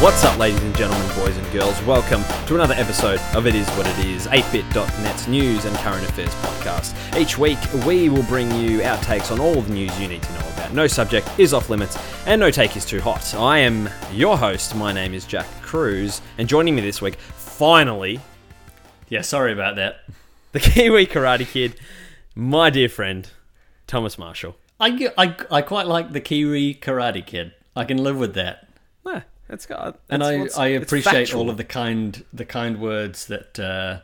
What's 0.00 0.24
up, 0.24 0.38
ladies 0.38 0.62
and 0.62 0.76
gentlemen, 0.76 1.06
boys 1.16 1.36
and 1.38 1.52
girls? 1.52 1.80
Welcome 1.84 2.22
to 2.46 2.54
another 2.54 2.74
episode 2.74 3.18
of 3.34 3.46
It 3.46 3.54
Is 3.54 3.66
What 3.70 3.86
It 3.86 4.04
Is, 4.04 4.26
8bit.net's 4.26 5.26
news 5.26 5.64
and 5.64 5.74
current 5.78 6.06
affairs 6.06 6.28
podcast. 6.34 7.16
Each 7.18 7.38
week, 7.38 7.58
we 7.86 8.08
will 8.10 8.22
bring 8.24 8.50
you 8.60 8.82
our 8.82 8.98
takes 9.02 9.30
on 9.30 9.40
all 9.40 9.62
the 9.62 9.72
news 9.72 9.98
you 9.98 10.06
need 10.06 10.22
to 10.22 10.32
know 10.34 10.48
about. 10.54 10.74
No 10.74 10.86
subject 10.86 11.26
is 11.38 11.54
off 11.54 11.70
limits, 11.70 11.96
and 12.26 12.38
no 12.40 12.50
take 12.50 12.76
is 12.76 12.84
too 12.84 13.00
hot. 13.00 13.34
I 13.34 13.58
am 13.60 13.88
your 14.12 14.36
host. 14.36 14.74
My 14.76 14.92
name 14.92 15.14
is 15.14 15.24
Jack 15.24 15.46
Cruz, 15.62 16.20
and 16.36 16.46
joining 16.46 16.74
me 16.74 16.82
this 16.82 17.00
week, 17.00 17.16
finally, 17.16 18.20
Yeah, 19.08 19.22
sorry 19.22 19.52
about 19.52 19.76
that. 19.76 20.04
the 20.52 20.60
Kiwi 20.60 21.06
Karate 21.06 21.46
Kid, 21.46 21.80
my 22.34 22.68
dear 22.70 22.90
friend, 22.90 23.28
Thomas 23.86 24.18
Marshall. 24.18 24.56
I, 24.78 25.10
I, 25.16 25.34
I 25.50 25.62
quite 25.62 25.86
like 25.86 26.12
the 26.12 26.20
Kiwi 26.20 26.74
Karate 26.74 27.24
Kid. 27.24 27.54
I 27.74 27.84
can 27.84 27.96
live 27.96 28.18
with 28.18 28.34
that, 28.34 28.68
Yeah, 29.06 29.22
that's 29.48 29.66
got. 29.66 29.98
and 30.08 30.22
I, 30.22 30.48
I 30.56 30.66
appreciate 30.68 31.34
all 31.34 31.50
of 31.50 31.56
the 31.56 31.64
kind 31.64 32.24
the 32.32 32.44
kind 32.44 32.80
words 32.80 33.26
that 33.26 33.58
uh, 33.58 34.00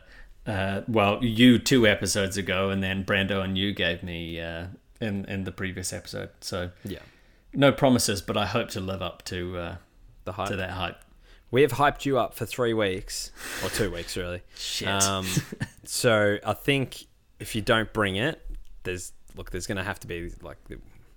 uh, 0.49 0.81
well 0.87 1.23
you 1.23 1.59
two 1.59 1.87
episodes 1.87 2.37
ago, 2.37 2.69
and 2.69 2.81
then 2.83 3.03
Brando 3.03 3.43
and 3.43 3.57
you 3.57 3.73
gave 3.73 4.03
me 4.03 4.39
uh, 4.39 4.67
in 5.01 5.25
in 5.25 5.43
the 5.43 5.51
previous 5.51 5.93
episode. 5.93 6.29
So 6.41 6.71
Yeah, 6.83 6.99
no 7.53 7.71
promises, 7.71 8.21
but 8.21 8.37
I 8.37 8.45
hope 8.45 8.69
to 8.69 8.79
live 8.79 9.01
up 9.01 9.23
to 9.25 9.57
uh, 9.57 9.75
the 10.25 10.33
hype. 10.33 10.49
to 10.49 10.55
that 10.55 10.71
hype. 10.71 10.97
We 11.51 11.61
have 11.61 11.73
hyped 11.73 12.05
you 12.05 12.17
up 12.17 12.33
for 12.33 12.47
three 12.47 12.73
weeks, 12.73 13.31
or 13.63 13.69
two 13.69 13.91
weeks, 13.91 14.17
really. 14.17 14.41
Shit. 14.57 14.87
Um, 14.87 15.27
so 15.83 16.39
I 16.43 16.53
think 16.53 17.05
if 17.39 17.53
you 17.53 17.61
don't 17.61 17.93
bring 17.93 18.15
it, 18.15 18.41
there's 18.83 19.13
look, 19.35 19.51
there's 19.51 19.67
going 19.67 19.77
to 19.77 19.83
have 19.83 19.99
to 19.99 20.07
be 20.07 20.31
like 20.41 20.57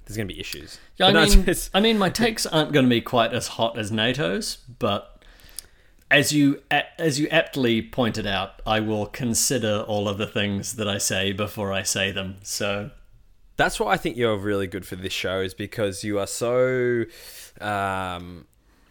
there's 0.07 0.17
going 0.17 0.29
to 0.29 0.33
be 0.35 0.41
issues. 0.41 0.79
Yeah, 0.97 1.07
I 1.07 1.09
But 1.09 1.13
no, 1.13 1.21
mean, 1.21 1.29
it's- 1.41 1.49
it's- 1.49 1.71
I 1.75 1.81
mean, 1.81 1.99
my 1.99 2.09
takes 2.11 2.47
aren't 2.47 2.73
going 2.73 2.87
to 2.87 2.91
be 2.91 3.01
quite 3.01 3.33
as 3.35 3.49
hot 3.49 3.77
as 3.79 3.91
NATO's, 3.91 4.59
but 4.79 5.23
as 6.11 6.31
you 6.33 6.63
as 6.99 7.19
you 7.19 7.27
aptly 7.29 7.83
pointed 7.83 8.27
out, 8.27 8.63
I 8.65 8.79
will 8.81 9.07
consider 9.07 9.85
all 9.89 10.09
of 10.09 10.19
the 10.19 10.27
things 10.27 10.77
that 10.77 10.87
I 10.89 10.99
say 10.99 11.33
before 11.33 11.73
I 11.73 11.83
say 11.83 12.13
them. 12.13 12.37
So 12.45 12.91
that's 13.57 13.81
why 13.81 13.93
I 13.93 13.97
think 13.97 14.17
you're 14.17 14.37
really 14.37 14.69
good 14.69 14.87
for 14.87 14.95
this 14.95 15.13
show 15.13 15.41
is 15.41 15.53
because 15.55 16.05
you 16.05 16.19
are 16.21 16.27
so. 16.29 17.05
Um, 17.61 18.47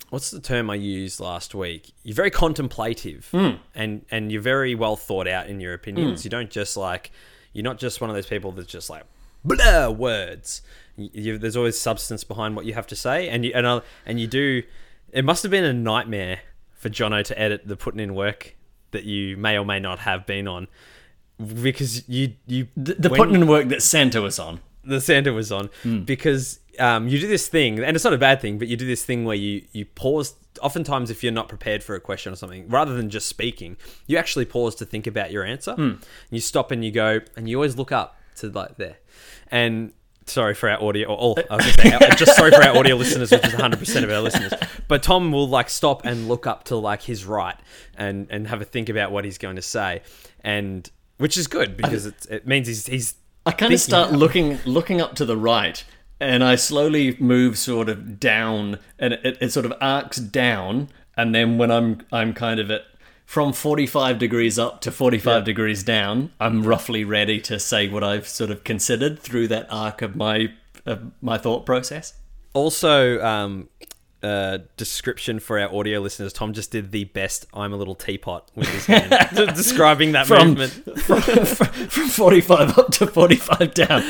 what's 0.09 0.31
the 0.31 0.41
term 0.41 0.69
I 0.69 0.75
used 0.75 1.19
last 1.21 1.55
week? 1.55 1.93
You're 2.03 2.15
very 2.15 2.31
contemplative, 2.31 3.29
and 3.73 4.05
and 4.11 4.31
you're 4.31 4.41
very 4.41 4.75
well 4.75 4.97
thought 4.97 5.27
out 5.27 5.47
in 5.47 5.59
your 5.61 5.73
opinions. 5.73 6.23
You 6.25 6.29
don't 6.29 6.49
just 6.51 6.75
like 6.75 7.11
you're 7.53 7.63
not 7.63 7.77
just 7.77 8.01
one 8.01 8.09
of 8.09 8.15
those 8.15 8.27
people 8.27 8.51
that's 8.51 8.67
just 8.67 8.89
like 8.89 9.03
blah 9.45 9.89
words. 9.89 10.61
You, 10.97 11.37
there's 11.37 11.57
always 11.57 11.79
substance 11.79 12.23
behind 12.23 12.55
what 12.55 12.65
you 12.65 12.73
have 12.73 12.87
to 12.87 12.95
say, 12.95 13.27
and 13.29 13.43
you 13.45 13.51
and 13.53 13.65
uh, 13.65 13.81
and 14.05 14.19
you 14.19 14.27
do. 14.27 14.63
It 15.11 15.25
must 15.25 15.43
have 15.43 15.51
been 15.51 15.63
a 15.65 15.73
nightmare 15.73 16.39
for 16.73 16.89
Jono 16.89 17.23
to 17.23 17.39
edit 17.39 17.67
the 17.67 17.75
putting 17.75 17.99
in 17.99 18.15
work 18.15 18.55
that 18.91 19.03
you 19.03 19.35
may 19.37 19.57
or 19.57 19.65
may 19.65 19.79
not 19.79 19.99
have 19.99 20.25
been 20.25 20.47
on, 20.47 20.67
because 21.61 22.07
you 22.07 22.33
you 22.47 22.67
the, 22.77 22.93
the 22.95 23.09
when- 23.09 23.19
putting 23.19 23.35
in 23.35 23.47
work 23.47 23.67
that 23.69 23.81
Santa 23.81 24.21
was 24.21 24.39
on. 24.39 24.59
the 24.83 25.01
Santa 25.01 25.33
was 25.33 25.51
on 25.51 25.69
because 26.05 26.59
um, 26.79 27.07
you 27.07 27.19
do 27.19 27.27
this 27.27 27.47
thing, 27.47 27.79
and 27.79 27.95
it's 27.95 28.03
not 28.03 28.13
a 28.13 28.17
bad 28.17 28.39
thing, 28.41 28.57
but 28.57 28.67
you 28.67 28.77
do 28.77 28.85
this 28.85 29.03
thing 29.03 29.25
where 29.25 29.35
you 29.35 29.63
you 29.71 29.85
pause. 29.85 30.35
Oftentimes, 30.61 31.09
if 31.09 31.21
you're 31.23 31.33
not 31.33 31.49
prepared 31.49 31.83
for 31.83 31.95
a 31.95 31.99
question 31.99 32.31
or 32.31 32.37
something, 32.37 32.69
rather 32.69 32.93
than 32.95 33.09
just 33.09 33.27
speaking, 33.27 33.75
you 34.07 34.17
actually 34.17 34.45
pause 34.45 34.75
to 34.75 34.85
think 34.85 35.05
about 35.07 35.31
your 35.31 35.43
answer. 35.43 35.97
You 36.29 36.39
stop 36.39 36.71
and 36.71 36.85
you 36.85 36.91
go, 36.91 37.19
and 37.35 37.49
you 37.49 37.57
always 37.57 37.75
look 37.77 37.91
up 37.91 38.17
to 38.37 38.47
like 38.49 38.77
there. 38.77 38.97
And 39.51 39.91
sorry 40.25 40.53
for 40.53 40.69
our 40.69 40.81
audio, 40.81 41.07
or 41.07 41.17
all, 41.17 41.39
I 41.49 41.55
was 41.55 41.65
say, 41.73 41.97
just 42.17 42.35
sorry 42.35 42.51
for 42.51 42.63
our 42.63 42.77
audio 42.77 42.95
listeners, 42.97 43.31
which 43.31 43.45
is 43.45 43.53
100 43.53 43.79
percent 43.79 44.05
of 44.05 44.11
our 44.11 44.21
listeners. 44.21 44.53
But 44.87 45.03
Tom 45.03 45.31
will 45.31 45.47
like 45.47 45.69
stop 45.69 46.05
and 46.05 46.27
look 46.27 46.47
up 46.47 46.65
to 46.65 46.75
like 46.75 47.03
his 47.03 47.25
right 47.25 47.57
and 47.97 48.27
and 48.29 48.47
have 48.47 48.61
a 48.61 48.65
think 48.65 48.89
about 48.89 49.11
what 49.11 49.25
he's 49.25 49.37
going 49.37 49.55
to 49.55 49.61
say, 49.61 50.01
and 50.41 50.89
which 51.17 51.37
is 51.37 51.47
good 51.47 51.77
because 51.77 52.05
it's, 52.05 52.25
it 52.27 52.47
means 52.47 52.67
he's 52.67 52.85
he's 52.85 53.15
I 53.45 53.51
kind 53.51 53.73
of 53.73 53.79
start 53.79 54.11
out. 54.11 54.19
looking 54.19 54.59
looking 54.65 55.01
up 55.01 55.15
to 55.15 55.25
the 55.25 55.37
right, 55.37 55.83
and 56.19 56.43
I 56.43 56.55
slowly 56.55 57.15
move 57.19 57.57
sort 57.57 57.89
of 57.89 58.19
down, 58.19 58.79
and 58.99 59.13
it, 59.13 59.37
it 59.41 59.51
sort 59.51 59.65
of 59.65 59.73
arcs 59.79 60.17
down, 60.17 60.89
and 61.15 61.33
then 61.33 61.57
when 61.57 61.71
I'm 61.71 62.01
I'm 62.11 62.33
kind 62.33 62.59
of 62.59 62.71
at 62.71 62.81
from 63.25 63.53
45 63.53 64.19
degrees 64.19 64.59
up 64.59 64.81
to 64.81 64.91
45 64.91 65.43
degrees 65.43 65.83
down, 65.83 66.31
I'm 66.39 66.63
roughly 66.63 67.03
ready 67.03 67.41
to 67.41 67.59
say 67.59 67.87
what 67.87 68.03
I've 68.03 68.27
sort 68.27 68.51
of 68.51 68.63
considered 68.63 69.19
through 69.19 69.47
that 69.49 69.67
arc 69.69 70.01
of 70.01 70.15
my 70.15 70.53
of 70.85 71.11
my 71.21 71.37
thought 71.37 71.65
process. 71.65 72.13
Also, 72.53 73.21
um, 73.25 73.67
uh, 74.21 74.59
description 74.77 75.39
for 75.39 75.59
our 75.59 75.73
audio 75.73 75.99
listeners. 75.99 76.33
Tom 76.33 76.53
just 76.53 76.71
did 76.71 76.91
the 76.91 77.05
best 77.05 77.45
"I'm 77.53 77.73
a 77.73 77.75
little 77.75 77.95
teapot" 77.95 78.49
with 78.55 78.67
his 78.67 78.85
hand, 78.85 79.11
describing 79.55 80.13
that 80.13 80.27
From, 80.27 80.55
movement. 80.55 80.71
from, 80.99 81.21
from 81.21 82.07
45 82.07 82.77
up 82.77 82.91
to 82.91 83.07
45 83.07 83.73
down. 83.73 84.03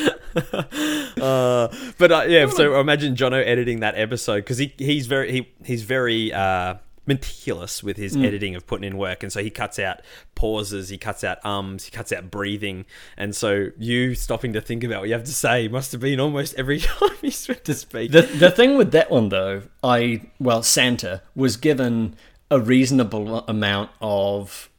Uh, 1.22 1.68
but 1.98 2.12
uh, 2.12 2.26
yeah, 2.28 2.48
so 2.48 2.80
imagine 2.80 3.16
Jono 3.16 3.46
editing 3.46 3.80
that 3.80 3.98
episode 3.98 4.38
because 4.38 4.58
he 4.58 4.74
he's 4.78 5.08
very 5.08 5.32
he 5.32 5.50
he's 5.64 5.84
very 5.84 6.32
uh, 6.34 6.76
meticulous 7.06 7.84
with 7.84 7.98
his 7.98 8.16
mm. 8.16 8.26
editing 8.26 8.56
of 8.56 8.66
putting 8.66 8.86
in 8.86 8.98
work, 8.98 9.24
and 9.24 9.32
so 9.32 9.42
he 9.42 9.50
cuts 9.50 9.80
out 9.80 10.02
pauses, 10.34 10.90
he 10.90 10.98
cuts 10.98 11.24
out 11.24 11.44
ums, 11.46 11.86
he 11.86 11.92
cuts 11.92 12.12
out 12.12 12.32
breathing, 12.32 12.86
and 13.18 13.36
so 13.36 13.70
you 13.78 14.16
stopping 14.16 14.54
to 14.54 14.62
think 14.62 14.84
about 14.84 15.02
what 15.02 15.08
you 15.08 15.14
have 15.14 15.24
to 15.24 15.34
say 15.34 15.68
must 15.68 15.92
have 15.92 16.02
been 16.02 16.20
almost 16.20 16.56
every 16.56 16.80
time 16.80 17.10
he's 17.22 17.48
meant 17.48 17.64
to 17.66 17.74
speak. 17.74 18.12
The 18.12 18.24
the 18.24 18.52
thing 18.52 18.78
with 18.78 18.92
that 18.92 19.12
one 19.12 19.30
though, 19.30 19.64
I 19.84 20.30
well 20.40 20.64
Santa 20.64 21.22
was 21.36 21.58
given 21.58 22.16
a 22.50 22.60
reasonable 22.60 23.40
amount 23.48 23.92
of 24.02 24.70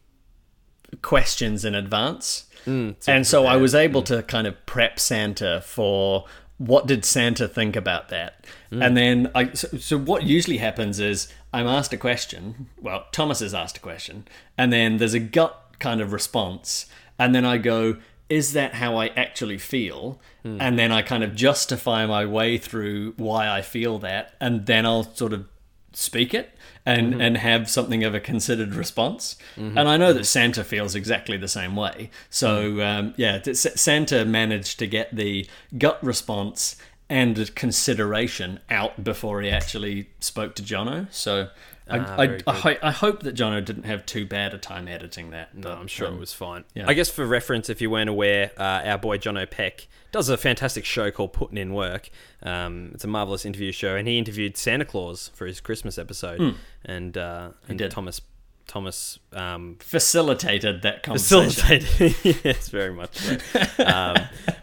questions 1.03 1.65
in 1.65 1.75
advance, 1.75 2.47
mm, 2.65 2.97
and 3.07 3.27
so 3.27 3.47
I 3.47 3.57
was 3.57 3.75
able 3.75 4.03
mm. 4.03 4.07
to 4.07 4.23
kind 4.23 4.47
of 4.47 4.67
prep 4.67 4.99
Santa 4.99 5.63
for 5.65 6.27
what 6.59 6.87
did 6.87 7.05
Santa 7.05 7.47
think 7.47 7.77
about 7.77 8.09
that, 8.09 8.47
and 8.71 8.97
then 8.97 9.31
I 9.35 9.53
so, 9.53 9.69
so 9.79 9.99
what 9.99 10.23
usually 10.23 10.57
happens 10.59 11.01
is 11.01 11.33
I'm 11.57 11.67
asked 11.67 11.95
a 11.95 11.97
question. 11.97 12.69
Well, 12.81 13.07
Thomas 13.13 13.41
is 13.41 13.55
asked 13.55 13.79
a 13.79 13.81
question, 13.81 14.29
and 14.59 14.71
then 14.71 14.99
there's 14.99 15.15
a 15.15 15.21
gut 15.21 15.73
kind 15.79 16.03
of 16.03 16.13
response, 16.13 16.87
and 17.19 17.35
then 17.35 17.45
I 17.45 17.59
go. 17.59 17.97
Is 18.29 18.55
that 18.55 18.75
how 18.75 18.97
I 18.97 19.07
actually 19.09 19.57
feel? 19.57 20.21
Hmm. 20.43 20.59
And 20.61 20.77
then 20.77 20.91
I 20.91 21.03
kind 21.03 21.23
of 21.23 21.37
justify 21.37 22.07
my 22.07 22.27
way 22.27 22.59
through 22.59 23.15
why 23.17 23.49
I 23.49 23.63
feel 23.63 24.01
that, 24.01 24.35
and 24.41 24.67
then 24.67 24.85
I'll 24.85 25.05
sort 25.15 25.33
of 25.33 25.47
speak 25.93 26.35
it 26.35 26.55
and 26.85 27.13
mm-hmm. 27.13 27.21
and 27.23 27.37
have 27.39 27.71
something 27.71 28.05
of 28.05 28.15
a 28.15 28.21
considered 28.21 28.75
response. 28.75 29.37
Mm-hmm. 29.57 29.79
And 29.79 29.89
I 29.89 29.97
know 29.97 30.13
that 30.13 30.21
mm-hmm. 30.21 30.25
Santa 30.25 30.63
feels 30.63 30.95
exactly 30.95 31.39
the 31.39 31.49
same 31.49 31.75
way. 31.75 32.11
So 32.29 32.83
um, 32.83 33.15
yeah, 33.17 33.41
Santa 33.53 34.27
managed 34.27 34.79
to 34.81 34.87
get 34.87 35.17
the 35.17 35.49
gut 35.79 36.03
response 36.05 36.77
and 37.09 37.55
consideration 37.55 38.61
out 38.71 39.03
before 39.03 39.43
he 39.43 39.51
actually 39.51 40.09
spoke 40.21 40.55
to 40.57 40.63
Jono. 40.63 41.13
So. 41.13 41.49
I, 41.89 41.99
Ah, 41.99 42.17
I, 42.19 42.27
very 42.27 42.43
I, 42.49 42.79
I 42.83 42.91
hope 42.91 43.23
that 43.23 43.37
Jono 43.37 43.65
didn't 43.65 43.85
have 43.85 44.05
too 44.07 44.27
bad 44.27 44.53
a 44.53 44.59
time 44.59 44.89
editing 44.89 45.31
that. 45.31 45.55
No, 45.55 45.69
but, 45.69 45.79
I'm 45.79 45.87
sure 45.87 46.09
um, 46.09 46.15
it 46.15 46.19
was 46.19 46.33
fine. 46.33 46.65
yeah. 46.75 46.85
I 46.89 46.95
guess 46.95 47.09
for 47.09 47.25
reference, 47.25 47.71
if 47.71 47.81
you 47.81 47.91
weren't 47.91 48.11
aware, 48.11 48.51
uh, 48.59 48.83
our 48.85 48.99
boy 48.99 49.19
John 49.19 49.39
Peck 49.49 49.87
does 50.11 50.29
a 50.29 50.37
fantastic 50.37 50.85
show 50.85 51.13
called 51.13 51.33
Putting 51.33 51.59
in 51.59 51.75
Work. 51.75 52.11
Um, 52.43 52.91
it's 52.95 53.05
a 53.05 53.07
marvelous 53.07 53.45
interview 53.45 53.71
show, 53.71 53.95
and 53.95 54.09
he 54.09 54.19
interviewed 54.19 54.57
Santa 54.57 54.85
Claus 54.85 55.31
for 55.35 55.47
his 55.47 55.61
Christmas 55.61 55.97
episode, 55.97 56.57
and 56.85 57.17
uh, 57.17 57.51
and. 57.69 57.79
Thomas 57.89 58.21
Thomas 58.67 59.19
um, 59.33 59.77
facilitated 59.81 60.83
that 60.83 61.03
conversation. 61.03 61.81
facilitated. 61.81 62.37
yes, 62.45 62.69
very 62.69 62.93
much. 62.93 63.17
So. 63.17 63.37
Um, 63.87 64.17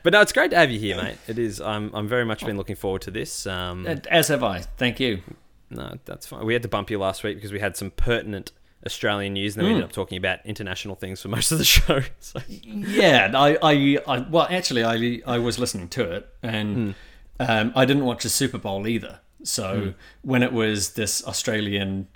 but 0.03 0.14
no, 0.14 0.22
it's 0.22 0.34
great 0.34 0.52
to 0.52 0.58
have 0.58 0.69
you 0.69 0.80
here, 0.80 0.97
mate. 0.97 1.18
It 1.28 1.40
is. 1.40 1.62
I'm 1.62 1.94
I'm 1.96 2.08
very 2.08 2.25
much 2.25 2.46
been 2.46 2.58
looking 2.58 2.75
forward 2.75 3.02
to 3.03 3.12
this. 3.12 3.47
Um, 3.47 3.88
As 4.09 4.28
have 4.28 4.44
I. 4.44 4.59
Thank 4.78 5.00
you. 5.00 5.22
no, 5.70 5.97
that's 6.05 6.28
fine. 6.28 6.46
We 6.46 6.53
had 6.53 6.61
to 6.64 6.67
bump 6.67 6.90
you 6.90 7.00
last 7.00 7.23
week 7.23 7.38
because 7.38 7.52
we 7.53 7.59
had 7.59 7.78
some 7.78 7.91
pertinent 7.91 8.52
Australian 8.85 9.34
news, 9.34 9.55
and 9.55 9.61
then 9.61 9.66
we 9.66 9.76
ended 9.76 9.85
up 9.85 9.94
talking 9.94 10.17
about 10.17 10.40
international 10.46 10.96
things 10.96 11.22
for 11.22 11.29
most 11.29 11.52
of 11.52 11.58
the 11.58 11.64
show. 11.78 12.02
So. 12.20 12.41
yeah, 12.49 13.32
I, 13.34 13.58
I, 13.61 13.97
I, 14.08 14.20
well, 14.29 14.47
actually, 14.49 14.84
I, 14.84 15.22
I 15.26 15.40
was 15.40 15.58
listening 15.58 15.88
to 15.90 16.11
it, 16.11 16.29
and 16.41 16.96
um, 17.40 17.72
I 17.76 17.85
didn't 17.85 18.06
watch 18.06 18.23
the 18.23 18.29
Super 18.29 18.58
Bowl 18.58 18.88
either. 18.88 19.20
So 19.44 19.94
when 20.22 20.41
it 20.44 20.53
was 20.53 20.94
this 20.94 21.26
Australian 21.28 22.08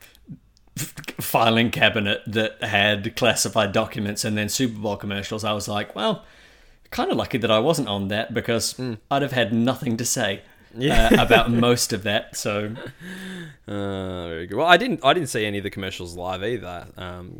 filing 0.77 1.71
cabinet 1.71 2.21
that 2.27 2.61
had 2.63 3.15
classified 3.15 3.71
documents 3.71 4.23
and 4.25 4.37
then 4.37 4.49
Super 4.49 4.79
Bowl 4.79 4.97
commercials, 4.97 5.43
I 5.43 5.53
was 5.53 5.67
like, 5.67 5.95
well, 5.95 6.25
kind 6.91 7.11
of 7.11 7.17
lucky 7.17 7.37
that 7.39 7.51
I 7.51 7.59
wasn't 7.59 7.87
on 7.87 8.07
that 8.09 8.33
because 8.33 8.79
I'd 9.11 9.21
have 9.21 9.31
had 9.33 9.53
nothing 9.53 9.97
to 9.97 10.05
say. 10.05 10.41
uh, 10.79 11.09
about 11.19 11.49
most 11.51 11.91
of 11.93 12.03
that, 12.03 12.35
so 12.35 12.75
Uh, 13.67 14.27
very 14.27 14.47
good. 14.47 14.57
Well, 14.57 14.67
I 14.67 14.77
didn't. 14.77 15.03
I 15.03 15.13
didn't 15.13 15.29
see 15.29 15.45
any 15.45 15.57
of 15.57 15.63
the 15.63 15.69
commercials 15.69 16.15
live 16.15 16.43
either, 16.43 16.85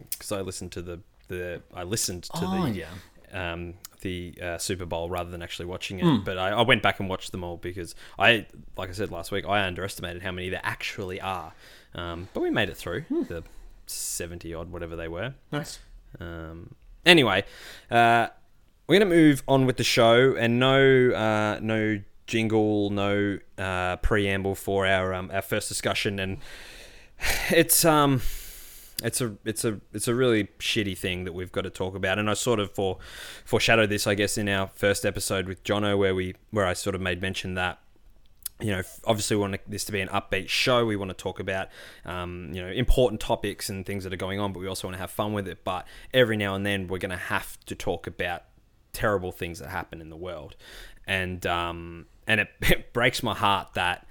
because 0.09 0.31
I 0.31 0.41
listened 0.41 0.71
to 0.73 0.81
the 0.81 0.99
the. 1.27 1.61
I 1.73 1.83
listened 1.83 2.23
to 2.23 2.31
Oh, 2.35 2.65
the 2.65 2.71
yeah. 2.71 2.87
um, 3.33 3.75
the 4.01 4.33
uh, 4.41 4.57
Super 4.57 4.85
Bowl 4.85 5.09
rather 5.09 5.29
than 5.29 5.41
actually 5.41 5.65
watching 5.65 5.99
it. 5.99 6.25
But 6.25 6.37
I, 6.37 6.49
I 6.49 6.61
went 6.61 6.81
back 6.81 6.99
and 6.99 7.09
watched 7.09 7.31
them 7.31 7.43
all 7.43 7.57
because 7.57 7.95
I, 8.17 8.45
like 8.77 8.89
I 8.89 8.93
said 8.93 9.11
last 9.11 9.31
week, 9.31 9.45
I 9.45 9.65
underestimated 9.65 10.21
how 10.23 10.31
many 10.31 10.49
there 10.49 10.61
actually 10.63 11.19
are. 11.21 11.53
Um, 11.95 12.27
but 12.33 12.41
we 12.41 12.49
made 12.49 12.69
it 12.69 12.77
through 12.77 13.05
the 13.09 13.43
seventy 13.85 14.53
odd, 14.53 14.71
whatever 14.71 14.95
they 14.95 15.07
were. 15.07 15.33
Nice. 15.51 15.79
Um, 16.19 16.75
anyway, 17.05 17.43
uh, 17.89 18.27
we're 18.87 18.99
going 18.99 19.09
to 19.09 19.15
move 19.15 19.43
on 19.47 19.65
with 19.65 19.77
the 19.77 19.83
show, 19.83 20.35
and 20.35 20.59
no, 20.59 21.11
uh, 21.11 21.59
no 21.61 21.99
jingle, 22.27 22.89
no 22.89 23.39
uh, 23.57 23.97
preamble 23.97 24.55
for 24.55 24.85
our 24.85 25.13
um, 25.13 25.31
our 25.33 25.41
first 25.41 25.69
discussion, 25.69 26.19
and 26.19 26.37
it's 27.49 27.83
um, 27.85 28.21
it's 29.03 29.21
a 29.21 29.35
it's 29.45 29.65
a 29.65 29.79
it's 29.93 30.07
a 30.07 30.15
really 30.15 30.45
shitty 30.59 30.97
thing 30.97 31.23
that 31.23 31.33
we've 31.33 31.51
got 31.51 31.61
to 31.61 31.69
talk 31.69 31.95
about, 31.95 32.19
and 32.19 32.29
I 32.29 32.33
sort 32.33 32.59
of 32.59 32.71
for 32.71 32.97
foreshadowed 33.45 33.89
this, 33.89 34.07
I 34.07 34.15
guess, 34.15 34.37
in 34.37 34.47
our 34.49 34.67
first 34.67 35.05
episode 35.05 35.47
with 35.47 35.63
Jono, 35.63 35.97
where 35.97 36.15
we 36.15 36.35
where 36.51 36.65
I 36.65 36.73
sort 36.73 36.95
of 36.95 37.01
made 37.01 37.21
mention 37.21 37.55
that 37.55 37.79
you 38.59 38.71
know, 38.71 38.81
obviously 39.05 39.35
we 39.35 39.41
want 39.41 39.59
this 39.67 39.83
to 39.85 39.91
be 39.91 40.01
an 40.01 40.07
upbeat 40.07 40.49
show. 40.49 40.85
We 40.85 40.95
want 40.95 41.09
to 41.09 41.15
talk 41.15 41.39
about, 41.39 41.69
um, 42.05 42.49
you 42.53 42.61
know, 42.61 42.69
important 42.69 43.21
topics 43.21 43.69
and 43.69 43.85
things 43.85 44.03
that 44.03 44.11
are 44.11 44.17
going 44.17 44.39
on, 44.39 44.51
but 44.51 44.59
we 44.59 44.67
also 44.67 44.87
want 44.87 44.95
to 44.95 44.99
have 44.99 45.11
fun 45.11 45.33
with 45.33 45.47
it. 45.47 45.63
But 45.63 45.85
every 46.13 46.37
now 46.37 46.55
and 46.55 46.65
then 46.65 46.87
we're 46.87 46.97
going 46.97 47.11
to 47.11 47.17
have 47.17 47.59
to 47.65 47.75
talk 47.75 48.07
about 48.07 48.43
terrible 48.93 49.31
things 49.31 49.59
that 49.59 49.69
happen 49.69 50.01
in 50.01 50.09
the 50.09 50.17
world, 50.17 50.55
and 51.05 51.45
um, 51.45 52.07
and 52.25 52.41
it, 52.41 52.49
it 52.61 52.93
breaks 52.93 53.21
my 53.21 53.35
heart 53.35 53.75
that 53.75 54.07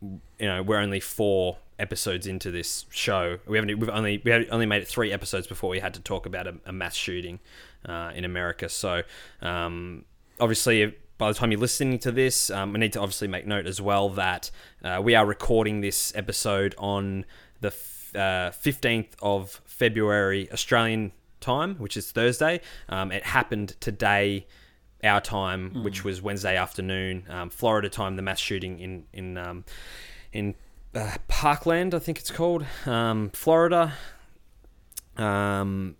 you 0.00 0.20
know 0.46 0.62
we're 0.62 0.78
only 0.78 1.00
four 1.00 1.58
episodes 1.78 2.26
into 2.26 2.50
this 2.50 2.86
show. 2.90 3.38
We 3.46 3.58
haven't 3.58 3.78
we've 3.78 3.90
only 3.90 4.22
we 4.24 4.30
have 4.30 4.46
only 4.50 4.66
made 4.66 4.80
it 4.80 4.88
three 4.88 5.12
episodes 5.12 5.46
before 5.46 5.68
we 5.68 5.80
had 5.80 5.92
to 5.94 6.00
talk 6.00 6.24
about 6.24 6.46
a, 6.46 6.54
a 6.64 6.72
mass 6.72 6.94
shooting 6.94 7.38
uh, 7.84 8.12
in 8.14 8.24
America. 8.24 8.70
So 8.70 9.02
um, 9.42 10.04
obviously 10.38 10.94
by 11.20 11.30
the 11.30 11.38
time 11.38 11.52
you're 11.52 11.60
listening 11.60 11.98
to 11.98 12.10
this, 12.10 12.48
um, 12.50 12.74
I 12.74 12.78
need 12.78 12.94
to 12.94 13.00
obviously 13.00 13.28
make 13.28 13.46
note 13.46 13.66
as 13.66 13.78
well 13.78 14.08
that 14.08 14.50
uh, 14.82 15.02
we 15.04 15.14
are 15.14 15.26
recording 15.26 15.82
this 15.82 16.16
episode 16.16 16.74
on 16.78 17.26
the 17.60 17.68
f- 17.68 18.12
uh, 18.14 18.50
15th 18.50 19.10
of 19.20 19.60
February 19.66 20.50
Australian 20.50 21.12
time, 21.40 21.74
which 21.76 21.98
is 21.98 22.10
Thursday. 22.10 22.62
Um, 22.88 23.12
it 23.12 23.22
happened 23.22 23.76
today, 23.80 24.46
our 25.04 25.20
time, 25.20 25.84
which 25.84 26.04
was 26.04 26.22
Wednesday 26.22 26.56
afternoon, 26.56 27.26
um, 27.28 27.50
Florida 27.50 27.90
time. 27.90 28.16
The 28.16 28.22
mass 28.22 28.38
shooting 28.38 28.80
in 28.80 29.04
in 29.12 29.36
um, 29.36 29.64
in 30.32 30.54
uh, 30.94 31.16
Parkland, 31.28 31.94
I 31.94 31.98
think 31.98 32.18
it's 32.18 32.30
called, 32.30 32.64
um, 32.86 33.28
Florida. 33.34 33.92
Um, 35.18 35.96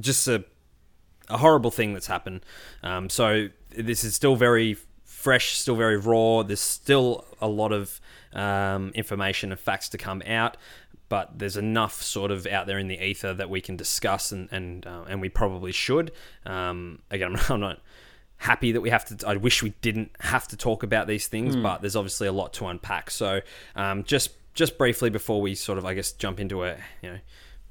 just 0.00 0.26
a 0.26 0.44
a 1.28 1.38
horrible 1.38 1.70
thing 1.70 1.92
that's 1.92 2.06
happened. 2.06 2.44
Um, 2.82 3.08
so 3.08 3.48
this 3.76 4.04
is 4.04 4.14
still 4.14 4.36
very 4.36 4.76
fresh, 5.04 5.56
still 5.56 5.76
very 5.76 5.96
raw. 5.96 6.42
There's 6.42 6.60
still 6.60 7.24
a 7.40 7.48
lot 7.48 7.72
of 7.72 8.00
um, 8.32 8.90
information 8.94 9.52
and 9.52 9.60
facts 9.60 9.88
to 9.90 9.98
come 9.98 10.22
out, 10.26 10.56
but 11.08 11.38
there's 11.38 11.56
enough 11.56 12.02
sort 12.02 12.30
of 12.30 12.46
out 12.46 12.66
there 12.66 12.78
in 12.78 12.88
the 12.88 13.02
ether 13.02 13.32
that 13.34 13.48
we 13.50 13.60
can 13.60 13.76
discuss, 13.76 14.32
and 14.32 14.48
and 14.52 14.86
uh, 14.86 15.04
and 15.08 15.20
we 15.20 15.28
probably 15.28 15.72
should. 15.72 16.12
Um, 16.44 17.00
again, 17.10 17.36
I'm 17.48 17.60
not 17.60 17.80
happy 18.38 18.72
that 18.72 18.80
we 18.80 18.90
have 18.90 19.04
to. 19.06 19.28
I 19.28 19.36
wish 19.36 19.62
we 19.62 19.70
didn't 19.80 20.10
have 20.20 20.48
to 20.48 20.56
talk 20.56 20.82
about 20.82 21.06
these 21.06 21.26
things, 21.26 21.56
but 21.56 21.80
there's 21.80 21.96
obviously 21.96 22.26
a 22.26 22.32
lot 22.32 22.52
to 22.54 22.66
unpack. 22.66 23.10
So 23.10 23.40
um, 23.76 24.04
just 24.04 24.30
just 24.54 24.78
briefly 24.78 25.10
before 25.10 25.40
we 25.40 25.54
sort 25.54 25.78
of, 25.78 25.84
I 25.84 25.94
guess, 25.94 26.12
jump 26.12 26.40
into 26.40 26.64
a 26.64 26.76
you 27.02 27.10
know 27.10 27.18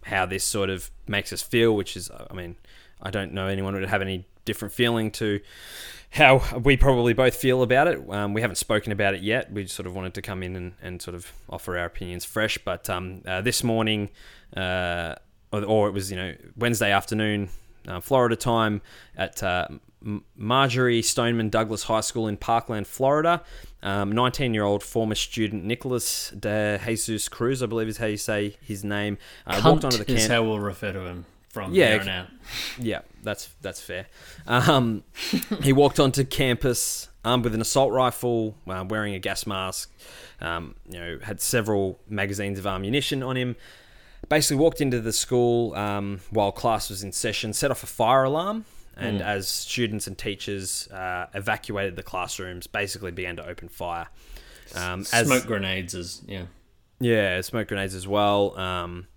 how 0.06 0.25
this 0.25 0.44
sort 0.44 0.69
of 0.69 0.91
makes 1.07 1.31
us 1.31 1.41
feel, 1.41 1.75
which 1.75 1.95
is, 1.95 2.11
I 2.11 2.33
mean, 2.33 2.56
I 3.03 3.11
don't 3.11 3.33
know 3.33 3.47
anyone 3.47 3.75
would 3.75 3.85
have 3.85 4.01
any 4.01 4.25
different 4.45 4.73
feeling 4.73 5.11
to 5.11 5.41
how 6.13 6.41
we 6.59 6.77
probably 6.77 7.13
both 7.13 7.35
feel 7.35 7.63
about 7.63 7.88
it. 7.88 8.00
Um, 8.09 8.33
we 8.33 8.41
haven't 8.41 8.57
spoken 8.57 8.91
about 8.91 9.13
it 9.15 9.21
yet. 9.21 9.51
We 9.51 9.65
sort 9.67 9.88
of 9.88 9.95
wanted 9.95 10.13
to 10.13 10.21
come 10.21 10.44
in 10.44 10.55
and, 10.55 10.73
and 10.81 11.01
sort 11.01 11.15
of 11.15 11.31
offer 11.50 11.77
our 11.77 11.85
opinions 11.85 12.23
fresh. 12.23 12.57
But 12.59 12.89
um, 12.89 13.21
uh, 13.25 13.41
this 13.41 13.63
morning, 13.63 14.09
uh, 14.55 15.15
or, 15.51 15.63
or 15.63 15.88
it 15.88 15.91
was 15.91 16.11
you 16.11 16.17
know 16.17 16.35
Wednesday 16.55 16.91
afternoon, 16.91 17.50
uh, 17.88 18.00
Florida 18.00 18.35
time 18.35 18.81
at 19.17 19.41
uh, 19.41 19.67
Marjory 20.35 21.01
Stoneman 21.01 21.49
Douglas 21.49 21.83
High 21.83 22.01
School 22.01 22.27
in 22.27 22.38
Parkland, 22.38 22.88
Florida. 22.88 23.44
19 23.83 24.53
year 24.53 24.63
old 24.63 24.81
former 24.81 25.15
student 25.15 25.65
Nikolas 25.65 26.31
De 26.39 26.79
Jesus 26.85 27.27
Cruz, 27.27 27.61
I 27.61 27.65
believe 27.65 27.89
is 27.89 27.97
how 27.97 28.06
you 28.06 28.15
say 28.15 28.56
his 28.61 28.81
name, 28.81 29.17
uh, 29.45 29.61
walked 29.65 29.83
onto 29.83 29.97
the 29.97 30.03
is 30.03 30.07
campus. 30.07 30.27
how 30.27 30.44
we'll 30.44 30.61
refer 30.61 30.94
to 30.94 31.01
him 31.01 31.25
from 31.53 31.73
Yeah, 31.73 32.03
out. 32.07 32.27
Yeah, 32.79 33.01
that's 33.21 33.47
that's 33.61 33.79
fair. 33.79 34.07
Um, 34.47 35.03
he 35.61 35.71
walked 35.71 36.00
onto 36.00 36.25
campus 36.25 37.07
armed 37.23 37.45
with 37.45 37.55
an 37.55 37.61
assault 37.61 37.94
rifle, 37.94 38.55
uh, 38.67 38.83
wearing 38.88 39.13
a 39.13 39.19
gas 39.19 39.47
mask. 39.47 39.91
Um, 40.41 40.75
you 40.89 41.00
know, 41.00 41.19
had 41.21 41.39
several 41.39 42.00
magazines 42.09 42.59
of 42.59 42.67
ammunition 42.67 43.23
on 43.23 43.38
him. 43.38 43.55
Basically, 44.27 44.57
walked 44.57 44.81
into 44.81 45.00
the 45.00 45.13
school 45.13 45.73
um, 45.75 46.19
while 46.31 46.51
class 46.51 46.89
was 46.89 47.03
in 47.03 47.11
session, 47.11 47.53
set 47.53 47.71
off 47.71 47.83
a 47.83 47.88
fire 47.88 48.23
alarm, 48.23 48.65
and 48.97 49.21
as 49.21 49.47
students 49.47 50.07
and 50.07 50.17
teachers 50.17 50.88
uh, 50.89 51.27
evacuated 51.33 51.95
the 51.95 52.03
classrooms, 52.03 52.67
basically 52.67 53.11
began 53.11 53.35
to 53.35 53.47
open 53.47 53.69
fire. 53.69 54.07
Um, 54.75 55.01
as, 55.13 55.27
Smoke 55.27 55.45
grenades 55.45 55.94
is 55.94 56.21
yeah. 56.25 56.45
yeah, 56.99 57.41
smoke 57.41 57.67
grenades 57.67 57.95
as 57.95 58.07
well. 58.07 58.57
Um, 58.57 59.07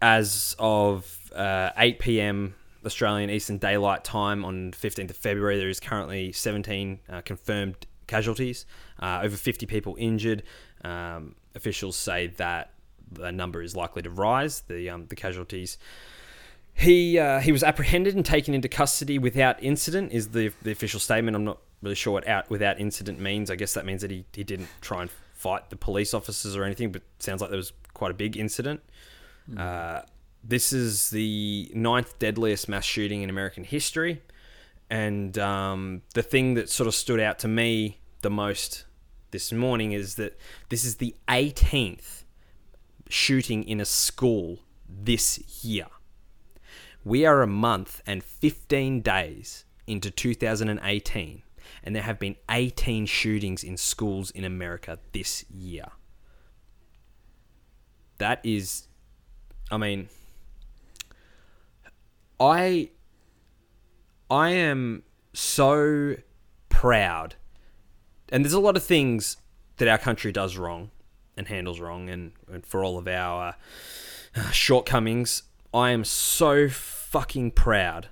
as 0.00 0.56
of 0.58 1.30
uh, 1.34 1.70
8 1.76 1.98
p.m. 1.98 2.54
Australian 2.84 3.30
Eastern 3.30 3.58
Daylight 3.58 4.04
Time 4.04 4.44
on 4.44 4.72
15th 4.72 5.10
of 5.10 5.16
February, 5.16 5.58
there 5.58 5.68
is 5.68 5.80
currently 5.80 6.32
17 6.32 7.00
uh, 7.08 7.20
confirmed 7.22 7.86
casualties, 8.06 8.66
uh, 9.00 9.20
over 9.22 9.36
50 9.36 9.66
people 9.66 9.96
injured. 9.98 10.42
Um, 10.82 11.36
officials 11.54 11.96
say 11.96 12.28
that 12.38 12.72
the 13.12 13.32
number 13.32 13.62
is 13.62 13.76
likely 13.76 14.02
to 14.02 14.10
rise. 14.10 14.62
The 14.62 14.90
um, 14.90 15.06
the 15.06 15.16
casualties. 15.16 15.78
He 16.72 17.18
uh, 17.18 17.40
he 17.40 17.52
was 17.52 17.62
apprehended 17.62 18.14
and 18.14 18.24
taken 18.24 18.54
into 18.54 18.68
custody 18.68 19.18
without 19.18 19.62
incident. 19.62 20.12
Is 20.12 20.28
the 20.28 20.52
the 20.62 20.70
official 20.70 21.00
statement? 21.00 21.36
I'm 21.36 21.44
not 21.44 21.58
really 21.82 21.96
sure 21.96 22.12
what 22.12 22.26
out 22.26 22.48
without 22.50 22.80
incident 22.80 23.18
means. 23.18 23.50
I 23.50 23.56
guess 23.56 23.74
that 23.74 23.84
means 23.84 24.02
that 24.02 24.10
he, 24.10 24.24
he 24.32 24.44
didn't 24.44 24.68
try 24.80 25.02
and 25.02 25.10
fight 25.34 25.70
the 25.70 25.76
police 25.76 26.14
officers 26.14 26.56
or 26.56 26.64
anything, 26.64 26.92
but 26.92 27.02
sounds 27.18 27.40
like 27.40 27.50
there 27.50 27.56
was 27.56 27.72
quite 27.94 28.10
a 28.10 28.14
big 28.14 28.36
incident. 28.36 28.80
Uh, 29.56 30.02
this 30.42 30.72
is 30.72 31.10
the 31.10 31.70
ninth 31.74 32.18
deadliest 32.18 32.68
mass 32.68 32.84
shooting 32.84 33.22
in 33.22 33.30
American 33.30 33.64
history, 33.64 34.22
and 34.88 35.38
um, 35.38 36.02
the 36.14 36.22
thing 36.22 36.54
that 36.54 36.68
sort 36.68 36.86
of 36.86 36.94
stood 36.94 37.20
out 37.20 37.38
to 37.40 37.48
me 37.48 38.00
the 38.22 38.30
most 38.30 38.84
this 39.30 39.52
morning 39.52 39.92
is 39.92 40.16
that 40.16 40.38
this 40.68 40.84
is 40.84 40.96
the 40.96 41.14
18th 41.28 42.24
shooting 43.08 43.64
in 43.64 43.80
a 43.80 43.84
school 43.84 44.60
this 44.88 45.64
year. 45.64 45.86
We 47.04 47.24
are 47.24 47.42
a 47.42 47.46
month 47.46 48.02
and 48.06 48.22
15 48.22 49.00
days 49.00 49.64
into 49.86 50.10
2018, 50.10 51.42
and 51.82 51.96
there 51.96 52.02
have 52.02 52.18
been 52.18 52.36
18 52.50 53.06
shootings 53.06 53.64
in 53.64 53.76
schools 53.76 54.30
in 54.30 54.44
America 54.44 54.98
this 55.12 55.44
year. 55.50 55.86
That 58.18 58.40
is, 58.44 58.86
I 59.70 59.76
mean, 59.76 60.08
I, 62.38 62.90
I 64.30 64.50
am 64.50 65.02
so 65.32 66.16
proud, 66.68 67.36
and 68.30 68.44
there's 68.44 68.52
a 68.52 68.60
lot 68.60 68.76
of 68.76 68.82
things 68.82 69.36
that 69.76 69.88
our 69.88 69.98
country 69.98 70.32
does 70.32 70.56
wrong 70.56 70.90
and 71.36 71.48
handles 71.48 71.80
wrong, 71.80 72.08
and, 72.08 72.32
and 72.52 72.66
for 72.66 72.84
all 72.84 72.98
of 72.98 73.06
our 73.06 73.54
uh, 74.34 74.50
shortcomings, 74.50 75.44
I 75.72 75.90
am 75.90 76.04
so 76.04 76.68
fucking 76.68 77.52
proud 77.52 78.08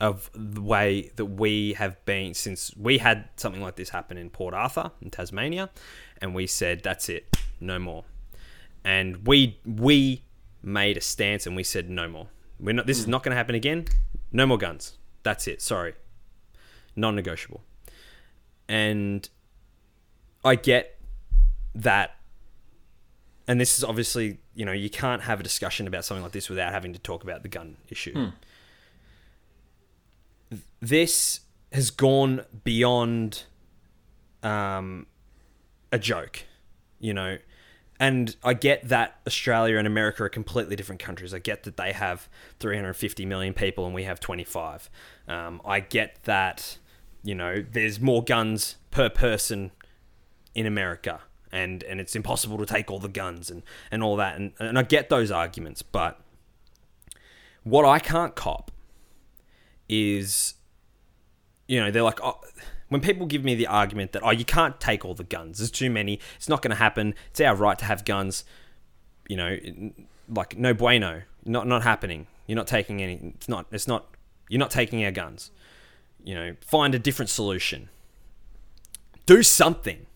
of 0.00 0.30
the 0.34 0.60
way 0.60 1.10
that 1.16 1.24
we 1.24 1.72
have 1.74 2.02
been 2.04 2.34
since 2.34 2.74
we 2.76 2.98
had 2.98 3.28
something 3.36 3.62
like 3.62 3.76
this 3.76 3.90
happen 3.90 4.18
in 4.18 4.30
Port 4.30 4.54
Arthur 4.54 4.92
in 5.00 5.10
Tasmania, 5.10 5.70
and 6.20 6.34
we 6.34 6.46
said 6.46 6.82
that's 6.82 7.08
it, 7.08 7.36
no 7.60 7.78
more. 7.78 8.04
And 8.84 9.26
we 9.26 9.58
we 9.64 10.22
made 10.66 10.96
a 10.96 11.00
stance 11.00 11.46
and 11.46 11.56
we 11.56 11.62
said 11.62 11.88
no 11.88 12.08
more. 12.08 12.28
We're 12.58 12.74
not. 12.74 12.86
This 12.86 12.98
is 12.98 13.06
not 13.06 13.22
going 13.22 13.30
to 13.30 13.36
happen 13.36 13.54
again. 13.54 13.86
No 14.32 14.46
more 14.46 14.58
guns. 14.58 14.98
That's 15.22 15.46
it. 15.46 15.62
Sorry, 15.62 15.94
non-negotiable. 16.94 17.62
And 18.68 19.28
I 20.44 20.56
get 20.56 20.98
that 21.74 22.16
and 23.48 23.60
this 23.60 23.78
is 23.78 23.84
obviously 23.84 24.38
you 24.54 24.64
know 24.64 24.72
you 24.72 24.90
can't 24.90 25.22
have 25.22 25.40
a 25.40 25.42
discussion 25.42 25.86
about 25.86 26.04
something 26.04 26.22
like 26.22 26.32
this 26.32 26.48
without 26.48 26.72
having 26.72 26.92
to 26.92 26.98
talk 26.98 27.22
about 27.22 27.42
the 27.42 27.48
gun 27.48 27.76
issue 27.88 28.30
this 30.80 31.40
has 31.72 31.90
gone 31.90 32.44
beyond 32.64 33.44
um, 34.42 35.06
a 35.92 35.98
joke 35.98 36.44
you 36.98 37.12
know 37.12 37.38
and 37.98 38.36
I 38.44 38.54
get 38.54 38.88
that 38.88 39.20
Australia 39.26 39.78
and 39.78 39.86
America 39.86 40.24
are 40.24 40.28
completely 40.28 40.76
different 40.76 41.00
countries. 41.00 41.32
I 41.32 41.38
get 41.38 41.62
that 41.64 41.76
they 41.76 41.92
have 41.92 42.28
350 42.60 43.24
million 43.24 43.54
people 43.54 43.86
and 43.86 43.94
we 43.94 44.04
have 44.04 44.20
25. 44.20 44.90
Um, 45.28 45.60
I 45.64 45.80
get 45.80 46.22
that, 46.24 46.78
you 47.22 47.34
know, 47.34 47.64
there's 47.70 48.00
more 48.00 48.22
guns 48.22 48.76
per 48.90 49.08
person 49.08 49.70
in 50.54 50.66
America 50.66 51.20
and, 51.50 51.82
and 51.84 52.00
it's 52.00 52.14
impossible 52.14 52.58
to 52.58 52.66
take 52.66 52.90
all 52.90 52.98
the 52.98 53.08
guns 53.08 53.50
and, 53.50 53.62
and 53.90 54.02
all 54.02 54.16
that. 54.16 54.36
And, 54.36 54.52
and 54.58 54.78
I 54.78 54.82
get 54.82 55.08
those 55.08 55.30
arguments, 55.30 55.82
but 55.82 56.20
what 57.62 57.84
I 57.84 57.98
can't 57.98 58.34
cop 58.34 58.70
is, 59.88 60.54
you 61.66 61.80
know, 61.80 61.90
they're 61.90 62.02
like, 62.02 62.20
oh, 62.22 62.40
when 62.88 63.00
people 63.00 63.26
give 63.26 63.44
me 63.44 63.54
the 63.54 63.66
argument 63.66 64.12
that 64.12 64.22
oh 64.22 64.30
you 64.30 64.44
can't 64.44 64.80
take 64.80 65.04
all 65.04 65.14
the 65.14 65.24
guns 65.24 65.58
there's 65.58 65.70
too 65.70 65.90
many 65.90 66.20
it's 66.36 66.48
not 66.48 66.62
going 66.62 66.70
to 66.70 66.76
happen 66.76 67.14
it's 67.30 67.40
our 67.40 67.54
right 67.54 67.78
to 67.78 67.84
have 67.84 68.04
guns 68.04 68.44
you 69.28 69.36
know 69.36 69.56
like 70.28 70.56
no 70.56 70.72
bueno 70.72 71.22
not 71.44 71.66
not 71.66 71.82
happening 71.82 72.26
you're 72.46 72.56
not 72.56 72.66
taking 72.66 73.02
any 73.02 73.32
it's 73.34 73.48
not 73.48 73.66
it's 73.70 73.88
not 73.88 74.06
you're 74.48 74.60
not 74.60 74.70
taking 74.70 75.04
our 75.04 75.10
guns. 75.10 75.50
You 76.24 76.34
know 76.34 76.56
find 76.60 76.94
a 76.94 76.98
different 76.98 77.30
solution. 77.30 77.88
Do 79.26 79.42
something. 79.42 80.06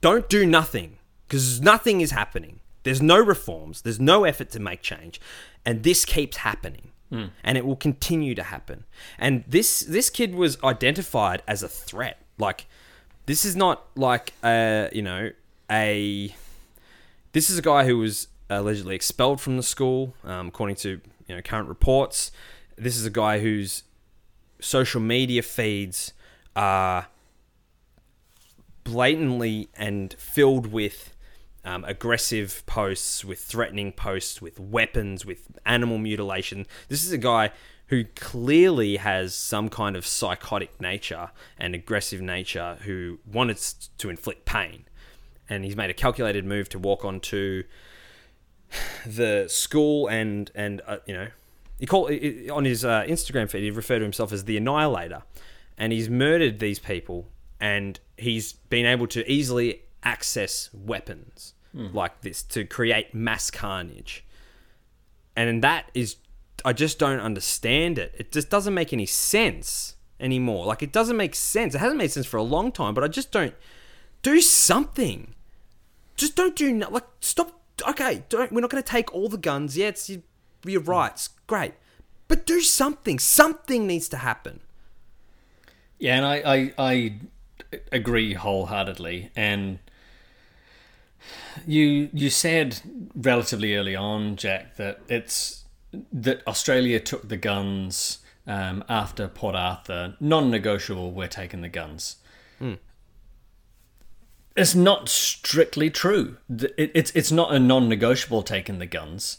Don't 0.00 0.28
do 0.28 0.46
nothing 0.46 0.98
because 1.26 1.60
nothing 1.60 2.00
is 2.00 2.10
happening. 2.10 2.60
There's 2.84 3.02
no 3.02 3.18
reforms 3.18 3.82
there's 3.82 4.00
no 4.00 4.24
effort 4.24 4.50
to 4.50 4.60
make 4.60 4.80
change 4.80 5.20
and 5.66 5.82
this 5.82 6.06
keeps 6.06 6.38
happening 6.38 6.92
Mm. 7.12 7.30
And 7.42 7.56
it 7.56 7.64
will 7.64 7.76
continue 7.76 8.34
to 8.34 8.42
happen. 8.42 8.84
And 9.18 9.44
this 9.48 9.80
this 9.80 10.10
kid 10.10 10.34
was 10.34 10.62
identified 10.62 11.42
as 11.48 11.62
a 11.62 11.68
threat. 11.68 12.20
Like 12.38 12.66
this 13.26 13.44
is 13.44 13.56
not 13.56 13.84
like 13.96 14.32
a 14.44 14.90
you 14.92 15.02
know 15.02 15.30
a 15.70 16.34
this 17.32 17.50
is 17.50 17.58
a 17.58 17.62
guy 17.62 17.86
who 17.86 17.98
was 17.98 18.28
allegedly 18.50 18.94
expelled 18.94 19.40
from 19.40 19.56
the 19.56 19.62
school, 19.62 20.14
um, 20.24 20.48
according 20.48 20.76
to 20.76 21.00
you 21.26 21.34
know 21.34 21.42
current 21.42 21.68
reports. 21.68 22.30
This 22.76 22.96
is 22.96 23.04
a 23.04 23.10
guy 23.10 23.40
whose 23.40 23.84
social 24.60 25.00
media 25.00 25.42
feeds 25.42 26.12
are 26.54 27.08
blatantly 28.84 29.68
and 29.74 30.14
filled 30.14 30.66
with 30.66 31.14
um, 31.68 31.84
aggressive 31.84 32.62
posts, 32.64 33.24
with 33.24 33.40
threatening 33.40 33.92
posts, 33.92 34.40
with 34.40 34.58
weapons, 34.58 35.26
with 35.26 35.58
animal 35.66 35.98
mutilation. 35.98 36.66
This 36.88 37.04
is 37.04 37.12
a 37.12 37.18
guy 37.18 37.50
who 37.88 38.04
clearly 38.16 38.96
has 38.96 39.34
some 39.34 39.68
kind 39.68 39.94
of 39.94 40.06
psychotic 40.06 40.80
nature 40.80 41.30
and 41.58 41.74
aggressive 41.74 42.22
nature 42.22 42.78
who 42.82 43.18
wanted 43.30 43.58
to 43.98 44.08
inflict 44.08 44.46
pain. 44.46 44.84
And 45.46 45.62
he's 45.62 45.76
made 45.76 45.90
a 45.90 45.94
calculated 45.94 46.46
move 46.46 46.70
to 46.70 46.78
walk 46.78 47.04
onto 47.04 47.64
the 49.06 49.46
school 49.48 50.08
and 50.08 50.50
and 50.54 50.82
uh, 50.86 50.98
you 51.06 51.14
know 51.14 51.28
he 51.78 51.86
called 51.86 52.10
on 52.50 52.66
his 52.66 52.84
uh, 52.84 53.02
Instagram 53.08 53.48
feed 53.48 53.62
he 53.62 53.70
referred 53.70 54.00
to 54.00 54.04
himself 54.04 54.30
as 54.30 54.44
the 54.44 54.58
annihilator 54.58 55.22
and 55.78 55.90
he's 55.90 56.10
murdered 56.10 56.58
these 56.58 56.78
people 56.78 57.26
and 57.58 57.98
he's 58.18 58.52
been 58.52 58.84
able 58.84 59.06
to 59.06 59.30
easily 59.30 59.84
access 60.02 60.68
weapons 60.74 61.54
mm. 61.74 61.92
like 61.94 62.20
this 62.22 62.42
to 62.44 62.64
create 62.64 63.14
mass 63.14 63.50
carnage. 63.50 64.24
And 65.36 65.62
that 65.62 65.90
is, 65.94 66.16
I 66.64 66.72
just 66.72 66.98
don't 66.98 67.20
understand 67.20 67.98
it. 67.98 68.14
It 68.18 68.32
just 68.32 68.50
doesn't 68.50 68.74
make 68.74 68.92
any 68.92 69.06
sense 69.06 69.94
anymore. 70.18 70.66
Like, 70.66 70.82
it 70.82 70.92
doesn't 70.92 71.16
make 71.16 71.34
sense. 71.34 71.74
It 71.74 71.78
hasn't 71.78 71.98
made 71.98 72.10
sense 72.10 72.26
for 72.26 72.38
a 72.38 72.42
long 72.42 72.72
time, 72.72 72.92
but 72.94 73.04
I 73.04 73.08
just 73.08 73.30
don't. 73.30 73.54
Do 74.22 74.40
something. 74.40 75.34
Just 76.16 76.34
don't 76.34 76.56
do, 76.56 76.72
no, 76.72 76.90
like, 76.90 77.04
stop. 77.20 77.60
Okay, 77.88 78.24
don't, 78.28 78.50
we're 78.50 78.60
not 78.60 78.70
going 78.70 78.82
to 78.82 78.88
take 78.90 79.14
all 79.14 79.28
the 79.28 79.38
guns. 79.38 79.78
Yeah, 79.78 79.86
it's 79.86 80.10
your, 80.10 80.22
your 80.64 80.80
rights. 80.80 81.30
Great. 81.46 81.74
But 82.26 82.44
do 82.44 82.60
something. 82.60 83.20
Something 83.20 83.86
needs 83.86 84.08
to 84.08 84.16
happen. 84.16 84.58
Yeah, 86.00 86.16
and 86.16 86.26
I, 86.26 86.42
I, 86.44 86.72
I 86.78 87.14
agree 87.92 88.34
wholeheartedly. 88.34 89.30
And 89.36 89.78
you 91.66 92.10
you 92.12 92.30
said 92.30 92.80
relatively 93.14 93.74
early 93.76 93.96
on, 93.96 94.36
Jack, 94.36 94.76
that 94.76 95.00
it's 95.08 95.64
that 96.12 96.46
Australia 96.46 97.00
took 97.00 97.28
the 97.28 97.36
guns 97.36 98.18
um, 98.46 98.84
after 98.88 99.28
Port 99.28 99.54
Arthur. 99.54 100.16
Non-negotiable. 100.20 101.12
We're 101.12 101.28
taking 101.28 101.60
the 101.60 101.68
guns. 101.68 102.16
Mm. 102.60 102.78
It's 104.56 104.74
not 104.74 105.08
strictly 105.08 105.90
true. 105.90 106.38
It's 106.48 107.12
it's 107.12 107.30
not 107.30 107.54
a 107.54 107.58
non-negotiable 107.58 108.42
taking 108.42 108.78
the 108.78 108.86
guns 108.86 109.38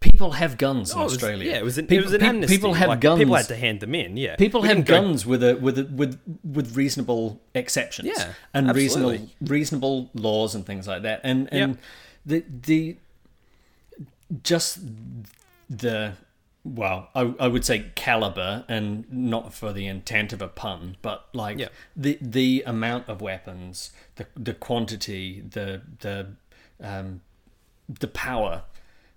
people 0.00 0.32
have 0.32 0.58
guns 0.58 0.92
in 0.92 0.98
oh, 0.98 1.04
Australia. 1.04 1.38
Was, 1.38 1.46
yeah, 1.46 1.58
it 1.58 1.64
was 1.64 1.78
an, 1.78 1.86
people, 1.86 2.02
it 2.02 2.04
was 2.06 2.14
an 2.14 2.22
amnesty. 2.22 2.56
People 2.56 2.74
have 2.74 2.88
like, 2.88 3.00
guns. 3.00 3.18
People 3.18 3.34
had 3.34 3.48
to 3.48 3.56
hand 3.56 3.80
them 3.80 3.94
in. 3.94 4.16
Yeah, 4.16 4.36
people 4.36 4.62
we 4.62 4.68
have 4.68 4.84
guns 4.84 5.24
go... 5.24 5.30
with 5.30 5.42
a 5.42 5.56
with 5.56 5.78
a, 5.78 5.84
with 5.84 6.20
with 6.44 6.76
reasonable 6.76 7.40
exceptions. 7.54 8.10
Yeah, 8.16 8.32
and 8.54 8.70
absolutely. 8.70 8.82
reasonable 8.82 9.30
reasonable 9.40 10.10
laws 10.14 10.54
and 10.54 10.64
things 10.64 10.86
like 10.86 11.02
that. 11.02 11.20
And 11.24 11.48
and 11.52 11.74
yep. 11.74 11.78
the 12.26 12.44
the 12.48 12.96
just 14.42 14.80
the 15.68 16.14
well, 16.64 17.08
I, 17.14 17.34
I 17.40 17.48
would 17.48 17.64
say 17.64 17.86
caliber, 17.94 18.64
and 18.68 19.10
not 19.10 19.54
for 19.54 19.72
the 19.72 19.86
intent 19.86 20.32
of 20.32 20.42
a 20.42 20.48
pun, 20.48 20.96
but 21.02 21.28
like 21.32 21.58
yep. 21.58 21.72
the 21.96 22.18
the 22.20 22.62
amount 22.66 23.08
of 23.08 23.20
weapons, 23.20 23.92
the 24.16 24.26
the 24.36 24.54
quantity, 24.54 25.42
the 25.48 25.82
the 26.00 26.28
um, 26.80 27.22
the 27.88 28.08
power 28.08 28.64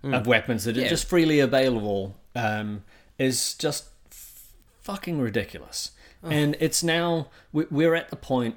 mm. 0.04 0.16
of 0.16 0.28
weapons 0.28 0.64
that 0.66 0.76
yeah. 0.76 0.86
are 0.86 0.90
just 0.90 1.08
freely 1.08 1.40
available 1.40 2.16
um, 2.36 2.84
is 3.18 3.54
just 3.54 3.90
f- 4.12 4.54
fucking 4.82 5.20
ridiculous. 5.20 5.92
Oh. 6.24 6.30
And 6.30 6.56
it's 6.60 6.84
now 6.84 7.28
we're 7.52 7.96
at 7.96 8.10
the 8.10 8.16
point. 8.16 8.56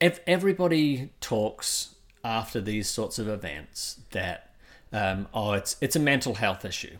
If 0.00 0.20
Everybody 0.26 1.10
talks 1.20 1.94
after 2.24 2.60
these 2.60 2.88
sorts 2.88 3.18
of 3.18 3.28
events 3.28 4.00
that 4.10 4.50
um, 4.92 5.28
oh, 5.32 5.52
it's 5.52 5.76
it's 5.80 5.96
a 5.96 6.00
mental 6.00 6.34
health 6.34 6.64
issue. 6.64 6.96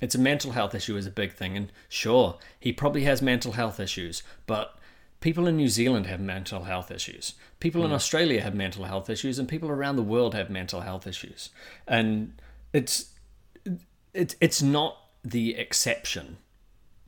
It's 0.00 0.14
a 0.14 0.18
mental 0.18 0.52
health 0.52 0.74
issue 0.74 0.96
is 0.96 1.06
a 1.06 1.10
big 1.10 1.32
thing, 1.32 1.56
and 1.56 1.72
sure, 1.88 2.38
he 2.60 2.72
probably 2.72 3.04
has 3.04 3.22
mental 3.22 3.52
health 3.52 3.80
issues, 3.80 4.22
but 4.46 4.76
people 5.20 5.46
in 5.46 5.56
New 5.56 5.68
Zealand 5.68 6.06
have 6.06 6.20
mental 6.20 6.64
health 6.64 6.90
issues. 6.90 7.34
People 7.58 7.80
mm. 7.80 7.84
in 7.84 7.90
hmm. 7.90 7.96
Australia 7.96 8.42
have 8.42 8.54
mental 8.54 8.84
health 8.84 9.08
issues, 9.08 9.38
and 9.38 9.48
people 9.48 9.70
around 9.70 9.96
the 9.96 10.02
world 10.02 10.34
have 10.34 10.50
mental 10.50 10.82
health 10.82 11.06
issues. 11.06 11.50
And 11.88 12.34
it's 12.74 13.14
it's 14.12 14.36
it's 14.40 14.60
not 14.60 14.98
the 15.24 15.56
exception 15.56 16.36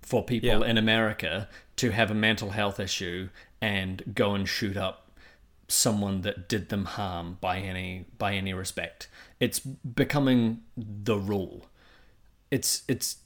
for 0.01 0.25
people 0.25 0.49
yeah. 0.49 0.71
in 0.71 0.79
America 0.79 1.49
to 1.75 1.91
have 1.91 2.11
a 2.11 2.15
mental 2.15 2.51
health 2.51 2.81
issue 2.81 3.29
and 3.61 4.15
go 4.15 4.35
and 4.35 4.49
shoot 4.49 4.77
up 4.77 5.11
someone 5.69 6.23
that 6.23 6.49
did 6.49 6.69
them 6.69 6.85
harm 6.85 7.37
by 7.41 7.59
any 7.59 8.07
by 8.17 8.35
any 8.35 8.55
respect. 8.55 9.09
It's 9.41 9.59
becoming 9.59 10.63
the 10.77 11.19
rule. 11.19 11.67
It's 12.51 12.83
it's 12.89 13.19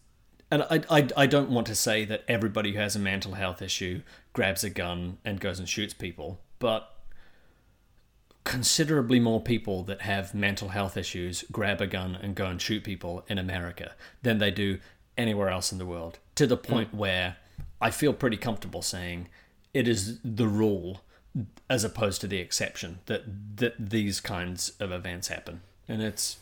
and 0.50 0.62
I, 0.64 0.80
I, 0.90 1.08
I 1.16 1.26
don't 1.26 1.50
want 1.50 1.68
to 1.68 1.76
say 1.76 2.04
that 2.06 2.24
everybody 2.26 2.72
who 2.72 2.80
has 2.80 2.96
a 2.96 2.98
mental 2.98 3.34
health 3.34 3.62
issue 3.62 4.02
grabs 4.32 4.64
a 4.64 4.70
gun 4.70 5.18
and 5.24 5.38
goes 5.38 5.60
and 5.60 5.68
shoots 5.68 5.94
people, 5.94 6.40
but 6.58 6.96
considerably 8.44 9.20
more 9.20 9.40
people 9.40 9.82
that 9.84 10.02
have 10.02 10.34
mental 10.34 10.70
health 10.70 10.96
issues 10.96 11.44
grab 11.52 11.80
a 11.80 11.86
gun 11.86 12.16
and 12.20 12.34
go 12.34 12.46
and 12.46 12.60
shoot 12.60 12.82
people 12.82 13.24
in 13.28 13.38
America 13.38 13.92
than 14.22 14.38
they 14.38 14.50
do 14.50 14.78
anywhere 15.16 15.48
else 15.48 15.72
in 15.72 15.78
the 15.78 15.86
world. 15.86 16.18
To 16.36 16.46
the 16.46 16.56
point 16.56 16.94
mm. 16.94 16.98
where 16.98 17.36
I 17.80 17.90
feel 17.90 18.12
pretty 18.12 18.36
comfortable 18.36 18.82
saying 18.82 19.28
it 19.74 19.86
is 19.86 20.18
the 20.24 20.48
rule 20.48 21.02
as 21.68 21.84
opposed 21.84 22.20
to 22.20 22.26
the 22.26 22.38
exception 22.38 22.98
that 23.06 23.22
that 23.56 23.74
these 23.78 24.20
kinds 24.20 24.72
of 24.80 24.90
events 24.90 25.28
happen. 25.28 25.60
And 25.88 26.02
it's 26.02 26.38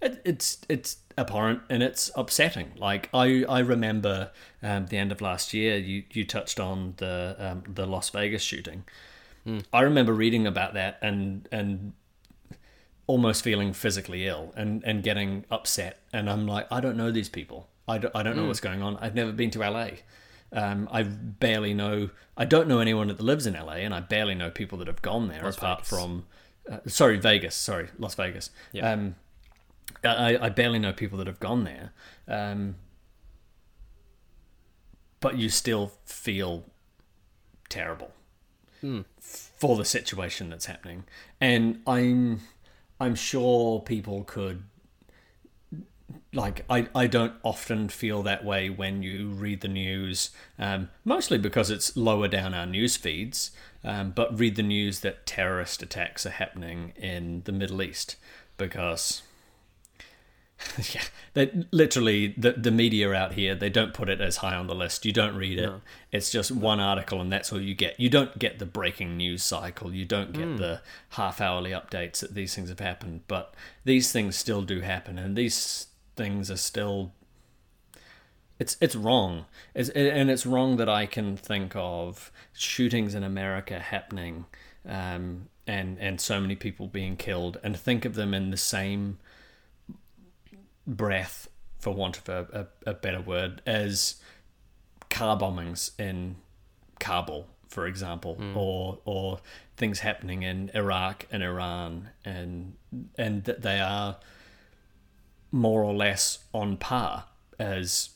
it, 0.00 0.20
it's 0.24 0.58
it's 0.68 0.96
abhorrent 1.18 1.62
and 1.68 1.82
it's 1.82 2.10
upsetting. 2.14 2.72
Like 2.76 3.08
I 3.12 3.44
I 3.48 3.58
remember 3.58 4.30
um, 4.62 4.86
the 4.86 4.98
end 4.98 5.12
of 5.12 5.20
last 5.20 5.52
year 5.52 5.76
you 5.76 6.04
you 6.10 6.24
touched 6.24 6.58
on 6.58 6.94
the 6.96 7.36
um, 7.38 7.64
the 7.66 7.86
Las 7.86 8.10
Vegas 8.10 8.42
shooting 8.42 8.84
Mm. 9.46 9.64
I 9.72 9.82
remember 9.82 10.12
reading 10.12 10.46
about 10.46 10.74
that 10.74 10.98
and 11.02 11.48
and 11.50 11.92
almost 13.06 13.42
feeling 13.42 13.72
physically 13.72 14.26
ill 14.26 14.52
and, 14.56 14.82
and 14.84 15.02
getting 15.02 15.44
upset. 15.50 15.98
And 16.12 16.30
I'm 16.30 16.46
like, 16.46 16.66
I 16.70 16.80
don't 16.80 16.96
know 16.96 17.10
these 17.10 17.28
people. 17.28 17.68
I 17.88 17.98
don't, 17.98 18.14
I 18.14 18.22
don't 18.22 18.36
know 18.36 18.44
mm. 18.44 18.48
what's 18.48 18.60
going 18.60 18.82
on. 18.82 18.96
I've 18.98 19.14
never 19.14 19.32
been 19.32 19.50
to 19.50 19.58
LA. 19.58 19.88
Um, 20.52 20.88
I 20.90 21.02
barely 21.02 21.74
know. 21.74 22.10
I 22.36 22.44
don't 22.44 22.68
know 22.68 22.78
anyone 22.78 23.08
that 23.08 23.20
lives 23.20 23.46
in 23.46 23.54
LA, 23.54 23.76
and 23.84 23.94
I 23.94 24.00
barely 24.00 24.34
know 24.34 24.50
people 24.50 24.78
that 24.78 24.86
have 24.86 25.02
gone 25.02 25.28
there 25.28 25.42
Las 25.42 25.56
apart 25.56 25.80
Vegas. 25.80 25.88
from. 25.88 26.26
Uh, 26.70 26.78
sorry, 26.86 27.18
Vegas. 27.18 27.54
Sorry, 27.54 27.88
Las 27.98 28.14
Vegas. 28.14 28.50
Yeah. 28.70 28.90
Um, 28.90 29.16
I, 30.04 30.38
I 30.40 30.48
barely 30.48 30.78
know 30.78 30.92
people 30.92 31.18
that 31.18 31.26
have 31.26 31.40
gone 31.40 31.64
there. 31.64 31.92
Um, 32.28 32.76
but 35.20 35.38
you 35.38 35.48
still 35.48 35.92
feel 36.04 36.64
terrible 37.68 38.12
mm. 38.82 39.04
for 39.18 39.76
the 39.76 39.84
situation 39.84 40.50
that's 40.50 40.66
happening. 40.66 41.04
And 41.40 41.80
I'm 41.86 42.40
I'm 43.00 43.14
sure 43.14 43.80
people 43.80 44.24
could 44.24 44.64
like 46.32 46.64
I, 46.68 46.88
I 46.94 47.06
don't 47.06 47.34
often 47.42 47.88
feel 47.88 48.22
that 48.22 48.44
way 48.44 48.70
when 48.70 49.02
you 49.02 49.28
read 49.28 49.60
the 49.60 49.68
news 49.68 50.30
um, 50.58 50.88
mostly 51.04 51.38
because 51.38 51.70
it's 51.70 51.96
lower 51.96 52.28
down 52.28 52.54
our 52.54 52.66
news 52.66 52.96
feeds 52.96 53.50
um, 53.84 54.12
but 54.12 54.38
read 54.38 54.56
the 54.56 54.62
news 54.62 55.00
that 55.00 55.26
terrorist 55.26 55.82
attacks 55.82 56.24
are 56.24 56.30
happening 56.30 56.92
in 56.96 57.42
the 57.44 57.52
middle 57.52 57.82
east 57.82 58.16
because 58.56 59.22
yeah. 60.94 61.02
They 61.34 61.50
literally 61.70 62.34
the, 62.36 62.52
the 62.52 62.70
media 62.70 63.12
out 63.12 63.34
here 63.34 63.54
they 63.54 63.70
don't 63.70 63.94
put 63.94 64.08
it 64.08 64.20
as 64.20 64.38
high 64.38 64.54
on 64.54 64.66
the 64.66 64.74
list. 64.74 65.04
You 65.04 65.12
don't 65.12 65.34
read 65.34 65.58
it. 65.58 65.66
No. 65.66 65.80
it's 66.10 66.30
just 66.30 66.50
one 66.50 66.80
article 66.80 67.20
and 67.20 67.32
that's 67.32 67.52
all 67.52 67.60
you 67.60 67.74
get. 67.74 67.98
You 67.98 68.08
don't 68.08 68.38
get 68.38 68.58
the 68.58 68.66
breaking 68.66 69.16
news 69.16 69.42
cycle. 69.42 69.94
You 69.94 70.04
don't 70.04 70.32
get 70.32 70.46
mm. 70.46 70.58
the 70.58 70.80
half 71.10 71.40
hourly 71.40 71.70
updates 71.70 72.20
that 72.20 72.34
these 72.34 72.54
things 72.54 72.68
have 72.68 72.80
happened. 72.80 73.22
But 73.28 73.54
these 73.84 74.12
things 74.12 74.36
still 74.36 74.62
do 74.62 74.80
happen 74.80 75.18
and 75.18 75.36
these 75.36 75.86
things 76.16 76.50
are 76.50 76.56
still 76.56 77.12
it's 78.58 78.76
it's 78.80 78.94
wrong. 78.94 79.46
It's, 79.74 79.88
and 79.88 80.30
it's 80.30 80.46
wrong 80.46 80.76
that 80.76 80.88
I 80.88 81.06
can 81.06 81.36
think 81.36 81.72
of 81.74 82.30
shootings 82.52 83.14
in 83.14 83.24
America 83.24 83.78
happening 83.80 84.44
um, 84.88 85.48
and 85.66 85.98
and 85.98 86.20
so 86.20 86.40
many 86.40 86.54
people 86.56 86.86
being 86.86 87.16
killed 87.16 87.58
and 87.62 87.76
think 87.76 88.04
of 88.04 88.14
them 88.14 88.34
in 88.34 88.50
the 88.50 88.56
same 88.56 89.18
breath 90.86 91.48
for 91.78 91.94
want 91.94 92.18
of 92.18 92.28
a, 92.28 92.68
a, 92.86 92.90
a 92.90 92.94
better 92.94 93.20
word 93.20 93.62
as 93.66 94.16
car 95.10 95.38
bombings 95.38 95.98
in 95.98 96.36
Kabul 96.98 97.48
for 97.68 97.86
example 97.86 98.36
mm. 98.40 98.56
or 98.56 98.98
or 99.04 99.40
things 99.76 100.00
happening 100.00 100.42
in 100.42 100.70
Iraq 100.74 101.26
and 101.32 101.42
Iran 101.42 102.10
and 102.24 102.74
and 103.16 103.44
that 103.44 103.62
they 103.62 103.80
are 103.80 104.18
more 105.50 105.82
or 105.82 105.92
less 105.94 106.38
on 106.52 106.76
par 106.76 107.24
as 107.58 108.10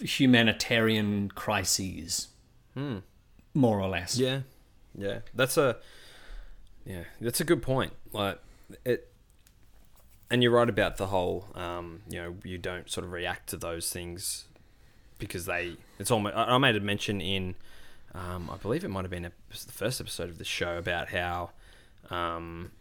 humanitarian 0.00 1.28
crises, 1.30 2.28
hmm. 2.74 2.98
more 3.54 3.80
or 3.80 3.88
less. 3.88 4.16
Yeah, 4.18 4.40
yeah, 4.96 5.20
that's 5.34 5.56
a 5.56 5.76
yeah, 6.84 7.04
that's 7.20 7.40
a 7.40 7.44
good 7.44 7.62
point. 7.62 7.92
Like 8.12 8.38
it, 8.84 9.11
and 10.32 10.42
you're 10.42 10.52
right 10.52 10.68
about 10.68 10.96
the 10.96 11.08
whole. 11.08 11.46
Um, 11.54 12.00
you 12.08 12.18
know, 12.18 12.34
you 12.42 12.56
don't 12.56 12.90
sort 12.90 13.04
of 13.04 13.12
react 13.12 13.50
to 13.50 13.56
those 13.58 13.90
things 13.92 14.46
because 15.18 15.44
they. 15.44 15.76
It's 15.98 16.10
almost. 16.10 16.34
I 16.34 16.56
made 16.56 16.74
a 16.74 16.80
mention 16.80 17.20
in. 17.20 17.54
Um, 18.14 18.50
I 18.50 18.56
believe 18.56 18.82
it 18.82 18.88
might 18.88 19.02
have 19.02 19.10
been 19.10 19.26
a, 19.26 19.32
the 19.50 19.72
first 19.72 20.00
episode 20.00 20.30
of 20.30 20.38
the 20.38 20.44
show 20.44 20.78
about 20.78 21.10
how 21.10 21.50
um, 22.10 22.72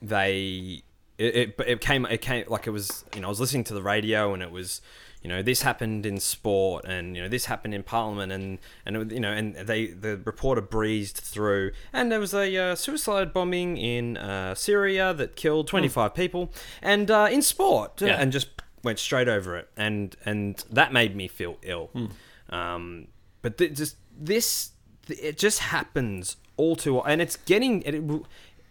they 0.00 0.82
it, 1.18 1.36
it, 1.36 1.60
it 1.66 1.80
came 1.82 2.06
it 2.06 2.22
came 2.22 2.44
like 2.48 2.66
it 2.66 2.70
was 2.70 3.04
you 3.14 3.20
know 3.20 3.28
I 3.28 3.30
was 3.30 3.40
listening 3.40 3.64
to 3.64 3.74
the 3.74 3.82
radio 3.82 4.32
and 4.32 4.42
it 4.42 4.50
was 4.50 4.80
you 5.22 5.28
know 5.28 5.42
this 5.42 5.62
happened 5.62 6.06
in 6.06 6.20
sport 6.20 6.84
and 6.86 7.16
you 7.16 7.22
know 7.22 7.28
this 7.28 7.46
happened 7.46 7.74
in 7.74 7.82
parliament 7.82 8.30
and 8.30 8.58
and 8.86 9.10
you 9.10 9.20
know 9.20 9.32
and 9.32 9.54
they 9.56 9.86
the 9.86 10.16
reporter 10.24 10.60
breezed 10.60 11.18
through 11.18 11.72
and 11.92 12.12
there 12.12 12.20
was 12.20 12.34
a 12.34 12.56
uh, 12.56 12.74
suicide 12.74 13.32
bombing 13.32 13.76
in 13.76 14.16
uh, 14.16 14.54
Syria 14.54 15.12
that 15.14 15.36
killed 15.36 15.66
25 15.66 16.10
mm. 16.10 16.14
people 16.14 16.52
and 16.82 17.10
uh, 17.10 17.28
in 17.30 17.42
sport 17.42 18.00
yeah. 18.00 18.16
and 18.20 18.32
just 18.32 18.48
went 18.84 18.98
straight 18.98 19.28
over 19.28 19.56
it 19.56 19.68
and 19.76 20.16
and 20.24 20.64
that 20.70 20.92
made 20.92 21.16
me 21.16 21.26
feel 21.26 21.56
ill 21.62 21.90
mm. 21.94 22.10
um, 22.54 23.08
but 23.42 23.58
th- 23.58 23.74
just 23.76 23.96
this 24.16 24.70
it 25.08 25.38
just 25.38 25.58
happens 25.58 26.36
all 26.56 26.76
too 26.76 27.00
and 27.00 27.20
it's 27.20 27.36
getting 27.36 27.82
it, 27.82 28.22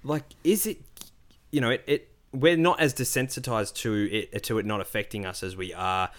like 0.03 0.23
is 0.43 0.65
it 0.65 0.81
you 1.51 1.59
know 1.59 1.71
it, 1.71 1.83
it 1.87 2.11
we're 2.31 2.57
not 2.57 2.79
as 2.79 2.93
desensitized 2.93 3.73
to 3.73 4.09
it 4.11 4.43
to 4.43 4.57
it 4.59 4.65
not 4.65 4.79
affecting 4.79 5.25
us 5.25 5.43
as 5.43 5.55
we 5.55 5.73
are 5.73 6.09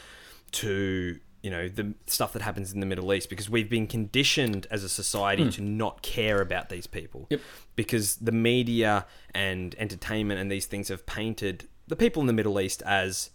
to 0.52 1.19
you 1.43 1.50
know 1.50 1.69
the 1.69 1.95
stuff 2.07 2.33
that 2.33 2.43
happens 2.43 2.73
in 2.73 2.81
the 2.81 2.87
Middle 2.87 3.12
East 3.12 3.31
because 3.31 3.49
we've 3.49 3.71
been 3.71 3.87
conditioned 3.87 4.67
as 4.71 4.83
a 4.83 4.88
society 4.88 5.45
mm. 5.45 5.52
to 5.55 5.62
not 5.62 6.02
care 6.02 6.40
about 6.40 6.69
these 6.69 6.87
people 6.87 7.26
yep. 7.31 7.40
because 7.76 8.17
the 8.17 8.33
media 8.33 9.07
and 9.35 9.75
entertainment 9.78 10.40
and 10.40 10.50
these 10.50 10.66
things 10.66 10.88
have 10.88 11.07
painted 11.07 11.68
the 11.87 11.96
people 11.96 12.20
in 12.20 12.27
the 12.27 12.33
Middle 12.33 12.61
East 12.61 12.83
as 12.85 13.31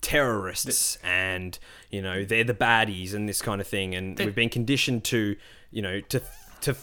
terrorists 0.00 0.96
the, 0.96 1.06
and 1.06 1.58
you 1.90 2.02
know 2.02 2.24
they're 2.24 2.44
the 2.44 2.54
baddies 2.54 3.14
and 3.14 3.28
this 3.28 3.42
kind 3.42 3.60
of 3.60 3.66
thing 3.66 3.94
and 3.94 4.18
we've 4.18 4.34
been 4.34 4.50
conditioned 4.50 5.02
to 5.02 5.34
you 5.70 5.82
know 5.82 6.00
to 6.02 6.22
to 6.60 6.76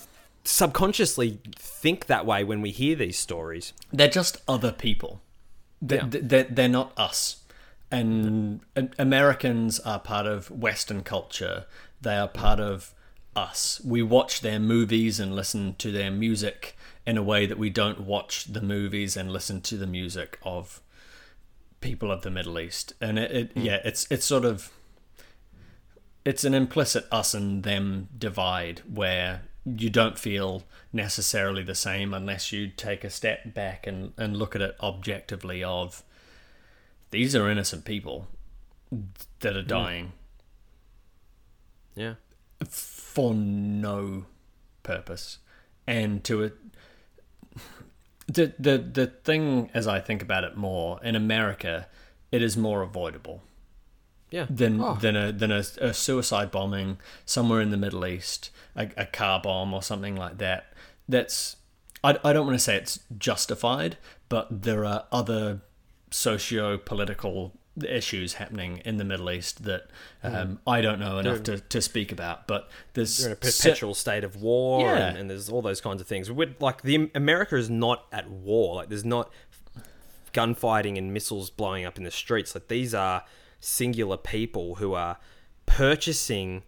subconsciously 0.44 1.40
think 1.56 2.08
that 2.08 2.26
way 2.26 2.44
when 2.44 2.62
we 2.62 2.72
hear 2.72 2.96
these 2.96 3.18
stories 3.18 3.72
they're 3.94 4.08
just 4.08 4.38
other 4.48 4.72
people 4.72 5.22
they're, 5.82 6.08
yeah. 6.12 6.20
they're, 6.22 6.44
they're 6.44 6.70
not 6.70 6.98
us. 6.98 7.38
And 7.92 8.62
Americans 8.98 9.80
are 9.80 10.00
part 10.00 10.26
of 10.26 10.52
Western 10.52 11.04
culture. 11.04 11.66
They 12.02 12.18
are 12.18 12.28
part 12.28 12.60
of 12.60 12.94
us. 13.36 13.82
We 13.86 14.02
watch 14.02 14.42
their 14.42 14.60
movies 14.60 15.20
and 15.20 15.36
listen 15.36 15.76
to 15.80 15.92
their 15.92 16.12
music 16.12 16.76
in 17.06 17.18
a 17.18 17.24
way 17.24 17.46
that 17.46 17.60
we 17.60 17.70
don't 17.70 18.02
watch 18.02 18.46
the 18.46 18.62
movies 18.62 19.16
and 19.16 19.32
listen 19.32 19.62
to 19.62 19.78
the 19.78 19.88
music 19.88 20.40
of 20.44 20.82
people 21.82 22.12
of 22.12 22.24
the 22.24 22.32
Middle 22.32 22.60
East. 22.60 22.94
And 23.00 23.20
it, 23.20 23.32
it 23.32 23.56
mm. 23.56 23.66
yeah, 23.66 23.80
it's 23.84 24.08
it's 24.10 24.26
sort 24.26 24.46
of 24.46 24.72
it's 26.24 26.44
an 26.44 26.56
implicit 26.56 27.06
us 27.12 27.34
and 27.34 27.64
them 27.64 28.10
divide 28.18 28.82
where 28.92 29.44
you 29.64 29.90
don't 29.90 30.18
feel 30.18 30.64
necessarily 30.92 31.64
the 31.64 31.76
same 31.76 32.14
unless 32.14 32.52
you 32.52 32.68
take 32.68 33.04
a 33.04 33.10
step 33.10 33.54
back 33.54 33.88
and, 33.88 34.14
and 34.18 34.38
look 34.38 34.56
at 34.56 34.62
it 34.62 34.76
objectively 34.82 35.64
of 35.64 36.04
these 37.16 37.34
are 37.34 37.50
innocent 37.50 37.86
people 37.86 38.28
that 39.40 39.56
are 39.56 39.62
dying. 39.62 40.12
Yeah. 41.96 42.16
For 42.68 43.34
no 43.34 44.26
purpose. 44.84 45.38
And 45.88 46.26
to 46.26 46.44
it 46.44 46.56
the 48.28 48.54
the 48.60 48.78
the 48.78 49.08
thing 49.08 49.70
as 49.74 49.88
I 49.88 50.02
think 50.02 50.22
about 50.22 50.44
it 50.44 50.58
more, 50.58 51.00
in 51.04 51.16
America, 51.16 51.88
it 52.34 52.42
is 52.42 52.58
more 52.58 52.82
avoidable 52.82 53.44
yeah. 54.30 54.46
than 54.50 54.82
oh. 54.82 54.96
than 54.96 55.16
a 55.16 55.32
than 55.32 55.54
a, 55.54 55.64
a, 55.80 55.94
suicide 55.94 56.52
bombing 56.52 56.98
somewhere 57.26 57.62
in 57.62 57.70
the 57.70 57.78
Middle 57.78 58.06
East, 58.06 58.50
a, 58.76 58.90
a 58.98 59.06
car 59.06 59.40
bomb 59.40 59.74
or 59.74 59.82
something 59.82 60.18
like 60.18 60.38
that. 60.40 60.74
That's 61.08 61.56
I, 62.04 62.18
I 62.26 62.34
don't 62.34 62.46
want 62.46 62.56
to 62.60 62.64
say 62.64 62.76
it's 62.76 63.00
justified, 63.18 63.96
but 64.28 64.64
there 64.64 64.84
are 64.84 65.06
other 65.14 65.62
socio 66.16 66.78
political 66.78 67.54
issues 67.84 68.36
happening 68.36 68.82
in 68.86 68.98
the 68.98 69.04
Middle 69.04 69.30
East 69.30 69.66
that 69.66 69.90
um, 70.24 70.34
mm. 70.34 70.58
I 70.66 70.80
don't 70.80 71.00
know 71.00 71.20
enough 71.20 71.44
to, 71.44 71.60
to 71.60 71.82
speak 71.82 72.12
about. 72.12 72.48
But 72.48 72.70
there's 72.94 73.26
in 73.26 73.34
a 73.34 73.36
perpetual 73.36 73.94
se- 73.94 74.00
state 74.00 74.24
of 74.24 74.42
war, 74.42 74.82
yeah. 74.82 75.08
and, 75.08 75.18
and, 75.18 75.30
there's 75.30 75.50
all 75.50 75.62
those 75.62 75.82
kinds 75.82 76.00
of 76.02 76.08
things. 76.08 76.32
We're, 76.32 76.56
like 76.60 76.84
the 76.84 77.12
America 77.14 77.58
is 77.58 77.70
not 77.70 78.06
at 78.12 78.30
war. 78.30 78.76
Like 78.76 78.90
there's 78.90 79.06
not 79.06 79.32
gunfighting 80.34 80.98
and 80.98 81.14
missiles 81.14 81.50
blowing 81.50 81.86
up 81.86 81.98
in 81.98 82.04
the 82.04 82.12
streets. 82.12 82.56
Like 82.56 82.70
these 82.70 82.94
are 82.94 83.24
singular 83.60 84.18
people 84.18 84.76
who 84.76 84.94
are 84.94 85.18
purchasing 85.66 86.64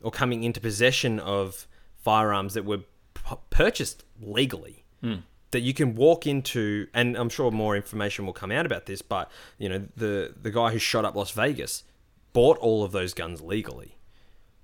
or 0.00 0.10
coming 0.10 0.44
into 0.44 0.60
possession 0.60 1.18
of 1.20 1.66
firearms 1.96 2.54
that 2.54 2.64
were 2.64 2.78
p- 3.14 3.36
purchased 3.50 4.04
legally. 4.20 4.84
Mm. 5.02 5.22
That 5.52 5.60
you 5.60 5.72
can 5.72 5.94
walk 5.94 6.26
into, 6.26 6.88
and 6.92 7.16
I'm 7.16 7.28
sure 7.28 7.50
more 7.50 7.76
information 7.76 8.26
will 8.26 8.32
come 8.32 8.50
out 8.50 8.66
about 8.66 8.86
this. 8.86 9.02
But 9.02 9.30
you 9.58 9.68
know, 9.68 9.86
the 9.96 10.34
the 10.40 10.50
guy 10.50 10.72
who 10.72 10.78
shot 10.78 11.04
up 11.04 11.14
Las 11.14 11.30
Vegas 11.30 11.84
bought 12.32 12.58
all 12.58 12.82
of 12.84 12.92
those 12.92 13.14
guns 13.14 13.40
legally. 13.40 13.98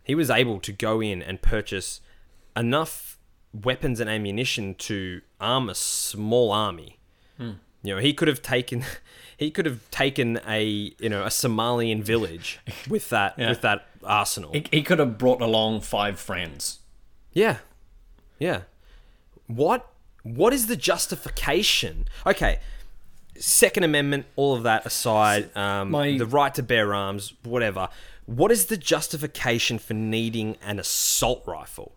He 0.02 0.14
was 0.14 0.30
able 0.30 0.58
to 0.60 0.72
go 0.72 1.00
in 1.00 1.22
and 1.22 1.40
purchase 1.42 2.00
enough 2.56 3.18
weapons 3.52 4.00
and 4.00 4.08
ammunition 4.08 4.74
to 4.74 5.20
arm 5.40 5.68
a 5.68 5.74
small 5.74 6.50
army. 6.50 6.98
Mm. 7.38 7.56
You 7.82 7.94
know, 7.94 8.00
he 8.00 8.12
could 8.12 8.28
have 8.28 8.42
taken 8.42 8.84
he 9.36 9.50
could 9.50 9.66
have 9.66 9.88
taken 9.90 10.40
a 10.46 10.94
you 10.98 11.08
know 11.08 11.22
a 11.22 11.28
Somalian 11.28 12.02
village 12.02 12.60
with 12.88 13.08
that 13.10 13.34
yeah. 13.38 13.50
with 13.50 13.60
that 13.62 13.86
arsenal. 14.02 14.52
He, 14.52 14.64
he 14.70 14.82
could 14.82 14.98
have 14.98 15.18
brought 15.18 15.40
along 15.40 15.82
five 15.82 16.18
friends. 16.18 16.80
Yeah, 17.32 17.58
yeah. 18.38 18.62
What 19.46 19.90
what 20.36 20.52
is 20.52 20.66
the 20.66 20.76
justification? 20.76 22.06
Okay, 22.26 22.60
Second 23.38 23.84
Amendment, 23.84 24.26
all 24.36 24.54
of 24.54 24.62
that 24.64 24.84
aside, 24.84 25.54
um, 25.56 25.90
My... 25.90 26.16
the 26.18 26.26
right 26.26 26.54
to 26.54 26.62
bear 26.62 26.94
arms, 26.94 27.34
whatever. 27.42 27.88
What 28.26 28.50
is 28.52 28.66
the 28.66 28.76
justification 28.76 29.78
for 29.78 29.94
needing 29.94 30.56
an 30.62 30.78
assault 30.78 31.42
rifle? 31.46 31.94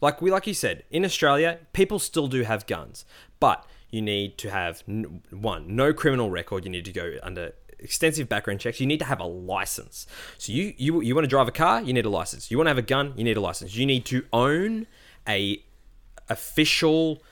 Like 0.00 0.20
we, 0.20 0.30
like 0.30 0.46
you 0.46 0.54
said, 0.54 0.82
in 0.90 1.04
Australia, 1.04 1.58
people 1.72 1.98
still 1.98 2.26
do 2.26 2.42
have 2.42 2.66
guns, 2.66 3.06
but 3.40 3.66
you 3.90 4.02
need 4.02 4.36
to 4.38 4.50
have 4.50 4.82
one 5.30 5.74
no 5.74 5.94
criminal 5.94 6.30
record. 6.30 6.64
You 6.64 6.70
need 6.70 6.84
to 6.84 6.92
go 6.92 7.14
under 7.22 7.52
extensive 7.78 8.28
background 8.28 8.60
checks. 8.60 8.80
You 8.80 8.86
need 8.86 8.98
to 8.98 9.04
have 9.04 9.20
a 9.20 9.24
license. 9.24 10.06
So 10.36 10.52
you 10.52 10.74
you 10.76 11.00
you 11.00 11.14
want 11.14 11.24
to 11.24 11.28
drive 11.28 11.48
a 11.48 11.52
car, 11.52 11.80
you 11.80 11.92
need 11.92 12.04
a 12.04 12.10
license. 12.10 12.50
You 12.50 12.58
want 12.58 12.66
to 12.66 12.70
have 12.70 12.78
a 12.78 12.82
gun, 12.82 13.14
you 13.16 13.24
need 13.24 13.36
a 13.36 13.40
license. 13.40 13.74
You 13.76 13.86
need 13.86 14.04
to 14.06 14.26
own 14.32 14.86
a 15.26 15.62
official 16.28 17.22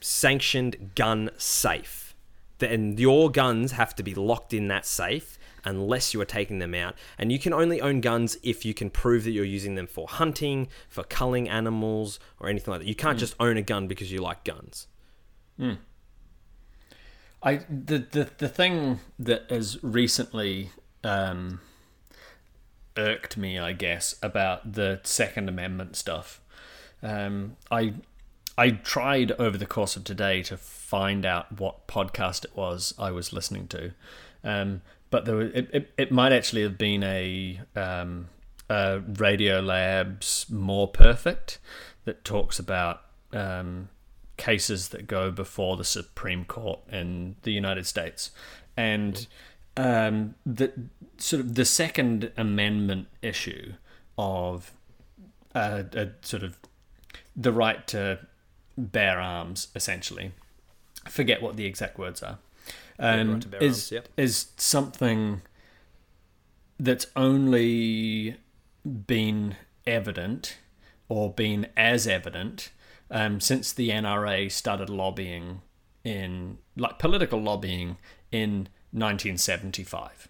sanctioned 0.00 0.92
gun 0.94 1.30
safe. 1.36 2.14
Then 2.58 2.98
your 2.98 3.30
guns 3.30 3.72
have 3.72 3.94
to 3.96 4.02
be 4.02 4.14
locked 4.14 4.52
in 4.52 4.68
that 4.68 4.84
safe 4.84 5.38
unless 5.64 6.14
you 6.14 6.20
are 6.20 6.24
taking 6.24 6.58
them 6.58 6.74
out. 6.74 6.94
And 7.18 7.30
you 7.30 7.38
can 7.38 7.52
only 7.52 7.80
own 7.80 8.00
guns 8.00 8.36
if 8.42 8.64
you 8.64 8.74
can 8.74 8.90
prove 8.90 9.24
that 9.24 9.30
you're 9.30 9.44
using 9.44 9.74
them 9.74 9.86
for 9.86 10.08
hunting, 10.08 10.68
for 10.88 11.04
culling 11.04 11.48
animals, 11.48 12.18
or 12.40 12.48
anything 12.48 12.72
like 12.72 12.80
that. 12.80 12.88
You 12.88 12.94
can't 12.94 13.18
just 13.18 13.34
own 13.38 13.56
a 13.56 13.62
gun 13.62 13.86
because 13.86 14.10
you 14.10 14.20
like 14.20 14.44
guns. 14.44 14.86
I 17.42 17.56
the 17.68 17.98
the, 17.98 18.30
the 18.38 18.48
thing 18.48 19.00
that 19.18 19.50
has 19.50 19.82
recently 19.82 20.70
um, 21.04 21.60
irked 22.96 23.36
me, 23.36 23.58
I 23.58 23.72
guess, 23.72 24.16
about 24.22 24.72
the 24.72 25.00
Second 25.04 25.48
Amendment 25.48 25.96
stuff. 25.96 26.40
Um, 27.02 27.56
I 27.70 27.94
I 28.58 28.70
tried 28.70 29.30
over 29.32 29.56
the 29.56 29.66
course 29.66 29.94
of 29.94 30.02
today 30.02 30.42
to 30.42 30.56
find 30.56 31.24
out 31.24 31.60
what 31.60 31.86
podcast 31.86 32.44
it 32.44 32.56
was 32.56 32.92
I 32.98 33.12
was 33.12 33.32
listening 33.32 33.68
to, 33.68 33.92
um, 34.42 34.82
but 35.10 35.24
there 35.26 35.36
was, 35.36 35.52
it, 35.54 35.70
it 35.72 35.92
it 35.96 36.12
might 36.12 36.32
actually 36.32 36.62
have 36.62 36.76
been 36.76 37.04
a, 37.04 37.60
um, 37.76 38.28
a 38.68 38.98
Radiolab's 38.98 40.46
More 40.50 40.88
Perfect 40.88 41.60
that 42.04 42.24
talks 42.24 42.58
about 42.58 43.02
um, 43.32 43.90
cases 44.36 44.88
that 44.88 45.06
go 45.06 45.30
before 45.30 45.76
the 45.76 45.84
Supreme 45.84 46.44
Court 46.44 46.80
in 46.90 47.36
the 47.42 47.52
United 47.52 47.86
States, 47.86 48.32
and 48.76 49.28
um, 49.76 50.34
the 50.44 50.72
sort 51.16 51.40
of 51.40 51.54
the 51.54 51.64
Second 51.64 52.32
Amendment 52.36 53.06
issue 53.22 53.74
of 54.18 54.72
uh, 55.54 55.84
a 55.92 56.08
sort 56.22 56.42
of 56.42 56.58
the 57.36 57.52
right 57.52 57.86
to 57.86 58.18
bear 58.78 59.20
arms, 59.20 59.68
essentially. 59.74 60.32
I 61.04 61.10
forget 61.10 61.42
what 61.42 61.56
the 61.56 61.66
exact 61.66 61.98
words 61.98 62.22
are. 62.22 62.38
Um, 62.98 63.34
right 63.34 63.62
is 63.62 63.90
arms, 63.90 63.92
yep. 63.92 64.08
is 64.16 64.46
something 64.56 65.42
that's 66.78 67.06
only 67.16 68.36
been 69.06 69.56
evident 69.86 70.58
or 71.08 71.32
been 71.32 71.66
as 71.76 72.06
evident 72.06 72.70
um, 73.10 73.40
since 73.40 73.72
the 73.72 73.90
NRA 73.90 74.50
started 74.50 74.90
lobbying 74.90 75.62
in 76.04 76.58
like 76.76 76.98
political 76.98 77.40
lobbying 77.40 77.96
in 78.30 78.68
1975. 78.92 80.28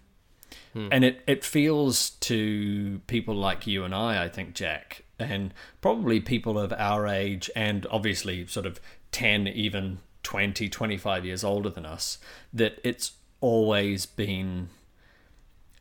And 0.91 1.03
it, 1.03 1.21
it 1.27 1.43
feels 1.43 2.11
to 2.11 3.01
people 3.07 3.35
like 3.35 3.67
you 3.67 3.83
and 3.83 3.93
I, 3.93 4.23
I 4.23 4.29
think, 4.29 4.53
Jack, 4.53 5.03
and 5.19 5.53
probably 5.81 6.19
people 6.19 6.57
of 6.57 6.73
our 6.73 7.07
age 7.07 7.49
and 7.55 7.85
obviously 7.91 8.45
sort 8.47 8.65
of 8.65 8.79
10, 9.11 9.47
even 9.47 9.99
20, 10.23 10.69
25 10.69 11.25
years 11.25 11.43
older 11.43 11.69
than 11.69 11.85
us, 11.85 12.17
that 12.53 12.79
it's 12.83 13.13
always 13.41 14.05
been 14.05 14.69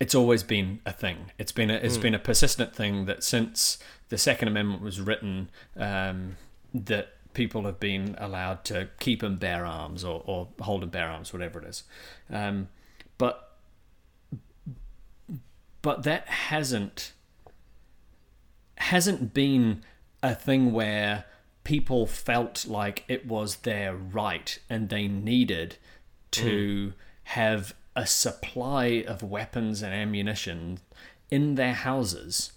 it's 0.01 0.15
always 0.15 0.45
been 0.45 0.81
a 0.87 0.93
thing. 0.93 1.33
It's 1.39 1.51
been 1.51 1.71
a 1.71 1.75
it's 1.75 1.97
been 1.97 2.15
a 2.15 2.21
persistent 2.21 2.75
thing 2.75 3.07
that 3.07 3.25
since 3.25 3.79
the 4.11 4.19
Second 4.19 4.49
Amendment 4.49 4.81
was 4.81 5.01
written, 5.01 5.51
um, 5.77 6.37
that 6.73 7.15
people 7.35 7.65
have 7.65 7.81
been 7.81 8.15
allowed 8.19 8.65
to 8.65 8.89
keep 9.01 9.23
and 9.23 9.39
bear 9.39 9.67
arms 9.67 10.05
or, 10.05 10.23
or 10.25 10.49
hold 10.61 10.83
and 10.83 10.93
bear 10.93 11.09
arms, 11.09 11.33
whatever 11.33 11.61
it 11.61 11.69
is. 11.69 11.83
Um, 12.31 12.69
but 13.17 13.57
but 15.83 16.05
that 16.05 16.27
hasn't 16.29 17.13
hasn't 18.83 19.35
been 19.35 19.83
a 20.23 20.35
thing 20.35 20.73
where 20.73 21.25
people 21.65 22.07
felt 22.07 22.67
like 22.67 23.05
it 23.09 23.27
was 23.27 23.57
their 23.57 23.95
right 23.95 24.59
and 24.71 24.89
they 24.89 25.07
needed 25.07 25.77
to 26.31 26.93
have 27.25 27.75
a 27.95 28.07
supply 28.07 29.05
of 29.07 29.23
weapons 29.23 29.83
and 29.83 29.93
ammunition 29.93 30.79
in 31.31 31.57
their 31.57 31.75
houses. 31.75 32.53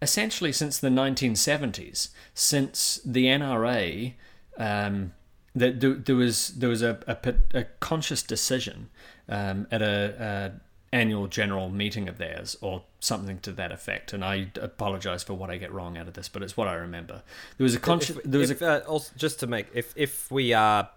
Essentially 0.00 0.50
since 0.50 0.78
the 0.78 0.88
1970s 0.88 2.08
since 2.34 3.00
the 3.04 3.26
NRA 3.26 4.14
um, 4.58 5.12
that 5.54 5.80
there, 5.80 5.94
there 5.94 6.16
was 6.16 6.48
there 6.48 6.68
was 6.68 6.82
a, 6.82 6.98
a, 7.06 7.58
a 7.58 7.64
conscious 7.78 8.22
decision 8.22 8.88
um, 9.28 9.66
at 9.70 9.82
a, 9.82 10.50
a 10.92 10.96
annual 10.96 11.26
general 11.26 11.70
meeting 11.70 12.08
of 12.08 12.18
theirs 12.18 12.56
or 12.60 12.82
something 13.02 13.38
to 13.40 13.52
that 13.52 13.72
effect 13.72 14.12
and 14.12 14.24
I 14.24 14.48
apologize 14.60 15.22
for 15.22 15.34
what 15.34 15.50
I 15.50 15.56
get 15.56 15.72
wrong 15.72 15.98
out 15.98 16.08
of 16.08 16.14
this 16.14 16.28
but 16.28 16.42
it's 16.42 16.56
what 16.56 16.68
I 16.68 16.74
remember 16.74 17.22
there 17.58 17.64
was 17.64 17.74
a 17.74 17.80
conscious 17.80 18.16
there 18.24 18.40
was 18.40 18.50
if, 18.50 18.62
a 18.62 18.84
uh, 18.84 18.86
also, 18.86 19.12
just 19.16 19.40
to 19.40 19.46
make 19.46 19.66
if 19.74 19.92
if 19.96 20.30
we 20.30 20.52
are 20.52 20.88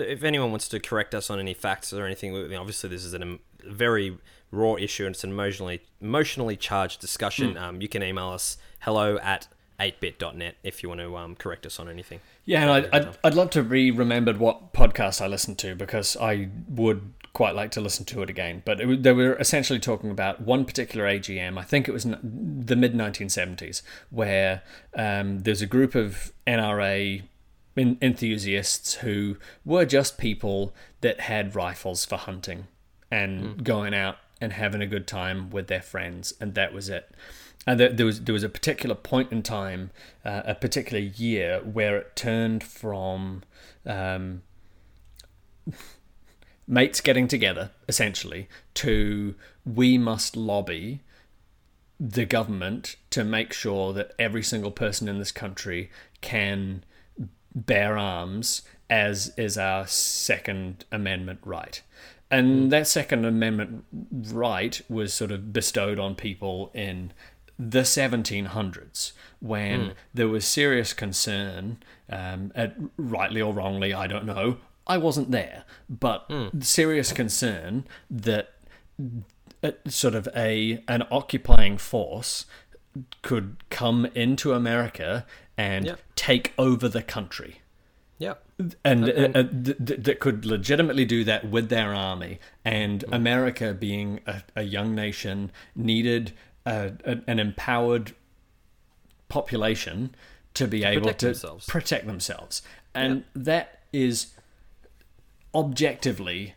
if 0.00 0.22
anyone 0.22 0.50
wants 0.50 0.68
to 0.68 0.80
correct 0.80 1.14
us 1.14 1.30
on 1.30 1.38
any 1.38 1.54
facts 1.54 1.92
or 1.92 2.06
anything, 2.06 2.32
we- 2.32 2.54
obviously 2.54 2.90
this 2.90 3.04
is 3.04 3.14
a 3.14 3.22
um, 3.22 3.40
very 3.64 4.16
raw 4.50 4.74
issue 4.74 5.06
and 5.06 5.14
it's 5.14 5.24
an 5.24 5.30
emotionally 5.30 5.80
emotionally 6.00 6.56
charged 6.56 7.00
discussion. 7.00 7.56
Um, 7.56 7.80
you 7.80 7.88
can 7.88 8.02
email 8.02 8.28
us 8.30 8.56
hello 8.80 9.18
at 9.18 9.48
8bit.net 9.80 10.56
if 10.62 10.82
you 10.82 10.88
want 10.88 11.00
to 11.00 11.16
um, 11.16 11.34
correct 11.34 11.66
us 11.66 11.80
on 11.80 11.88
anything. 11.88 12.20
Yeah, 12.44 12.62
and 12.62 12.70
I'd, 12.70 12.94
I'd, 12.94 13.18
I'd 13.24 13.34
love 13.34 13.50
to 13.50 13.62
re 13.62 13.90
remembered 13.90 14.38
what 14.38 14.72
podcast 14.72 15.20
I 15.20 15.26
listened 15.26 15.58
to 15.58 15.74
because 15.74 16.16
I 16.16 16.50
would 16.68 17.12
quite 17.32 17.54
like 17.54 17.70
to 17.72 17.80
listen 17.80 18.04
to 18.06 18.22
it 18.22 18.30
again. 18.30 18.62
But 18.64 18.80
it, 18.80 19.02
they 19.02 19.12
were 19.12 19.36
essentially 19.36 19.78
talking 19.78 20.10
about 20.10 20.40
one 20.40 20.64
particular 20.64 21.06
AGM, 21.06 21.58
I 21.58 21.62
think 21.62 21.88
it 21.88 21.92
was 21.92 22.04
the 22.04 22.76
mid 22.76 22.94
1970s, 22.94 23.82
where 24.10 24.62
um, 24.94 25.40
there's 25.40 25.62
a 25.62 25.66
group 25.66 25.94
of 25.94 26.32
NRA 26.46 27.22
en- 27.76 27.98
enthusiasts 28.02 28.94
who 28.94 29.36
were 29.64 29.84
just 29.84 30.18
people 30.18 30.74
that 31.00 31.20
had 31.20 31.54
rifles 31.54 32.04
for 32.04 32.16
hunting 32.16 32.66
and 33.10 33.64
going 33.64 33.94
out 33.94 34.16
and 34.40 34.52
having 34.52 34.80
a 34.80 34.86
good 34.86 35.06
time 35.06 35.50
with 35.50 35.66
their 35.66 35.82
friends, 35.82 36.32
and 36.40 36.54
that 36.54 36.72
was 36.72 36.88
it. 36.88 37.10
And 37.66 37.78
there, 37.78 37.90
there 37.90 38.06
was 38.06 38.22
there 38.22 38.32
was 38.32 38.42
a 38.42 38.48
particular 38.48 38.94
point 38.94 39.32
in 39.32 39.42
time, 39.42 39.90
uh, 40.24 40.42
a 40.44 40.54
particular 40.54 40.98
year, 40.98 41.60
where 41.60 41.98
it 41.98 42.16
turned 42.16 42.64
from 42.64 43.42
um, 43.84 44.42
mates 46.66 47.00
getting 47.00 47.28
together, 47.28 47.70
essentially, 47.88 48.48
to 48.74 49.34
we 49.66 49.98
must 49.98 50.36
lobby 50.36 51.00
the 51.98 52.24
government 52.24 52.96
to 53.10 53.24
make 53.24 53.52
sure 53.52 53.92
that 53.92 54.12
every 54.18 54.42
single 54.42 54.70
person 54.70 55.06
in 55.06 55.18
this 55.18 55.32
country 55.32 55.90
can 56.22 56.82
bear 57.54 57.98
arms 57.98 58.62
as 58.88 59.32
is 59.36 59.58
our 59.58 59.86
second 59.86 60.84
amendment 60.90 61.40
right. 61.44 61.82
And 62.30 62.70
that 62.70 62.86
second 62.86 63.24
amendment 63.24 63.84
right 64.32 64.80
was 64.88 65.12
sort 65.12 65.32
of 65.32 65.52
bestowed 65.52 65.98
on 65.98 66.14
people 66.14 66.70
in 66.74 67.12
the 67.62 67.80
1700s 67.82 69.12
when 69.40 69.92
there 70.14 70.28
was 70.28 70.46
serious 70.46 70.92
concern 70.94 71.76
um, 72.08 72.50
at, 72.54 72.74
rightly 72.96 73.40
or 73.42 73.52
wrongly 73.52 73.92
i 73.92 74.06
don't 74.06 74.24
know 74.24 74.56
i 74.86 74.96
wasn't 74.96 75.30
there 75.30 75.64
but 75.88 76.30
serious 76.60 77.12
concern 77.12 77.84
that 78.10 78.54
uh, 79.62 79.72
sort 79.86 80.14
of 80.14 80.26
a 80.34 80.82
an 80.88 81.02
occupying 81.10 81.76
force 81.76 82.46
could 83.22 83.56
come 83.70 84.06
into 84.14 84.52
America 84.52 85.24
and 85.56 85.84
Yeah. 85.86 85.94
take 86.16 86.52
over 86.58 86.88
the 86.88 87.02
country. 87.02 87.60
Yeah. 88.18 88.34
And 88.84 89.04
uh, 89.08 89.12
uh, 89.38 89.42
th- 89.44 89.76
th- 89.86 90.00
that 90.00 90.18
could 90.20 90.44
legitimately 90.44 91.04
do 91.04 91.22
that 91.24 91.48
with 91.48 91.68
their 91.68 91.94
army. 91.94 92.40
And 92.64 93.04
Mm. 93.06 93.14
America, 93.14 93.72
being 93.72 94.20
a, 94.26 94.42
a 94.56 94.62
young 94.62 94.94
nation, 94.94 95.52
needed 95.76 96.32
a, 96.66 96.92
a, 97.04 97.18
an 97.26 97.38
empowered 97.38 98.12
population 99.28 100.14
to 100.54 100.66
be 100.66 100.84
able 100.84 101.02
protect 101.02 101.20
to 101.20 101.26
themselves. 101.26 101.66
protect 101.66 102.06
themselves. 102.06 102.62
And 102.94 103.24
that 103.34 103.80
is 103.92 104.34
objectively, 105.54 106.54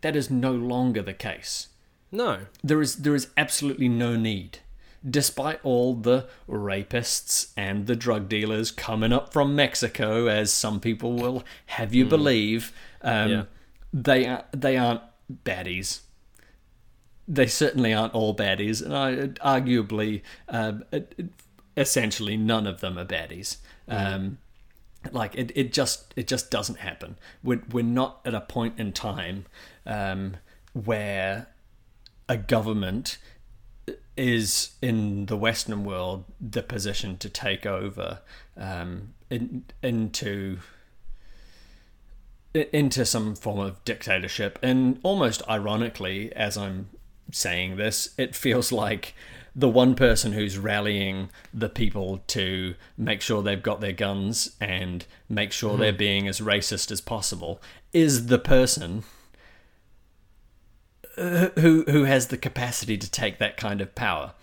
that 0.00 0.16
is 0.16 0.30
no 0.30 0.52
longer 0.52 1.02
the 1.02 1.12
case 1.14 1.68
No. 2.12 2.40
there 2.62 2.80
is 2.80 2.96
there 2.96 3.14
is 3.14 3.28
absolutely 3.36 3.88
no 3.88 4.16
need 4.16 4.58
despite 5.08 5.60
all 5.64 5.94
the 5.94 6.26
rapists 6.48 7.52
and 7.56 7.86
the 7.86 7.94
drug 7.96 8.28
dealers 8.28 8.70
coming 8.72 9.12
up 9.12 9.32
from 9.32 9.54
Mexico 9.54 10.26
as 10.26 10.52
some 10.52 10.80
people 10.80 11.12
will 11.14 11.44
have 11.66 11.94
you 11.94 12.04
believe 12.04 12.72
um, 13.02 13.30
Yeah. 13.30 13.42
they 13.92 14.26
are, 14.26 14.44
they 14.52 14.76
aren't 14.76 15.02
baddies 15.44 16.00
they 17.28 17.46
certainly 17.46 17.92
aren't 17.92 18.14
all 18.14 18.34
baddies 18.34 18.82
and 18.82 18.96
I 18.96 19.58
arguably 19.58 20.22
um, 20.48 20.84
essentially 21.76 22.36
none 22.36 22.66
of 22.66 22.80
them 22.80 22.98
are 22.98 23.04
baddies. 23.04 23.58
Um, 23.88 24.38
like 25.12 25.34
it, 25.34 25.52
it 25.54 25.72
just 25.72 26.12
it 26.16 26.26
just 26.26 26.50
doesn't 26.50 26.78
happen. 26.78 27.16
We're, 27.42 27.62
we're 27.70 27.84
not 27.84 28.20
at 28.24 28.34
a 28.34 28.40
point 28.40 28.74
in 28.78 28.92
time 28.92 29.46
um, 29.84 30.36
where 30.72 31.48
a 32.28 32.36
government 32.36 33.18
is 34.16 34.70
in 34.80 35.26
the 35.26 35.36
Western 35.36 35.84
world 35.84 36.24
the 36.40 36.62
position 36.62 37.18
to 37.18 37.28
take 37.28 37.66
over 37.66 38.20
um, 38.56 39.14
in, 39.30 39.64
into 39.82 40.58
into 42.54 43.04
some 43.04 43.34
form 43.34 43.60
of 43.60 43.84
dictatorship. 43.84 44.58
And 44.62 44.98
almost 45.02 45.42
ironically, 45.48 46.32
as 46.34 46.56
I'm 46.56 46.88
saying 47.32 47.76
this, 47.76 48.10
it 48.18 48.34
feels 48.34 48.70
like 48.72 49.14
the 49.54 49.68
one 49.68 49.94
person 49.94 50.32
who's 50.32 50.58
rallying 50.58 51.30
the 51.54 51.68
people 51.68 52.22
to 52.26 52.74
make 52.98 53.22
sure 53.22 53.42
they've 53.42 53.62
got 53.62 53.80
their 53.80 53.92
guns 53.92 54.54
and 54.60 55.06
make 55.28 55.50
sure 55.50 55.76
they're 55.78 55.92
being 55.94 56.28
as 56.28 56.40
racist 56.40 56.90
as 56.90 57.00
possible 57.00 57.60
is 57.92 58.26
the 58.26 58.38
person 58.38 59.02
uh, 61.16 61.48
who 61.58 61.84
who 61.88 62.04
has 62.04 62.26
the 62.28 62.36
capacity 62.36 62.98
to 62.98 63.10
take 63.10 63.38
that 63.38 63.56
kind 63.56 63.80
of 63.80 63.94
power 63.94 64.34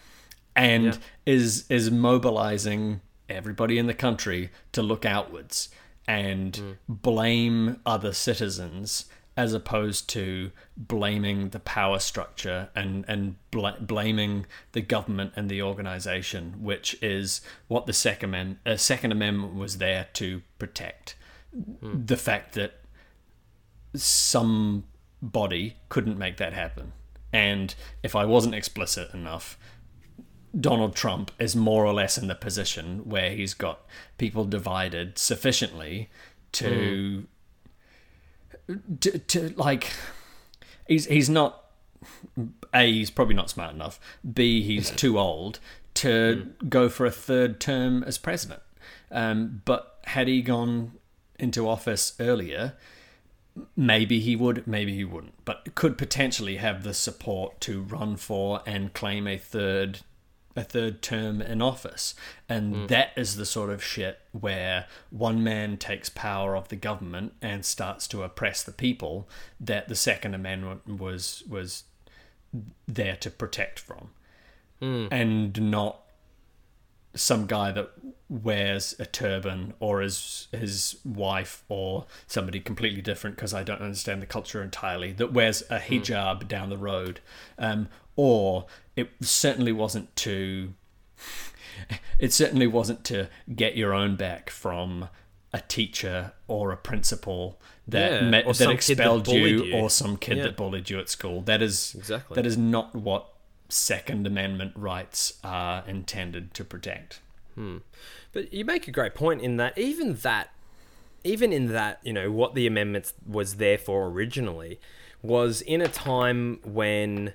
and 0.56 0.86
Yeah. 0.86 0.98
is 1.26 1.66
is 1.70 1.92
mobilizing 1.92 3.02
everybody 3.30 3.78
in 3.78 3.86
the 3.86 3.94
country 3.94 4.50
to 4.72 4.82
look 4.82 5.06
outwards 5.06 5.70
and 6.08 6.78
blame 6.90 7.80
other 7.86 8.12
citizens 8.14 9.06
as 9.36 9.54
opposed 9.54 10.08
to 10.10 10.52
blaming 10.78 11.50
the 11.50 11.60
power 11.60 12.00
structure 12.00 12.70
and 12.76 13.04
and 13.08 13.36
bl- 13.52 13.80
blaming 13.80 14.46
the 14.74 14.82
government 14.82 15.34
and 15.36 15.50
the 15.50 15.62
organization 15.62 16.56
which 16.62 16.96
is 17.02 17.42
what 17.68 17.86
the 17.86 17.94
second 17.94 18.30
amendment 18.30 18.60
uh, 18.66 18.78
second 18.78 19.12
amendment 19.12 19.56
was 19.56 19.78
there 19.78 20.08
to 20.14 20.42
protect. 20.60 21.16
The 21.82 22.18
fact 22.18 22.54
that 22.54 22.80
somebody 23.96 25.76
couldn't 25.90 26.18
make 26.18 26.38
that 26.38 26.54
happen. 26.54 26.94
And 27.32 27.74
if 28.02 28.16
I 28.16 28.26
wasn't 28.26 28.56
explicit 28.56 29.14
enough, 29.14 29.58
Donald 30.60 30.96
Trump 30.96 31.32
is 31.40 31.56
more 31.56 31.86
or 31.86 31.94
less 31.94 32.18
in 32.18 32.28
the 32.28 32.36
position 32.36 33.02
where 33.10 33.32
he's 33.32 33.54
got 33.54 33.82
people 34.18 34.46
divided 34.46 35.18
sufficiently 35.18 36.10
to 36.54 37.26
to, 39.00 39.20
to 39.20 39.54
like 39.56 39.92
he's 40.88 41.06
he's 41.06 41.30
not 41.30 41.64
a 42.74 42.92
he's 42.92 43.10
probably 43.10 43.36
not 43.36 43.50
smart 43.50 43.74
enough. 43.74 44.00
B 44.34 44.62
he's 44.62 44.92
too 44.92 45.20
old 45.20 45.60
to 45.96 46.54
go 46.68 46.90
for 46.90 47.06
a 47.06 47.12
third 47.12 47.60
term 47.60 48.04
as 48.04 48.18
president. 48.18 48.62
Um, 49.12 49.62
but 49.66 50.00
had 50.06 50.28
he 50.28 50.42
gone 50.42 50.94
into 51.40 51.68
office 51.68 52.14
earlier 52.20 52.74
maybe 53.76 54.20
he 54.20 54.36
would 54.36 54.66
maybe 54.68 54.94
he 54.96 55.04
wouldn't. 55.04 55.34
But 55.46 55.76
could 55.76 55.98
potentially 55.98 56.58
have 56.58 56.84
the 56.84 56.94
support 56.94 57.60
to 57.62 57.82
run 57.82 58.18
for 58.18 58.62
and 58.66 58.94
claim 58.94 59.28
a 59.28 59.38
third 59.38 60.00
a 60.56 60.64
third 60.64 61.02
term 61.02 61.42
in 61.42 61.62
office. 61.62 62.16
And 62.48 62.76
hmm. 62.76 62.86
that 62.88 63.12
is 63.16 63.36
the 63.36 63.46
sort 63.46 63.70
of 63.70 63.84
shit 63.84 64.20
where 64.32 64.86
one 65.10 65.44
man 65.44 65.78
takes 65.78 66.10
power 66.10 66.56
of 66.56 66.70
the 66.70 66.76
government 66.76 67.34
and 67.42 67.66
starts 67.66 68.08
to 68.10 68.24
oppress 68.24 68.64
the 68.64 68.72
people 68.72 69.28
that 69.60 69.88
the 69.88 69.96
second 69.96 70.34
amendment 70.34 70.88
was 70.88 71.44
was 71.50 71.84
there 72.88 73.16
to 73.18 73.32
protect 73.32 73.80
from. 73.80 74.10
Hmm. 74.80 75.08
And 75.12 75.72
not 75.72 76.00
some 77.16 77.46
guy 77.46 77.72
that 77.72 77.92
wears 78.28 78.96
a 78.98 79.06
turban 79.06 79.74
or 79.80 80.02
his 80.02 80.48
his 80.52 80.98
wife 81.06 81.64
or 81.70 82.06
somebody 82.26 82.60
completely 82.60 83.02
different 83.02 83.36
because 83.36 83.54
I 83.54 83.64
don't 83.64 83.82
understand 83.82 84.22
the 84.22 84.26
culture 84.26 84.64
entirely 84.64 85.12
that 85.14 85.32
wears 85.32 85.64
a 85.70 85.80
hmm. 85.80 85.94
hijab 85.94 86.48
down 86.48 86.70
the 86.70 86.78
road. 86.78 87.20
Um, 87.58 87.88
or 88.16 88.68
it 88.96 89.10
certainly 89.22 89.72
wasn't 89.72 90.16
to 90.18 90.74
it 92.20 92.32
certainly 92.32 92.68
wasn't 92.68 93.04
to 93.06 93.28
get 93.56 93.76
your 93.76 93.94
own 93.94 94.16
back 94.16 94.50
from 94.50 95.10
a 95.52 95.62
teacher 95.62 96.32
or 96.48 96.72
a 96.72 96.78
principal 96.78 97.60
that 97.88 98.22
Yeah, 98.24 98.30
met, 98.30 98.46
that 98.46 98.56
kid 98.56 98.68
that 98.68 98.72
expelled 98.72 99.28
you, 99.28 99.46
you. 99.64 99.74
or 99.76 99.90
some 99.90 100.18
kid 100.18 100.38
Yeah. 100.38 100.44
that 100.44 100.58
bullied 100.58 100.90
you 100.90 101.00
at 101.00 101.10
school 101.10 101.42
that 101.42 101.62
is 101.62 101.96
Exactly. 101.96 102.36
that 102.36 102.46
is 102.46 102.58
not 102.58 102.96
what 102.96 103.30
second 103.70 104.26
amendment 104.28 104.74
rights 104.76 105.34
are 105.44 105.84
intended 105.88 106.54
to 106.54 106.64
protect 106.64 107.20
hmm. 107.56 107.78
But 108.32 108.52
you 108.54 108.66
make 108.66 108.88
a 108.88 108.92
great 108.92 109.14
point 109.14 109.42
in 109.42 109.58
that 109.58 109.78
even 109.78 110.16
that, 110.18 110.50
even 111.24 111.54
in 111.54 111.68
that, 111.68 112.00
you 112.04 112.12
know, 112.12 112.32
what 112.32 112.56
the 112.56 112.66
amendments 112.66 113.14
was 113.28 113.56
there 113.58 113.78
for 113.78 114.08
originally 114.08 114.80
was 115.22 115.62
in 115.62 115.80
a 115.82 115.88
time 115.88 116.60
when 116.64 117.34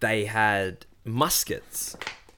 they 0.00 0.26
had 0.26 0.86
muskets, 1.04 1.96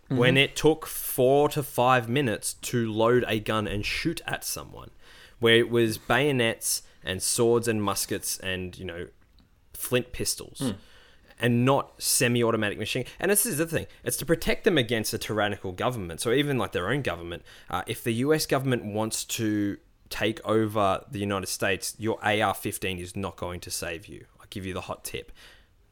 when 0.09 0.37
it 0.37 0.57
took 0.57 0.87
four 0.87 1.49
to 1.51 1.62
five 1.62 2.09
minutes 2.09 2.55
to 2.55 2.92
load 2.92 3.25
a 3.29 3.38
gun 3.38 3.68
and 3.68 3.87
shoot 3.87 4.20
at 4.27 4.44
someone, 4.44 4.90
where 5.38 5.57
it 5.57 5.70
was 5.70 5.99
bayonets 5.99 6.83
and 7.05 7.23
swords 7.23 7.68
and 7.68 7.83
muskets 7.83 8.38
and, 8.40 8.77
you 8.77 8.85
know, 8.85 9.07
flint 9.73 10.12
pistols. 10.12 10.75
And 11.42 11.64
not 11.64 12.03
semi-automatic 12.03 12.79
machine, 12.79 13.07
and 13.18 13.31
this 13.31 13.46
is 13.46 13.57
the 13.57 13.66
thing: 13.66 13.87
it's 14.05 14.18
to 14.18 14.27
protect 14.27 14.64
them 14.64 14.77
against 14.77 15.14
a 15.14 15.18
tyrannical 15.18 15.73
government. 15.73 16.20
So 16.20 16.33
even 16.33 16.59
like 16.59 16.73
their 16.73 16.90
own 16.90 17.01
government, 17.01 17.44
uh, 17.70 17.83
if 17.87 18.05
the 18.05 18.12
U.S. 18.27 18.44
government 18.44 18.85
wants 18.85 19.25
to 19.25 19.79
take 20.11 20.38
over 20.44 21.03
the 21.11 21.18
United 21.18 21.46
States, 21.46 21.94
your 21.99 22.18
AR-15 22.23 23.01
is 23.01 23.16
not 23.16 23.37
going 23.37 23.61
to 23.61 23.70
save 23.70 24.07
you. 24.07 24.27
I'll 24.38 24.49
give 24.51 24.66
you 24.66 24.75
the 24.75 24.83
hot 24.83 25.03
tip. 25.03 25.33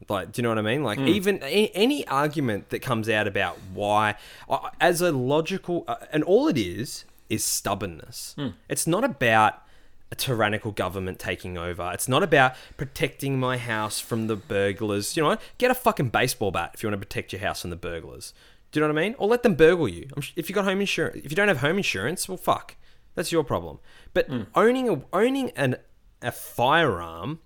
Like, 0.08 0.32
do 0.32 0.40
you 0.40 0.42
know 0.44 0.48
what 0.50 0.58
I 0.58 0.62
mean? 0.62 0.82
Like, 0.84 0.98
even 1.00 1.42
a, 1.42 1.68
any 1.74 2.06
argument 2.06 2.70
that 2.70 2.80
comes 2.80 3.08
out 3.08 3.26
about 3.26 3.58
why, 3.74 4.14
uh, 4.48 4.70
as 4.80 5.00
a 5.00 5.12
logical, 5.12 5.84
uh, 5.88 5.96
and 6.12 6.22
all 6.24 6.48
it 6.48 6.56
is 6.56 7.04
is 7.28 7.44
stubbornness. 7.44 8.34
It's 8.68 8.86
not 8.86 9.04
about 9.04 9.62
a 10.10 10.14
tyrannical 10.14 10.72
government 10.72 11.18
taking 11.18 11.58
over. 11.58 11.90
It's 11.92 12.08
not 12.08 12.22
about 12.22 12.54
protecting 12.78 13.38
my 13.38 13.58
house 13.58 14.00
from 14.00 14.26
the 14.28 14.36
burglars. 14.36 15.14
You 15.16 15.22
know, 15.24 15.28
what? 15.30 15.42
get 15.58 15.70
a 15.70 15.74
fucking 15.74 16.08
baseball 16.08 16.50
bat 16.50 16.70
if 16.72 16.82
you 16.82 16.88
want 16.88 16.98
to 17.00 17.06
protect 17.06 17.32
your 17.32 17.40
house 17.40 17.60
from 17.60 17.70
the 17.70 17.76
burglars. 17.76 18.32
Do 18.70 18.80
you 18.80 18.86
know 18.86 18.92
what 18.92 19.00
I 19.00 19.04
mean? 19.04 19.14
Or 19.18 19.28
let 19.28 19.42
them 19.42 19.54
burgle 19.54 19.88
you. 19.88 20.08
If 20.36 20.48
you 20.48 20.54
got 20.54 20.64
home 20.64 20.80
insurance, 20.80 21.20
if 21.24 21.30
you 21.30 21.36
don't 21.36 21.48
have 21.48 21.58
home 21.58 21.76
insurance, 21.76 22.28
well, 22.28 22.38
fuck, 22.38 22.76
that's 23.14 23.32
your 23.32 23.44
problem. 23.44 23.78
But 24.14 24.28
owning 24.54 24.88
a 24.88 25.02
owning 25.12 25.50
an 25.50 25.76
a 26.22 26.32
firearm 26.32 27.40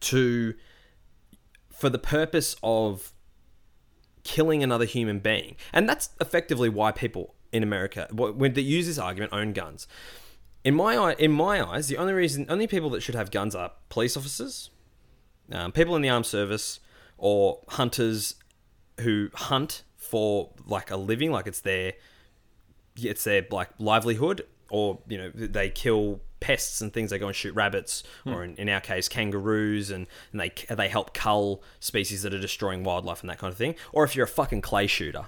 to 0.00 0.54
for 1.78 1.88
the 1.88 1.98
purpose 1.98 2.56
of 2.62 3.12
killing 4.24 4.62
another 4.64 4.84
human 4.84 5.20
being, 5.20 5.54
and 5.72 5.88
that's 5.88 6.10
effectively 6.20 6.68
why 6.68 6.90
people 6.90 7.36
in 7.52 7.62
America, 7.62 8.08
wh- 8.10 8.36
when 8.36 8.54
they 8.54 8.60
use 8.60 8.86
this 8.86 8.98
argument, 8.98 9.32
own 9.32 9.52
guns. 9.52 9.86
In 10.64 10.74
my 10.74 10.96
eye, 10.96 11.14
in 11.18 11.30
my 11.30 11.64
eyes, 11.64 11.86
the 11.86 11.96
only 11.96 12.12
reason, 12.12 12.46
only 12.48 12.66
people 12.66 12.90
that 12.90 13.00
should 13.00 13.14
have 13.14 13.30
guns 13.30 13.54
are 13.54 13.72
police 13.90 14.16
officers, 14.16 14.70
um, 15.52 15.70
people 15.70 15.94
in 15.94 16.02
the 16.02 16.08
armed 16.08 16.26
service, 16.26 16.80
or 17.16 17.60
hunters 17.68 18.34
who 19.00 19.30
hunt 19.34 19.84
for 19.96 20.50
like 20.66 20.90
a 20.90 20.96
living, 20.96 21.30
like 21.30 21.46
it's 21.46 21.60
their, 21.60 21.92
it's 22.96 23.22
their 23.22 23.46
like 23.50 23.70
livelihood, 23.78 24.44
or 24.68 24.98
you 25.08 25.16
know 25.16 25.30
they 25.30 25.70
kill 25.70 26.20
pests 26.40 26.80
and 26.80 26.92
things. 26.92 27.10
They 27.10 27.18
go 27.18 27.26
and 27.26 27.36
shoot 27.36 27.54
rabbits, 27.54 28.02
hmm. 28.24 28.32
or 28.32 28.44
in, 28.44 28.56
in 28.56 28.68
our 28.68 28.80
case, 28.80 29.08
kangaroos, 29.08 29.90
and, 29.90 30.06
and 30.32 30.40
they 30.40 30.52
they 30.74 30.88
help 30.88 31.14
cull 31.14 31.62
species 31.80 32.22
that 32.22 32.34
are 32.34 32.40
destroying 32.40 32.84
wildlife 32.84 33.20
and 33.20 33.30
that 33.30 33.38
kind 33.38 33.52
of 33.52 33.58
thing. 33.58 33.74
Or 33.92 34.04
if 34.04 34.16
you're 34.16 34.24
a 34.24 34.28
fucking 34.28 34.62
clay 34.62 34.86
shooter, 34.86 35.26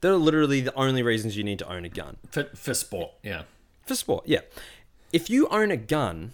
they're 0.00 0.16
literally 0.16 0.60
the 0.60 0.74
only 0.74 1.02
reasons 1.02 1.36
you 1.36 1.44
need 1.44 1.58
to 1.58 1.70
own 1.70 1.84
a 1.84 1.88
gun 1.88 2.16
for, 2.30 2.44
for 2.54 2.74
sport 2.74 3.12
yeah 3.22 3.42
for 3.86 3.94
sport. 3.94 4.24
Yeah, 4.26 4.40
if 5.12 5.28
you 5.28 5.48
own 5.48 5.70
a 5.70 5.76
gun 5.76 6.32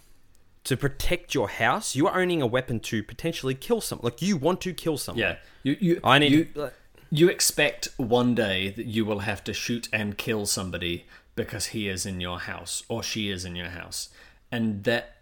to 0.64 0.77
protect 0.77 1.35
your 1.35 1.49
house, 1.49 1.95
you 1.95 2.07
are 2.07 2.21
owning 2.21 2.42
a 2.42 2.47
weapon 2.47 2.81
to 2.81 3.03
potentially 3.03 3.55
kill 3.55 3.81
someone. 3.81 4.05
Like 4.05 4.21
you 4.21 4.37
want 4.37 4.61
to 4.62 4.75
kill 4.75 4.99
someone. 4.99 5.21
yeah 5.21 5.37
you 5.62 5.77
you 5.81 6.01
I 6.05 6.19
need. 6.19 6.33
you, 6.33 6.45
to, 6.47 6.73
you 7.11 7.29
expect 7.29 7.88
one 7.97 8.35
day 8.35 8.71
that 8.71 8.87
you 8.87 9.05
will 9.05 9.21
have 9.21 9.42
to 9.45 9.55
shoot 9.55 9.88
and 9.92 10.19
kill 10.19 10.45
somebody 10.45 11.07
because 11.37 11.66
he 11.66 11.88
is 11.88 12.05
in 12.05 12.20
your 12.20 12.40
house 12.40 12.83
or 12.88 13.03
she 13.03 13.31
is 13.31 13.44
in 13.44 13.55
your 13.55 13.68
house. 13.68 14.09
And 14.51 14.85
that 14.85 15.16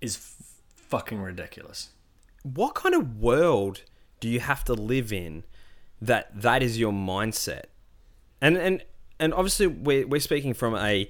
is 0.00 0.16
f- 0.16 0.46
fucking 0.74 1.20
ridiculous. 1.20 1.90
What 2.42 2.74
kind 2.74 2.94
of 2.94 3.20
world 3.20 3.82
do 4.18 4.28
you 4.28 4.40
have 4.40 4.64
to 4.64 4.74
live 4.74 5.12
in 5.12 5.44
that 6.00 6.30
that 6.40 6.62
is 6.62 6.78
your 6.78 6.92
mindset? 6.92 7.64
And 8.40 8.56
and 8.56 8.82
and 9.20 9.32
obviously 9.32 9.68
we're, 9.68 10.06
we're 10.06 10.20
speaking 10.20 10.52
from 10.52 10.74
a 10.74 11.08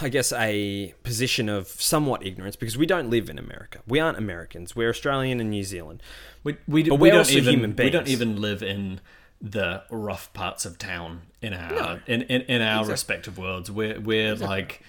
i 0.00 0.08
guess 0.08 0.32
a 0.32 0.94
position 1.02 1.48
of 1.48 1.68
somewhat 1.68 2.24
ignorance 2.24 2.56
because 2.56 2.76
we 2.76 2.86
don't 2.86 3.08
live 3.10 3.30
in 3.30 3.38
america. 3.38 3.80
We 3.86 4.00
aren't 4.00 4.18
americans. 4.18 4.74
We're 4.74 4.90
australian 4.90 5.40
and 5.40 5.50
new 5.50 5.62
zealand. 5.62 6.02
We 6.42 6.56
we, 6.66 6.82
But 6.84 6.96
we 6.96 7.10
don't 7.10 7.30
even 7.30 7.54
human 7.54 7.76
we 7.76 7.90
don't 7.90 8.08
even 8.08 8.40
live 8.40 8.62
in 8.62 9.00
the 9.40 9.82
rough 9.90 10.32
parts 10.32 10.64
of 10.66 10.78
town 10.78 11.22
in 11.40 11.54
our 11.54 12.02
in, 12.06 12.22
in, 12.22 12.42
in 12.42 12.62
our 12.62 12.84
respective 12.84 13.38
worlds. 13.38 13.70
We're 13.70 14.00
we're 14.00 14.34
like 14.34 14.82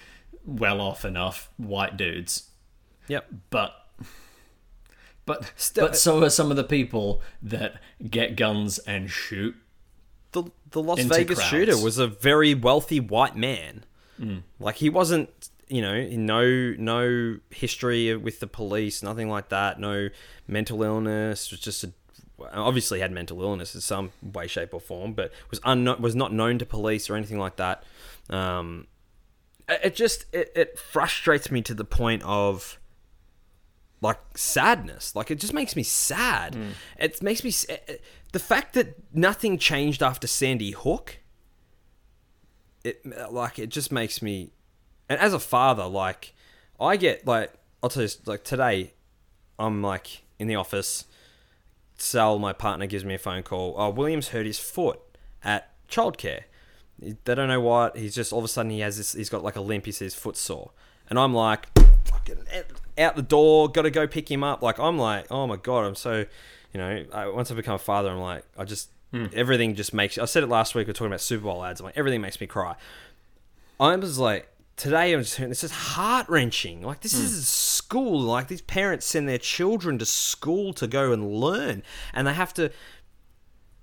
well 0.44 0.80
off 0.80 1.04
enough 1.04 1.48
white 1.56 1.96
dudes, 1.96 2.50
yep 3.08 3.26
but 3.50 3.74
but 5.26 5.52
Still- 5.56 5.86
but 5.88 5.96
so 5.96 6.22
are 6.24 6.30
some 6.30 6.50
of 6.50 6.56
the 6.56 6.64
people 6.64 7.22
that 7.42 7.80
get 8.08 8.36
guns 8.36 8.78
and 8.80 9.10
shoot. 9.10 9.54
the 10.32 10.44
the 10.70 10.82
Las 10.82 11.00
Vegas 11.02 11.38
crowds. 11.38 11.50
shooter 11.50 11.78
was 11.78 11.98
a 11.98 12.06
very 12.06 12.54
wealthy 12.54 13.00
white 13.00 13.36
man. 13.36 13.84
Hmm. 14.16 14.38
Like 14.58 14.76
he 14.76 14.88
wasn't 14.90 15.50
you 15.70 15.80
know, 15.82 16.04
no 16.08 16.74
no 16.76 17.38
history 17.50 18.14
with 18.16 18.40
the 18.40 18.48
police, 18.48 19.04
nothing 19.04 19.28
like 19.28 19.50
that. 19.50 19.78
No 19.78 20.08
mental 20.48 20.82
illness. 20.82 21.52
Was 21.52 21.60
just 21.60 21.84
a, 21.84 21.92
obviously 22.52 23.00
had 23.00 23.12
mental 23.12 23.40
illness 23.42 23.74
in 23.74 23.80
some 23.80 24.12
way, 24.22 24.46
shape, 24.46 24.72
or 24.74 24.80
form, 24.80 25.12
but 25.12 25.32
was 25.50 25.60
unknown, 25.64 26.00
was 26.00 26.14
not 26.14 26.32
known 26.32 26.58
to 26.58 26.66
police 26.66 27.08
or 27.10 27.16
anything 27.16 27.38
like 27.38 27.56
that. 27.56 27.84
Um, 28.28 28.86
it 29.68 29.94
just 29.94 30.26
it, 30.32 30.50
it 30.56 30.78
frustrates 30.78 31.50
me 31.50 31.62
to 31.62 31.74
the 31.74 31.84
point 31.84 32.22
of 32.24 32.78
like 34.00 34.18
sadness. 34.36 35.14
Like 35.14 35.30
it 35.30 35.36
just 35.38 35.52
makes 35.52 35.76
me 35.76 35.82
sad. 35.82 36.56
It 36.98 37.22
makes 37.22 37.44
me 37.44 37.52
it- 37.68 38.02
the 38.32 38.38
fact 38.38 38.74
that 38.74 38.94
nothing 39.12 39.58
changed 39.58 40.02
after 40.02 40.26
Sandy 40.26 40.70
Hook. 40.70 41.18
It 42.82 43.04
like 43.30 43.58
it 43.58 43.68
just 43.68 43.92
makes 43.92 44.22
me, 44.22 44.52
and 45.08 45.20
as 45.20 45.34
a 45.34 45.38
father, 45.38 45.84
like 45.86 46.34
I 46.80 46.96
get 46.96 47.26
like 47.26 47.52
I'll 47.82 47.90
tell 47.90 48.02
you 48.04 48.08
like 48.24 48.42
today, 48.44 48.94
I'm 49.58 49.82
like 49.82 50.22
in 50.38 50.46
the 50.46 50.54
office. 50.54 51.04
Sal, 52.02 52.38
my 52.38 52.52
partner, 52.52 52.86
gives 52.86 53.04
me 53.04 53.14
a 53.14 53.18
phone 53.18 53.42
call. 53.42 53.74
Oh, 53.76 53.90
William's 53.90 54.28
hurt 54.28 54.46
his 54.46 54.58
foot 54.58 55.00
at 55.44 55.70
childcare. 55.88 56.42
They 56.98 57.34
don't 57.34 57.48
know 57.48 57.60
what. 57.60 57.96
He's 57.96 58.14
just 58.14 58.32
all 58.32 58.40
of 58.40 58.44
a 58.44 58.48
sudden 58.48 58.70
he 58.70 58.80
has 58.80 58.96
this. 58.96 59.12
He's 59.12 59.30
got 59.30 59.42
like 59.42 59.56
a 59.56 59.60
limp. 59.60 59.86
He 59.86 59.92
says 59.92 60.14
foot 60.14 60.36
sore, 60.36 60.70
and 61.08 61.18
I'm 61.18 61.32
like, 61.32 61.66
fucking 62.04 62.44
out 62.98 63.16
the 63.16 63.22
door. 63.22 63.68
Got 63.70 63.82
to 63.82 63.90
go 63.90 64.06
pick 64.06 64.30
him 64.30 64.44
up. 64.44 64.62
Like 64.62 64.78
I'm 64.78 64.98
like, 64.98 65.26
oh 65.30 65.46
my 65.46 65.56
god, 65.56 65.84
I'm 65.84 65.94
so, 65.94 66.26
you 66.74 66.78
know. 66.78 67.04
I, 67.12 67.28
once 67.28 67.50
I 67.50 67.54
become 67.54 67.74
a 67.74 67.78
father, 67.78 68.10
I'm 68.10 68.20
like, 68.20 68.44
I 68.58 68.64
just 68.64 68.90
hmm. 69.12 69.26
everything 69.32 69.74
just 69.74 69.94
makes. 69.94 70.18
I 70.18 70.26
said 70.26 70.42
it 70.42 70.48
last 70.48 70.74
week. 70.74 70.86
We 70.86 70.90
are 70.90 70.94
talking 70.94 71.06
about 71.06 71.22
Super 71.22 71.44
Bowl 71.44 71.64
ads. 71.64 71.80
I'm 71.80 71.86
like, 71.86 71.96
everything 71.96 72.20
makes 72.20 72.40
me 72.40 72.46
cry. 72.46 72.76
I 73.78 73.96
was 73.96 74.18
like, 74.18 74.50
today 74.76 75.12
I'm 75.12 75.22
just 75.22 75.38
this 75.38 75.64
is 75.64 75.70
heart 75.70 76.28
wrenching. 76.28 76.82
Like 76.82 77.00
this 77.00 77.16
hmm. 77.16 77.24
is 77.24 77.48
school. 77.90 78.20
Like 78.20 78.48
these 78.48 78.62
parents 78.62 79.04
send 79.04 79.28
their 79.28 79.38
children 79.38 79.98
to 79.98 80.06
school 80.06 80.72
to 80.74 80.86
go 80.86 81.12
and 81.12 81.34
learn, 81.34 81.82
and 82.14 82.26
they 82.26 82.34
have 82.34 82.54
to 82.54 82.70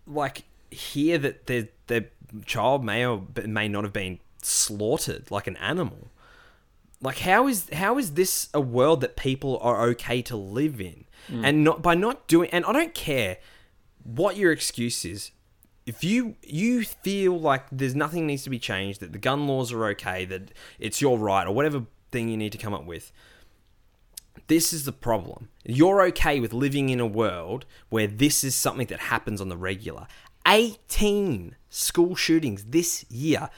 like 0.05 0.45
hear 0.71 1.17
that 1.17 1.47
their 1.47 1.67
their 1.87 2.05
child 2.45 2.83
may 2.83 3.05
or 3.05 3.23
may 3.45 3.67
not 3.67 3.83
have 3.83 3.93
been 3.93 4.19
slaughtered 4.41 5.29
like 5.29 5.47
an 5.47 5.57
animal. 5.57 6.07
Like 7.01 7.19
how 7.19 7.47
is 7.47 7.69
how 7.73 7.97
is 7.97 8.13
this 8.13 8.49
a 8.53 8.61
world 8.61 9.01
that 9.01 9.17
people 9.17 9.59
are 9.59 9.83
okay 9.89 10.21
to 10.23 10.35
live 10.37 10.79
in? 10.79 11.03
Mm. 11.29 11.43
And 11.43 11.63
not 11.63 11.81
by 11.81 11.93
not 11.93 12.27
doing 12.27 12.49
and 12.51 12.65
I 12.65 12.71
don't 12.71 12.95
care 12.95 13.37
what 14.03 14.37
your 14.37 14.51
excuse 14.53 15.03
is. 15.03 15.31
If 15.85 16.03
you 16.03 16.35
you 16.43 16.83
feel 16.83 17.39
like 17.39 17.65
there's 17.71 17.95
nothing 17.95 18.25
needs 18.25 18.43
to 18.43 18.49
be 18.49 18.59
changed, 18.59 19.01
that 19.01 19.11
the 19.11 19.19
gun 19.19 19.47
laws 19.47 19.71
are 19.73 19.85
okay, 19.87 20.25
that 20.25 20.51
it's 20.79 21.01
your 21.01 21.17
right 21.17 21.45
or 21.45 21.53
whatever 21.53 21.85
thing 22.11 22.29
you 22.29 22.37
need 22.37 22.51
to 22.53 22.57
come 22.57 22.73
up 22.73 22.85
with, 22.85 23.11
this 24.47 24.71
is 24.73 24.85
the 24.85 24.91
problem. 24.91 25.49
You're 25.65 26.01
okay 26.07 26.39
with 26.39 26.53
living 26.53 26.89
in 26.89 26.99
a 26.99 27.05
world 27.05 27.65
where 27.89 28.07
this 28.07 28.43
is 28.43 28.55
something 28.55 28.87
that 28.87 28.99
happens 28.99 29.41
on 29.41 29.49
the 29.49 29.57
regular. 29.57 30.07
18 30.47 31.55
school 31.69 32.15
shootings 32.15 32.65
this 32.65 33.05
year. 33.09 33.49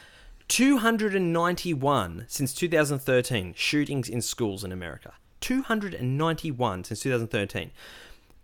291 0.47 2.25
since 2.28 2.54
2013 2.54 3.54
shootings 3.56 4.10
in 4.10 4.21
schools 4.21 4.63
in 4.63 4.71
America. 4.71 5.13
291 5.41 6.84
since 6.84 6.99
2013. 7.02 7.71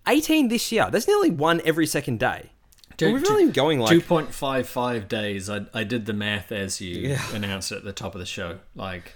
18 0.08 0.48
this 0.50 0.72
year. 0.72 0.88
That's 0.92 1.08
nearly 1.08 1.32
one 1.32 1.62
every 1.66 1.88
second 1.88 2.20
day. 2.20 2.52
Two- 2.98 3.20
two- 3.20 3.26
only 3.34 3.52
going 3.52 3.80
like 3.80 3.98
2.55 3.98 5.08
days. 5.08 5.50
I, 5.50 5.66
I 5.74 5.84
did 5.84 6.06
the 6.06 6.14
math 6.14 6.52
as 6.52 6.80
you 6.80 7.10
Yeah. 7.10 7.22
announced 7.34 7.72
it 7.72 7.78
at 7.78 7.84
the 7.84 7.92
top 7.92 8.14
of 8.16 8.20
the 8.20 8.26
show. 8.26 8.60
Like, 8.76 9.14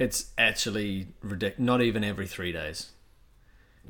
it's 0.00 0.32
actually 0.38 1.08
ridiculous. 1.20 1.64
Not 1.64 1.82
even 1.82 2.02
every 2.02 2.26
three 2.26 2.52
days. 2.52 2.90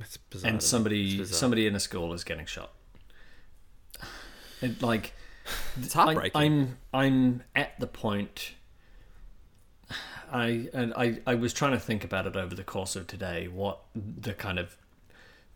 It's 0.00 0.16
bizarre, 0.16 0.50
and 0.50 0.62
somebody 0.62 1.18
bizarre. 1.18 1.36
somebody 1.36 1.66
in 1.66 1.76
a 1.76 1.80
school 1.80 2.12
is 2.12 2.24
getting 2.24 2.46
shot. 2.46 2.72
It, 4.60 4.82
like, 4.82 5.12
it's 5.80 5.94
I, 5.94 6.04
heartbreaking. 6.04 6.40
I'm 6.40 6.76
I'm 6.92 7.42
at 7.54 7.78
the 7.78 7.86
point. 7.86 8.54
I 10.32 10.68
and 10.74 10.92
I 10.94 11.20
I 11.26 11.36
was 11.36 11.52
trying 11.52 11.72
to 11.72 11.80
think 11.80 12.04
about 12.04 12.26
it 12.26 12.36
over 12.36 12.54
the 12.54 12.64
course 12.64 12.96
of 12.96 13.06
today. 13.06 13.46
What 13.46 13.80
the 13.94 14.34
kind 14.34 14.58
of 14.58 14.76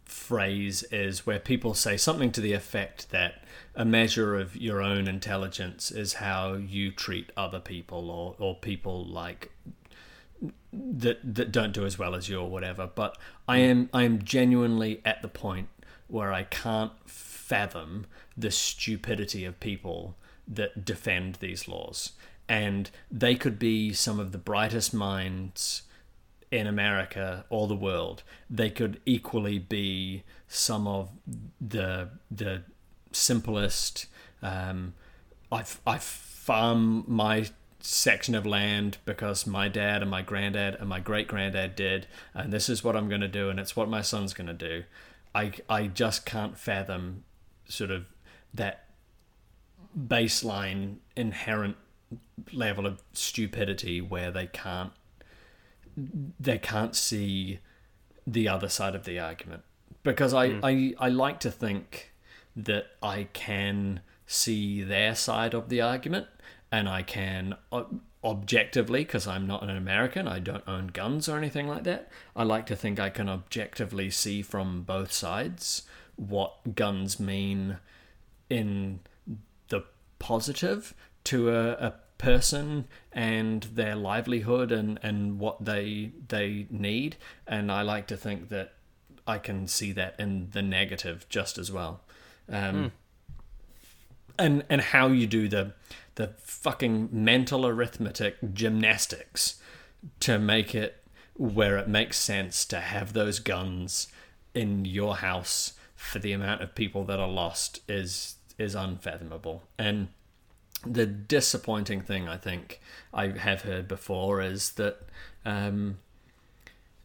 phrase 0.05 0.85
is 0.85 1.27
where 1.27 1.41
people 1.41 1.75
say 1.75 1.97
something 1.97 2.31
to 2.31 2.41
the 2.41 2.53
effect 2.53 3.11
that 3.11 3.43
a 3.75 3.85
measure 3.85 4.39
of 4.39 4.55
your 4.55 4.83
own 4.83 5.09
intelligence 5.09 5.91
is 5.91 6.15
how 6.15 6.55
you 6.55 6.93
treat 6.93 7.33
other 7.37 7.59
people 7.59 8.11
or 8.11 8.37
or 8.39 8.55
people 8.55 9.05
like 9.05 9.51
that 10.73 11.35
that 11.35 11.53
don't 11.53 11.73
do 11.73 11.87
as 11.87 11.99
well 11.99 12.15
as 12.15 12.29
you 12.29 12.41
or 12.41 12.49
whatever. 12.49 12.89
But 12.93 13.17
I 13.49 13.59
am 13.59 13.89
I 13.93 14.03
am 14.03 14.23
genuinely 14.23 15.01
at 15.05 15.23
the 15.23 15.29
point 15.29 15.69
where 16.09 16.33
I 16.33 16.45
can't 16.45 16.93
fathom 17.07 18.07
the 18.37 18.51
stupidity 18.51 19.45
of 19.45 19.61
people 19.61 20.17
that 20.47 20.85
defend 20.85 21.37
these 21.37 21.69
laws. 21.69 22.13
And 22.49 22.91
they 23.11 23.35
could 23.37 23.59
be 23.59 23.93
some 23.93 24.21
of 24.21 24.33
the 24.33 24.39
brightest 24.39 24.93
minds 24.93 25.83
in 26.51 26.67
America 26.67 27.45
or 27.49 27.67
the 27.67 27.75
world. 27.75 28.23
They 28.51 28.71
could 28.71 29.01
equally 29.07 29.59
be 29.59 30.25
some 30.47 30.87
of 30.87 31.11
the 31.61 32.11
the 32.31 32.63
simplest. 33.13 34.07
Um, 34.43 34.95
I 35.51 35.65
I 35.87 35.99
farm 35.99 37.05
my 37.07 37.47
section 37.87 38.35
of 38.35 38.47
land 38.47 38.97
because 39.05 39.47
my 39.47 39.69
dad 39.69 40.01
and 40.01 40.11
my 40.11 40.23
granddad 40.23 40.75
and 40.77 40.89
my 40.89 41.01
great 41.01 41.29
granddad 41.29 41.77
did, 41.77 42.07
and 42.33 42.53
this 42.53 42.69
is 42.69 42.83
what 42.83 42.97
I'm 42.97 43.09
going 43.09 43.21
to 43.21 43.29
do, 43.29 43.51
and 43.51 43.61
it's 43.61 43.77
what 43.77 43.89
my 43.89 44.01
son's 44.01 44.33
going 44.33 44.47
to 44.47 44.55
do. 44.55 44.85
I 45.35 45.53
I 45.69 45.87
just 45.87 46.25
can't 46.25 46.57
fathom 46.57 47.25
sort 47.67 47.91
of 47.91 48.07
that 48.55 48.87
baseline 49.99 50.97
inherent 51.17 51.77
level 52.53 52.87
of 52.87 53.03
stupidity 53.13 54.01
where 54.01 54.31
they 54.31 54.47
can't 54.47 54.93
they 56.41 56.59
can't 56.59 56.97
see 56.97 57.61
the 58.27 58.49
other 58.49 58.69
side 58.69 58.95
of 58.95 59.05
the 59.05 59.19
argument 59.21 59.63
because 60.03 60.33
I, 60.33 60.49
hmm. 60.49 60.65
I 60.65 60.95
I 60.99 61.09
like 61.11 61.39
to 61.41 61.51
think 61.51 62.13
that 62.57 62.87
I 63.03 63.29
can 63.33 64.01
see 64.27 64.83
their 64.83 65.15
side 65.15 65.53
of 65.53 65.69
the 65.69 65.81
argument 65.81 66.27
and 66.75 66.89
I 66.89 67.03
can 67.03 67.55
objectively 68.25 69.05
because 69.05 69.29
I'm 69.29 69.47
not 69.47 69.63
an 69.63 69.71
American 69.71 70.27
I 70.27 70.41
don't 70.41 70.65
own 70.67 70.89
guns 70.89 71.29
or 71.29 71.39
anything 71.39 71.69
like 71.69 71.85
that 71.85 72.11
I 72.35 72.43
like 72.43 72.67
to 72.67 72.75
think 72.75 72.99
I 72.99 73.11
can 73.11 73.29
objectively 73.29 74.11
see 74.11 74.43
from 74.43 74.83
both 74.83 75.13
sides 75.13 75.83
what 76.17 76.75
guns 76.75 77.21
mean 77.21 77.79
in 78.51 79.01
the 79.69 79.85
positive 80.19 80.95
to 81.25 81.51
a, 81.51 81.71
a 81.73 81.95
person 82.19 82.87
and 83.13 83.65
their 83.75 83.95
livelihood 83.95 84.73
and, 84.73 84.99
and 85.01 85.39
what 85.39 85.65
they 85.65 86.11
they 86.29 86.67
need 86.71 87.17
and 87.47 87.71
I 87.71 87.83
like 87.83 88.09
to 88.09 88.17
think 88.17 88.49
that 88.49 88.73
I 89.29 89.39
can 89.39 89.69
see 89.69 89.93
that 89.93 90.17
in 90.19 90.49
the 90.51 90.61
negative 90.61 91.27
just 91.29 91.57
as 91.57 91.71
well. 91.73 92.03
Um, 92.49 92.93
and 94.39 94.65
and 94.69 94.81
how 94.81 95.07
you 95.09 95.27
do 95.27 95.49
the 95.49 95.73
the 96.17 96.29
fucking 96.39 97.09
mental 97.13 97.67
arithmetic 97.67 98.37
gymnastics 98.53 99.61
to 100.21 100.39
make 100.39 100.75
it 100.75 101.03
where 101.37 101.77
it 101.77 101.89
makes 101.89 102.19
sense 102.19 102.65
to 102.65 102.81
have 102.81 103.13
those 103.13 103.39
guns 103.41 104.09
in 104.55 104.85
your 104.85 105.17
house 105.17 105.73
for 105.97 106.19
the 106.19 106.33
amount 106.33 106.63
of 106.63 106.75
people 106.75 107.05
that 107.05 107.19
are 107.19 107.29
lost 107.29 107.81
is 107.89 108.37
is 108.57 108.75
unfathomable. 108.75 109.63
And 109.79 110.09
the 110.87 111.07
disappointing 111.07 112.03
thing 112.03 112.29
I 112.29 112.37
think 112.37 112.81
I 113.13 113.29
have 113.29 113.63
heard 113.63 113.89
before 113.89 114.41
is 114.41 114.73
that 114.73 115.01
um, 115.45 115.99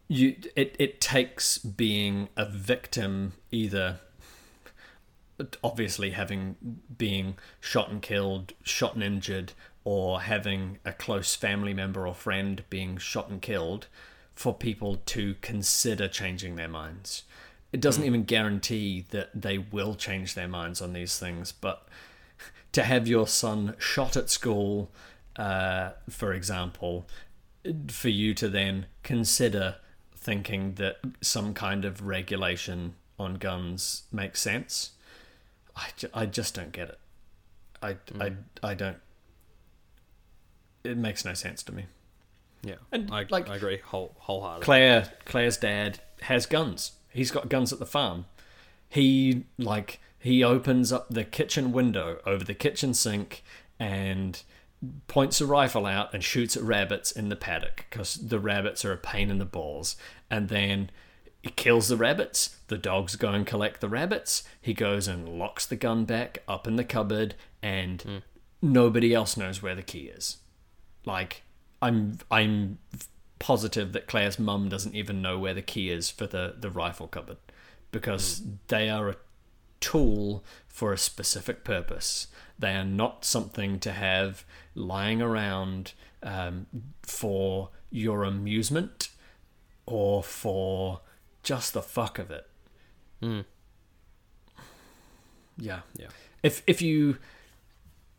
you 0.07 0.35
it, 0.55 0.75
it 0.77 1.01
takes 1.01 1.57
being 1.57 2.29
a 2.35 2.45
victim 2.45 3.33
either 3.51 3.99
obviously 5.63 6.11
having 6.11 6.55
being 6.97 7.37
shot 7.59 7.89
and 7.89 8.01
killed, 8.01 8.53
shot 8.63 8.95
and 8.95 9.03
injured, 9.03 9.53
or 9.83 10.21
having 10.21 10.79
a 10.85 10.91
close 10.91 11.35
family 11.35 11.73
member 11.73 12.07
or 12.07 12.13
friend 12.13 12.63
being 12.69 12.97
shot 12.97 13.29
and 13.29 13.41
killed 13.41 13.87
for 14.35 14.53
people 14.53 15.01
to 15.05 15.35
consider 15.41 16.07
changing 16.07 16.55
their 16.55 16.67
minds. 16.67 17.23
It 17.71 17.81
doesn't 17.81 18.03
even 18.03 18.23
guarantee 18.23 19.05
that 19.09 19.29
they 19.33 19.57
will 19.57 19.95
change 19.95 20.33
their 20.33 20.47
minds 20.47 20.81
on 20.81 20.93
these 20.93 21.19
things, 21.19 21.51
but 21.51 21.87
to 22.71 22.83
have 22.83 23.07
your 23.07 23.27
son 23.27 23.75
shot 23.77 24.15
at 24.15 24.29
school, 24.29 24.91
uh, 25.35 25.91
for 26.09 26.33
example, 26.33 27.07
for 27.89 28.09
you 28.09 28.33
to 28.33 28.47
then 28.47 28.85
consider 29.03 29.75
thinking 30.15 30.75
that 30.75 30.97
some 31.21 31.53
kind 31.53 31.85
of 31.85 32.05
regulation 32.05 32.95
on 33.17 33.35
guns 33.35 34.03
makes 34.11 34.41
sense, 34.41 34.91
I, 35.79 35.87
ju- 35.97 36.09
I 36.13 36.25
just 36.25 36.53
don't 36.55 36.71
get 36.71 36.89
it. 36.89 36.99
I, 37.81 37.95
I, 38.19 38.29
hmm. 38.29 38.35
I 38.61 38.73
don't. 38.73 38.97
It 40.83 40.97
makes 40.97 41.25
no 41.25 41.33
sense 41.33 41.63
to 41.63 41.71
me. 41.73 41.85
Yeah, 42.61 42.75
And, 42.91 43.09
I, 43.13 43.25
like- 43.29 43.49
I 43.49 43.55
agree 43.55 43.77
whole, 43.77 44.15
wholeheartedly. 44.19 44.65
Claire 44.65 45.11
Claire's 45.25 45.55
dad 45.57 45.99
has 46.21 46.45
guns. 46.45 46.91
He's 47.09 47.31
got 47.31 47.47
guns 47.47 47.71
at 47.71 47.79
the 47.79 47.85
farm. 47.85 48.25
He 48.89 49.45
like 49.57 49.99
he 50.17 50.43
opens 50.43 50.91
up 50.91 51.07
the 51.09 51.23
kitchen 51.23 51.71
window 51.71 52.19
over 52.25 52.43
the 52.43 52.53
kitchen 52.53 52.93
sink 52.93 53.43
and 53.79 54.41
points 55.07 55.39
a 55.39 55.45
rifle 55.45 55.85
out 55.85 56.13
and 56.13 56.21
shoots 56.23 56.57
at 56.57 56.63
rabbits 56.63 57.11
in 57.11 57.29
the 57.29 57.35
paddock 57.37 57.85
because 57.89 58.15
the 58.15 58.39
rabbits 58.39 58.83
are 58.83 58.91
a 58.91 58.97
pain 58.97 59.29
in 59.29 59.37
the 59.37 59.45
balls. 59.45 59.95
And 60.29 60.49
then 60.49 60.89
he 61.41 61.49
kills 61.49 61.87
the 61.87 61.97
rabbits. 61.97 62.57
The 62.67 62.77
dogs 62.77 63.15
go 63.15 63.29
and 63.29 63.45
collect 63.45 63.81
the 63.81 63.89
rabbits. 63.89 64.43
He 64.61 64.73
goes 64.73 65.07
and 65.07 65.39
locks 65.39 65.65
the 65.65 65.75
gun 65.75 66.05
back 66.05 66.43
up 66.47 66.67
in 66.67 66.75
the 66.75 66.83
cupboard, 66.83 67.35
and 67.61 68.23
nobody 68.61 69.13
else 69.13 69.37
knows 69.37 69.61
where 69.61 69.75
the 69.75 69.83
key 69.83 70.07
is. 70.07 70.37
Like 71.05 71.43
I'm 71.81 72.19
I'm 72.29 72.79
positive 73.39 73.93
that 73.93 74.07
Claire's 74.07 74.37
mum 74.37 74.67
doesn't 74.67 74.95
even 74.95 75.21
know 75.21 75.39
where 75.39 75.53
the 75.53 75.61
key 75.61 75.89
is 75.89 76.09
for 76.09 76.27
the 76.27 76.55
the 76.59 76.69
rifle 76.69 77.07
cupboard 77.07 77.37
because 77.91 78.43
they 78.67 78.89
are 78.89 79.09
a 79.09 79.15
tool 79.79 80.43
for 80.67 80.91
a 80.91 80.97
specific 80.97 81.63
purpose. 81.63 82.27
They 82.57 82.73
are 82.73 82.85
not 82.85 83.23
something 83.23 83.79
to 83.79 83.93
have 83.93 84.43
lying 84.75 85.21
around 85.21 85.93
um, 86.21 86.67
for 87.01 87.69
your 87.89 88.23
amusement 88.23 89.09
or 89.85 90.21
for 90.21 91.01
just 91.43 91.73
the 91.73 91.81
fuck 91.81 92.19
of 92.19 92.31
it. 92.31 92.47
Hmm. 93.21 93.41
Yeah. 95.57 95.81
Yeah. 95.97 96.07
If 96.43 96.63
if 96.67 96.81
you 96.81 97.17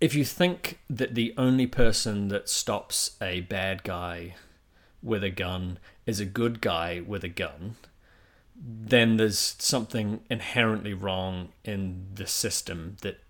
if 0.01 0.15
you 0.15 0.25
think 0.25 0.79
that 0.89 1.15
the 1.15 1.35
only 1.37 1.67
person 1.67 2.29
that 2.29 2.49
stops 2.49 3.17
a 3.21 3.41
bad 3.43 3.83
guy 3.85 4.35
with 5.03 5.23
a 5.23 5.31
gun 5.31 5.79
is 6.07 6.21
a 6.21 6.25
good 6.25 6.61
guy 6.61 7.03
with 7.07 7.23
a 7.25 7.29
gun, 7.29 7.77
then 8.55 9.17
there's 9.17 9.57
something 9.59 10.21
inherently 10.29 10.95
wrong 10.95 11.51
in 11.65 12.07
the 12.15 12.27
system 12.27 12.97
that 13.03 13.21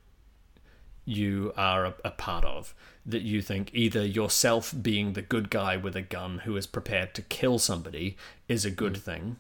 you 1.05 1.53
are 1.57 1.87
a, 1.87 1.95
a 2.05 2.11
part 2.11 2.45
of. 2.45 2.75
That 3.07 3.23
you 3.23 3.41
think 3.43 3.71
either 3.73 4.05
yourself 4.05 4.75
being 4.81 5.15
the 5.15 5.23
good 5.23 5.51
guy 5.51 5.77
with 5.77 5.97
a 5.97 6.03
gun 6.03 6.39
who 6.45 6.57
is 6.57 6.67
prepared 6.67 7.15
to 7.15 7.23
kill 7.23 7.59
somebody 7.59 8.17
is 8.47 8.65
a 8.65 8.71
good 8.71 8.99
hmm. 8.99 9.03
thing, 9.03 9.37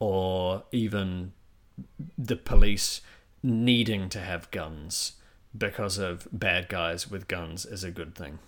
or 0.00 0.64
even 0.72 1.32
the 2.18 2.34
police 2.36 3.00
needing 3.42 4.08
to 4.08 4.18
have 4.20 4.50
guns 4.50 5.12
because 5.56 5.98
of 5.98 6.26
bad 6.32 6.68
guys 6.68 7.08
with 7.10 7.28
guns 7.28 7.64
is 7.64 7.84
a 7.84 7.90
good 7.92 8.14
thing. 8.16 8.38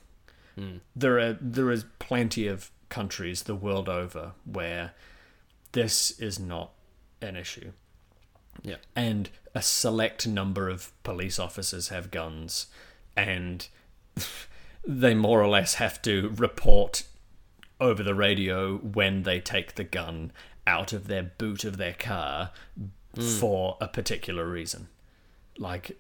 Hmm. 0.57 0.77
There 0.97 1.19
are 1.19 1.33
there 1.41 1.71
is 1.71 1.85
plenty 2.01 2.47
of 2.49 2.71
countries 2.89 3.45
the 3.45 3.55
world 3.55 3.89
over 3.89 4.33
where 4.45 4.93
this 5.73 6.11
is 6.21 6.39
not 6.39 6.73
an 7.23 7.37
issue, 7.37 7.73
Yeah. 8.63 8.77
and 8.95 9.31
a 9.55 9.63
select 9.63 10.27
number 10.27 10.69
of 10.69 10.93
police 11.03 11.39
officers 11.39 11.89
have 11.89 12.11
guns, 12.11 12.67
and 13.17 13.67
they 14.87 15.15
more 15.15 15.41
or 15.43 15.49
less 15.49 15.75
have 15.75 16.03
to 16.03 16.33
report 16.37 17.05
over 17.83 18.03
the 18.03 18.15
radio 18.15 18.79
when 18.79 19.25
they 19.25 19.41
take 19.41 19.75
the 19.75 19.85
gun 19.85 20.33
out 20.67 20.93
of 20.93 21.09
their 21.09 21.25
boot 21.25 21.65
of 21.65 21.77
their 21.77 21.93
car 21.93 22.51
for 23.37 23.77
a 23.81 23.89
particular 23.89 24.47
reason. 24.47 24.89
Like, 25.59 25.99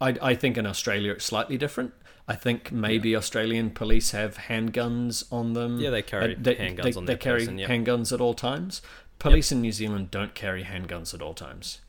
I, 0.00 0.16
I 0.20 0.34
think 0.34 0.56
in 0.56 0.66
Australia 0.66 1.12
it's 1.12 1.24
slightly 1.24 1.58
different. 1.58 1.92
I 2.26 2.34
think 2.34 2.72
maybe 2.72 3.14
Australian 3.14 3.70
police 3.70 4.10
have 4.10 4.36
handguns 4.36 5.24
on 5.30 5.52
them. 5.52 5.78
Yeah, 5.78 5.90
they 5.90 6.02
carry 6.02 6.34
they, 6.34 6.56
handguns 6.56 6.82
they, 6.82 6.92
on 6.94 7.04
they 7.04 7.12
their 7.12 7.16
carry 7.16 7.40
person, 7.40 7.58
yep. 7.58 7.70
handguns 7.70 8.12
at 8.12 8.20
all 8.20 8.34
times. 8.34 8.82
Police 9.18 9.52
in 9.52 9.60
New 9.60 9.72
Zealand 9.72 10.10
don't 10.10 10.34
carry 10.34 10.64
handguns 10.64 11.14
at 11.14 11.22
all 11.22 11.34
times. 11.34 11.80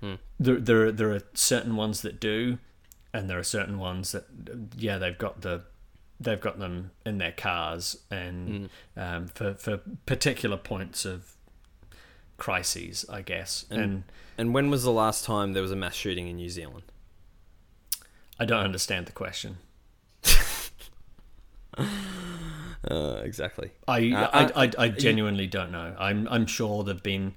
Hmm. 0.00 0.14
There, 0.38 0.60
there, 0.60 0.92
there 0.92 1.12
are 1.12 1.22
certain 1.34 1.76
ones 1.76 2.02
that 2.02 2.20
do, 2.20 2.58
and 3.12 3.28
there 3.28 3.38
are 3.38 3.44
certain 3.44 3.78
ones 3.78 4.12
that, 4.12 4.24
yeah, 4.76 4.98
they've 4.98 5.16
got 5.16 5.40
the, 5.42 5.62
they've 6.24 6.40
got 6.40 6.58
them 6.58 6.90
in 7.06 7.18
their 7.18 7.32
cars 7.32 7.96
and 8.10 8.70
Hmm. 8.96 9.00
um, 9.00 9.26
for 9.28 9.54
for 9.54 9.78
particular 10.06 10.56
points 10.56 11.04
of 11.04 11.34
crises, 12.36 13.04
I 13.08 13.22
guess. 13.22 13.64
and 13.70 14.04
And 14.36 14.52
when 14.52 14.68
was 14.70 14.82
the 14.82 14.90
last 14.92 15.24
time 15.24 15.52
there 15.52 15.62
was 15.62 15.70
a 15.72 15.76
mass 15.76 15.94
shooting 15.94 16.26
in 16.28 16.36
New 16.36 16.50
Zealand? 16.50 16.82
I 18.40 18.44
don't 18.44 18.64
understand 18.64 19.06
the 19.06 19.12
question. 19.12 19.58
Uh, 22.86 23.22
exactly. 23.24 23.70
I, 23.88 24.12
Uh, 24.12 24.30
I, 24.32 24.44
uh, 24.44 24.50
I, 24.78 24.84
I 24.84 24.88
genuinely 24.90 25.46
don't 25.46 25.72
know. 25.72 25.96
I'm 25.98 26.28
I'm 26.28 26.44
sure 26.46 26.84
there've 26.84 27.02
been 27.02 27.34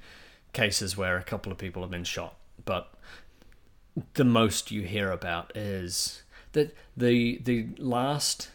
cases 0.52 0.98
where 0.98 1.18
a 1.18 1.24
couple 1.24 1.52
of 1.54 1.58
people 1.58 1.82
have 1.84 1.92
been 1.92 2.04
shot, 2.04 2.36
but 2.66 2.94
the 4.16 4.26
most 4.26 4.70
you 4.72 4.82
hear 4.82 5.10
about 5.12 5.56
is 5.56 6.24
that 6.52 6.76
the 6.98 7.40
the 7.42 7.68
last 7.78 8.50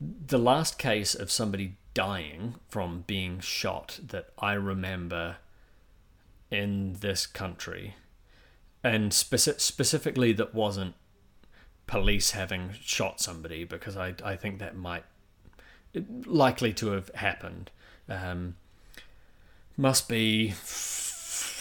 the 0.00 0.38
last 0.38 0.78
case 0.78 1.14
of 1.14 1.30
somebody 1.30 1.76
dying 1.94 2.56
from 2.68 3.04
being 3.06 3.40
shot 3.40 4.00
that 4.06 4.28
I 4.38 4.52
remember 4.52 5.36
in 6.50 6.94
this 7.00 7.26
country, 7.26 7.96
and 8.84 9.10
speci- 9.12 9.60
specifically 9.60 10.32
that 10.34 10.54
wasn't 10.54 10.94
police 11.86 12.32
having 12.32 12.72
shot 12.80 13.20
somebody 13.20 13.64
because 13.64 13.96
I 13.96 14.14
I 14.24 14.36
think 14.36 14.58
that 14.58 14.76
might 14.76 15.04
likely 16.26 16.72
to 16.74 16.88
have 16.92 17.08
happened. 17.14 17.70
Um, 18.08 18.56
must 19.76 20.08
be 20.08 20.50
f- 20.50 20.56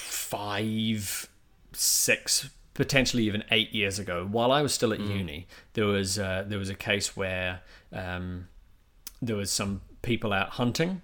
five, 0.10 1.30
six, 1.74 2.50
potentially 2.76 3.24
even 3.24 3.44
eight 3.50 3.74
years 3.74 3.98
ago. 3.98 4.28
While 4.30 4.52
I 4.52 4.62
was 4.62 4.74
still 4.74 4.94
at 4.94 5.00
uni, 5.00 5.48
there 5.74 5.88
was 5.88 6.20
uh, 6.20 6.46
there 6.48 6.60
was 6.60 6.70
a 6.70 6.76
case 6.76 7.18
where 7.18 7.62
um, 7.92 8.48
there 9.20 9.36
was 9.36 9.52
some 9.52 9.82
people 10.04 10.32
out 10.32 10.52
hunting. 10.52 11.02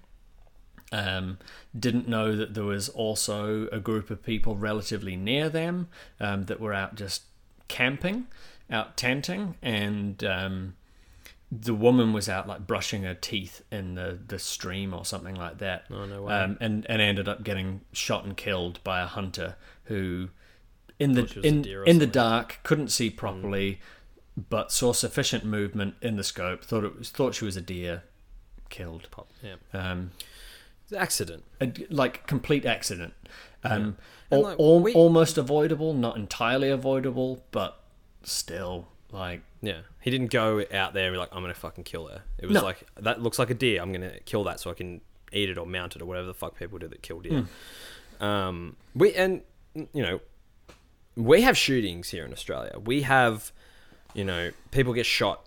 Um, 0.94 1.40
didn't 1.78 2.10
know 2.10 2.36
that 2.36 2.54
there 2.54 2.66
was 2.66 2.90
also 2.90 3.68
a 3.72 3.80
group 3.80 4.10
of 4.10 4.22
people 4.22 4.58
relatively 4.58 5.16
near 5.16 5.48
them 5.48 5.88
um, 6.20 6.44
that 6.46 6.60
were 6.60 6.74
out 6.74 6.96
just 6.96 7.24
camping, 7.70 8.28
out 8.70 8.98
tenting, 8.98 9.56
and 9.62 10.22
um, 10.26 10.76
the 11.52 11.74
woman 11.74 12.14
was 12.14 12.30
out 12.30 12.48
like 12.48 12.68
brushing 12.68 13.04
her 13.04 13.14
teeth 13.14 13.62
in 13.72 13.96
the, 13.96 14.20
the 14.28 14.40
stream 14.40 14.94
or 14.94 15.04
something 15.06 15.36
like 15.36 15.58
that. 15.58 15.86
Oh, 15.92 16.06
no 16.06 16.24
way. 16.24 16.34
Um, 16.34 16.58
and 16.62 16.86
and 16.90 17.02
ended 17.02 17.28
up 17.28 17.44
getting 17.44 17.82
shot 17.92 18.26
and 18.26 18.36
killed 18.36 18.84
by 18.84 19.02
a 19.02 19.06
hunter 19.06 19.56
who, 19.86 20.30
in 21.02 21.14
the 21.14 21.22
Thought 21.24 21.32
she 21.34 21.40
was 21.40 21.46
a 21.46 21.48
in 21.50 21.88
in 21.88 22.00
the 22.00 22.08
dark, 22.08 22.60
couldn't 22.64 22.90
see 22.90 23.10
properly, 23.10 23.80
but 24.50 24.72
saw 24.72 24.94
sufficient 24.94 25.44
movement 25.46 25.96
in 26.02 26.16
the 26.16 26.24
scope. 26.24 26.64
Thought 26.64 26.84
it 26.86 26.98
was 26.98 27.10
thought 27.10 27.36
she 27.36 27.46
was 27.46 27.58
a 27.58 27.62
deer, 27.62 28.04
killed. 28.70 29.08
Pop. 29.12 29.28
Yeah. 29.44 29.56
Um, 29.74 30.12
accident. 30.96 31.44
a, 31.62 31.72
like 31.90 32.28
complete 32.28 32.66
accident. 32.66 33.14
Um, 33.64 33.72
And, 33.72 33.96
al- 34.32 34.42
like, 34.44 34.60
al- 34.60 34.80
we- 34.80 34.94
almost 34.94 35.38
avoidable, 35.38 35.94
not 35.94 36.18
entirely 36.18 36.70
avoidable, 36.70 37.44
but 37.52 37.80
still 38.24 38.88
like 39.12 39.42
Yeah. 39.62 39.82
He 40.02 40.10
didn't 40.12 40.32
go 40.32 40.64
out 40.74 40.94
there 40.94 41.06
and 41.08 41.14
be 41.14 41.18
like, 41.18 41.30
I'm 41.32 41.42
going 41.44 41.54
to 41.54 41.60
fucking 41.60 41.84
kill 41.84 42.08
her. 42.08 42.22
It 42.40 42.46
was 42.48 42.56
No. 42.56 42.64
like, 42.64 42.86
that 43.00 43.22
looks 43.22 43.38
like 43.40 43.50
a 43.50 43.54
deer. 43.54 43.82
I'm 43.82 43.92
going 43.92 44.10
to 44.10 44.20
kill 44.22 44.44
that 44.46 44.60
so 44.60 44.72
I 44.72 44.74
can 44.74 45.02
eat 45.32 45.50
it 45.50 45.58
or 45.58 45.66
mount 45.66 45.96
it 45.96 46.02
or 46.02 46.06
whatever 46.06 46.28
the 46.28 46.34
fuck 46.34 46.58
people 46.58 46.80
do 46.80 46.88
that 46.88 47.02
kill 47.04 47.20
deer. 47.22 47.46
Um, 48.20 48.76
we, 48.96 49.14
and, 49.14 49.42
you 49.76 50.02
know, 50.02 50.20
we 51.16 51.42
have 51.42 51.58
shootings 51.58 52.10
here 52.10 52.26
in 52.26 52.32
Australia. 52.32 52.78
We 52.84 53.02
have, 53.02 53.52
you 54.14 54.24
know, 54.24 54.52
people 54.72 54.94
get 54.94 55.06
shot. 55.06 55.46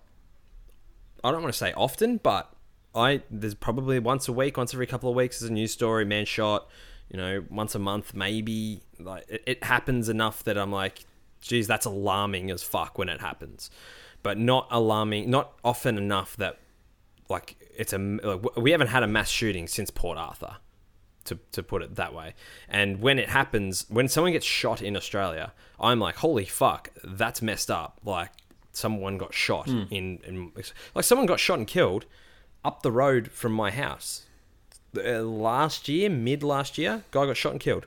I 1.23 1.31
don't 1.31 1.43
want 1.43 1.55
to 1.55 1.59
say 1.59 1.73
often, 1.73 2.19
but 2.19 2.53
I 2.95 3.23
there's 3.31 3.55
probably 3.55 3.99
once 3.99 4.29
a 4.29 4.33
week, 4.33 4.57
once 4.57 4.75
every 4.75 4.87
couple 4.87 5.09
of 5.09 5.17
weeks, 5.17 5.41
there's 5.41 5.51
a 5.51 5.53
news 5.53 5.73
story, 5.73 6.05
man 6.05 6.27
shot. 6.27 6.69
You 7.11 7.19
know, 7.19 7.45
once 7.51 7.75
a 7.75 7.79
month, 7.79 8.15
maybe. 8.15 8.83
Like 8.99 9.25
it, 9.29 9.43
it 9.47 9.65
happens 9.65 10.09
enough 10.09 10.45
that 10.45 10.59
I'm 10.59 10.73
like, 10.73 11.05
geez, 11.41 11.67
that's 11.67 11.87
alarming 11.87 12.51
as 12.51 12.63
fuck 12.63 12.99
when 12.99 13.09
it 13.09 13.21
happens, 13.21 13.71
but 14.23 14.39
not 14.39 14.69
alarming, 14.71 15.31
not 15.31 15.53
often 15.65 15.97
enough 15.99 16.37
that 16.37 16.59
like 17.29 17.57
it's 17.77 17.93
a 17.93 17.99
like, 17.99 18.57
we 18.57 18.71
haven't 18.71 18.89
had 18.89 19.03
a 19.03 19.07
mass 19.07 19.31
shooting 19.31 19.67
since 19.67 19.91
Port 19.91 20.19
Arthur 20.19 20.57
to, 21.25 21.39
to 21.53 21.63
put 21.63 21.83
it 21.83 21.97
that 21.97 22.15
way. 22.15 22.35
And 22.69 23.01
when 23.01 23.19
it 23.19 23.29
happens, 23.29 23.87
when 23.89 24.09
someone 24.09 24.33
gets 24.33 24.47
shot 24.47 24.83
in 24.83 24.97
Australia, 24.97 25.53
I'm 25.81 26.01
like, 26.01 26.17
holy 26.17 26.45
fuck, 26.45 26.91
that's 27.03 27.43
messed 27.43 27.71
up. 27.71 28.01
Like 28.05 28.31
someone 28.73 29.19
got 29.19 29.35
shot 29.35 29.69
in, 29.69 30.19
in 30.25 30.53
like 30.95 31.05
someone 31.05 31.27
got 31.27 31.41
shot 31.41 31.59
and 31.59 31.67
killed 31.67 32.07
up 32.65 32.83
the 32.83 32.93
road 32.93 33.31
from 33.31 33.53
my 33.53 33.71
house. 33.71 34.23
Uh, 34.97 35.23
last 35.23 35.89
year, 35.89 36.09
mid 36.09 36.43
last 36.43 36.79
year, 36.79 37.03
guy 37.11 37.27
got 37.27 37.37
shot 37.37 37.53
and 37.53 37.61
killed. 37.61 37.87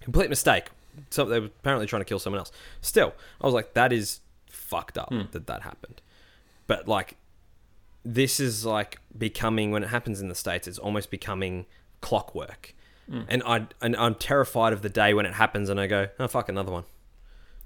Complete 0.00 0.30
mistake. 0.30 0.68
So 1.10 1.24
they 1.24 1.40
were 1.40 1.46
apparently 1.46 1.86
trying 1.86 2.00
to 2.00 2.06
kill 2.06 2.18
someone 2.18 2.38
else. 2.38 2.52
Still, 2.80 3.14
I 3.40 3.46
was 3.46 3.54
like, 3.54 3.74
that 3.74 3.92
is 3.92 4.20
fucked 4.48 4.96
up 4.96 5.12
that 5.32 5.46
that 5.46 5.62
happened. 5.62 6.00
But 6.66 6.88
like, 6.88 7.16
this 8.04 8.38
is 8.38 8.64
like 8.64 8.98
becoming 9.16 9.70
when 9.70 9.82
it 9.82 9.88
happens 9.88 10.20
in 10.20 10.28
the 10.28 10.34
states, 10.34 10.68
it's 10.68 10.78
almost 10.78 11.10
becoming 11.10 11.66
clockwork. 12.04 12.74
Hmm. 13.10 13.22
And 13.28 13.42
I 13.44 13.66
and 13.82 13.96
I'm 13.96 14.14
terrified 14.14 14.72
of 14.72 14.82
the 14.82 14.88
day 14.88 15.12
when 15.14 15.26
it 15.26 15.34
happens, 15.34 15.68
and 15.68 15.78
I 15.80 15.86
go, 15.86 16.08
oh 16.18 16.28
fuck, 16.28 16.48
another 16.48 16.72
one. 16.72 16.84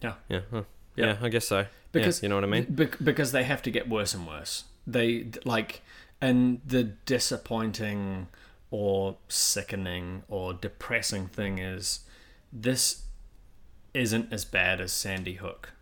Yeah. 0.00 0.14
Yeah, 0.28 0.40
huh. 0.50 0.62
Yeah. 0.96 1.06
yeah, 1.06 1.16
I 1.22 1.28
guess 1.28 1.46
so. 1.46 1.66
because 1.92 2.20
yeah, 2.20 2.24
you 2.26 2.28
know 2.30 2.36
what 2.36 2.44
I 2.44 2.48
mean. 2.48 2.66
bec- 2.70 2.98
because 3.02 3.32
they 3.32 3.44
have 3.44 3.62
to 3.62 3.70
get 3.70 3.88
worse 3.88 4.14
and 4.14 4.26
worse. 4.26 4.64
They 4.86 5.26
like, 5.44 5.82
and 6.20 6.60
the 6.66 6.82
disappointing 6.84 8.28
or 8.70 9.16
sickening 9.28 10.22
or 10.28 10.54
depressing 10.54 11.26
thing 11.28 11.58
is, 11.58 12.00
this 12.52 13.04
isn't 13.94 14.32
as 14.32 14.44
bad 14.44 14.80
as 14.80 14.92
Sandy 14.92 15.34
Hook, 15.34 15.72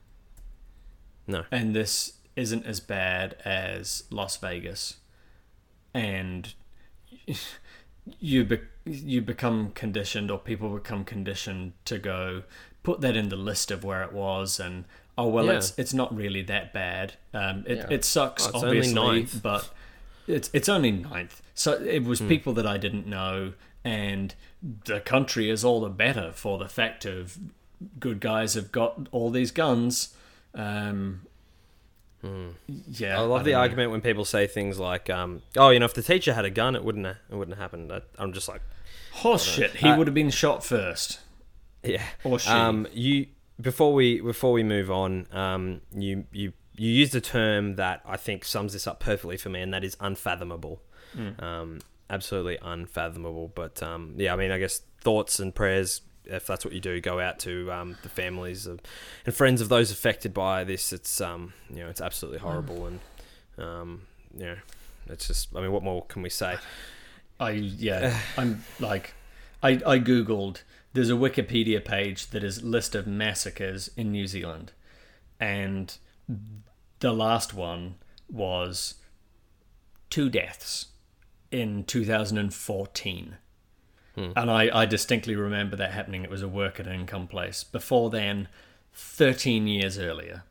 No, 1.27 1.45
and 1.51 1.75
this 1.75 2.15
isn't 2.37 2.65
as 2.67 2.81
bad 2.81 3.37
as 3.45 4.05
Las 4.11 4.37
Vegas, 4.37 4.97
and 5.95 6.55
you 8.21 8.45
be- 8.45 8.61
you 8.85 9.21
become 9.21 9.71
conditioned 9.73 10.31
or 10.31 10.39
people 10.39 10.69
become 10.71 11.05
conditioned 11.05 11.73
to 11.85 11.99
go 11.99 12.43
put 12.83 13.01
that 13.01 13.17
in 13.17 13.29
the 13.31 13.37
list 13.37 13.71
of 13.71 13.83
where 13.83 14.03
it 14.05 14.13
was 14.13 14.61
and 14.61 14.85
oh 15.19 15.27
well 15.29 15.47
Yeah. 15.47 15.55
it's 15.57 15.77
it's 15.77 15.93
not 15.95 16.15
really 16.17 16.43
that 16.43 16.73
bad 16.73 17.15
um 17.35 17.65
it, 17.67 17.79
Yeah. 17.79 17.87
it 17.91 18.05
sucks 18.05 18.47
Oh, 18.47 18.53
obviously 18.65 19.27
but 19.43 19.71
it's 20.29 20.49
it's 20.53 20.69
only 20.69 20.93
ninth 20.93 21.43
so 21.55 21.73
it 21.73 22.05
was 22.05 22.21
Hmm. 22.21 22.29
people 22.29 22.53
that 22.55 22.67
I 22.67 22.77
didn't 22.79 23.07
know 23.09 23.55
and 23.85 24.35
the 24.85 25.01
country 25.01 25.51
is 25.51 25.65
all 25.65 25.81
the 25.81 25.89
better 25.89 26.31
for 26.33 26.59
the 26.59 26.69
fact 26.69 27.05
of 27.05 27.39
good 27.99 28.21
guys 28.21 28.55
have 28.55 28.71
got 28.71 29.09
all 29.11 29.31
these 29.31 29.51
guns 29.51 30.15
um 30.55 31.23
yeah 32.89 33.17
Hmm. 33.17 33.21
I 33.23 33.25
love 33.25 33.45
the 33.45 33.51
don't 33.53 33.57
know. 33.59 33.61
argument 33.61 33.91
when 33.93 34.01
people 34.01 34.25
say 34.25 34.47
things 34.47 34.79
like, 34.79 35.09
um, 35.11 35.43
"Oh, 35.57 35.71
you 35.71 35.79
know, 35.79 35.85
if 35.87 35.95
the 35.95 36.03
teacher 36.03 36.35
had 36.35 36.45
a 36.45 36.51
gun, 36.51 36.75
it 36.77 36.85
wouldn't 36.85 37.07
have, 37.07 37.17
it 37.31 37.35
wouldn't 37.35 37.57
have 37.57 37.63
happened." 37.63 37.93
I, 37.93 38.01
I'm 38.19 38.33
just 38.33 38.49
like, 38.49 38.63
horse 39.13 39.45
shit 39.45 39.71
he 39.77 39.89
Uh, 39.89 39.97
would 39.97 40.07
have 40.07 40.15
been 40.15 40.31
shot 40.31 40.65
first 40.65 41.21
Yeah. 41.83 42.03
Or 42.25 42.39
she. 42.39 42.51
Um, 42.51 42.87
you 42.93 43.27
before 43.61 43.95
we 43.95 44.21
before 44.21 44.53
we 44.53 44.63
move 44.63 44.91
on, 44.91 45.27
um, 45.33 45.81
you 45.95 46.25
you 46.33 46.53
you 46.77 46.91
used 46.91 47.15
a 47.15 47.21
term 47.21 47.77
that 47.77 48.03
I 48.05 48.17
think 48.17 48.45
sums 48.45 48.73
this 48.75 48.87
up 48.87 49.01
perfectly 49.01 49.37
for 49.39 49.49
me, 49.49 49.61
and 49.63 49.73
that 49.73 49.85
is 49.85 49.97
unfathomable. 50.01 50.83
Um, 51.39 51.79
absolutely 52.11 52.59
unfathomable. 52.61 53.49
But 53.55 53.83
um, 53.83 54.15
yeah, 54.19 54.35
I 54.35 54.37
mean, 54.37 54.51
I 54.51 54.59
guess 54.59 54.83
thoughts 55.01 55.41
and 55.41 55.55
prayers, 55.55 56.03
if 56.27 56.47
that's 56.47 56.65
what 56.65 56.75
you 56.75 56.81
do, 56.81 57.01
go 57.01 57.21
out 57.21 57.39
to 57.41 57.71
um, 57.73 57.97
the 58.03 58.09
families 58.09 58.67
of, 58.67 58.81
and 59.25 59.35
friends 59.35 59.61
of 59.61 59.69
those 59.69 59.91
affected 59.91 60.35
by 60.35 60.65
this. 60.65 60.93
It's 60.93 61.21
um, 61.21 61.53
you 61.71 61.83
know, 61.83 61.89
it's 61.89 62.01
absolutely 62.01 62.41
horrible, 62.41 62.87
and 62.87 63.01
um, 63.59 64.03
you 64.37 64.47
know, 64.47 64.57
it's 65.09 65.27
just. 65.27 65.55
I 65.55 65.61
mean, 65.61 65.73
what 65.73 65.83
more 65.83 66.05
can 66.07 66.23
we 66.23 66.31
say? 66.31 66.57
I 67.39 67.51
yeah, 67.51 68.19
I'm 68.37 68.65
like, 68.81 69.15
I 69.63 69.71
I 69.87 69.99
googled. 69.99 70.63
There's 70.93 71.11
a 71.11 71.15
Wikipedia 71.15 71.85
page 71.85 72.29
that 72.29 72.43
is 72.43 72.63
list 72.63 72.95
of 72.95 73.07
massacres 73.07 73.91
in 73.97 74.11
New 74.13 74.27
Zealand, 74.27 74.73
and 75.39 75.97
the 77.01 77.13
last 77.13 77.53
one 77.53 77.97
was 78.31 78.95
two 80.11 80.29
deaths 80.29 80.87
in 81.51 81.85
2014. 81.85 83.37
And 84.17 84.51
I, 84.51 84.71
I 84.83 84.87
distinctly 84.87 85.37
remember 85.37 85.77
that 85.77 85.91
happening. 85.93 86.25
It 86.25 86.31
was 86.31 86.43
a 86.43 86.49
work 86.49 86.81
at 86.81 86.87
an 86.87 86.95
income 86.95 87.27
place. 87.27 87.63
Before 87.65 88.09
then, 88.11 88.49
13 88.95 89.67
years 89.67 89.99
earlier, 89.99 90.43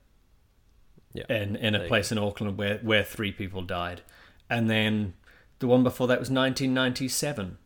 Yeah. 1.13 1.23
in, 1.29 1.55
in 1.55 1.73
a 1.75 1.79
There 1.79 1.87
place 1.87 2.11
in 2.11 2.17
Auckland 2.19 2.57
where, 2.57 2.77
where 2.79 3.03
three 3.03 3.31
people 3.31 3.61
died. 3.63 4.01
And 4.49 4.69
then 4.69 5.13
the 5.59 5.67
one 5.67 5.83
before 5.83 6.07
that 6.07 6.19
was 6.19 6.29
1997, 6.29 7.57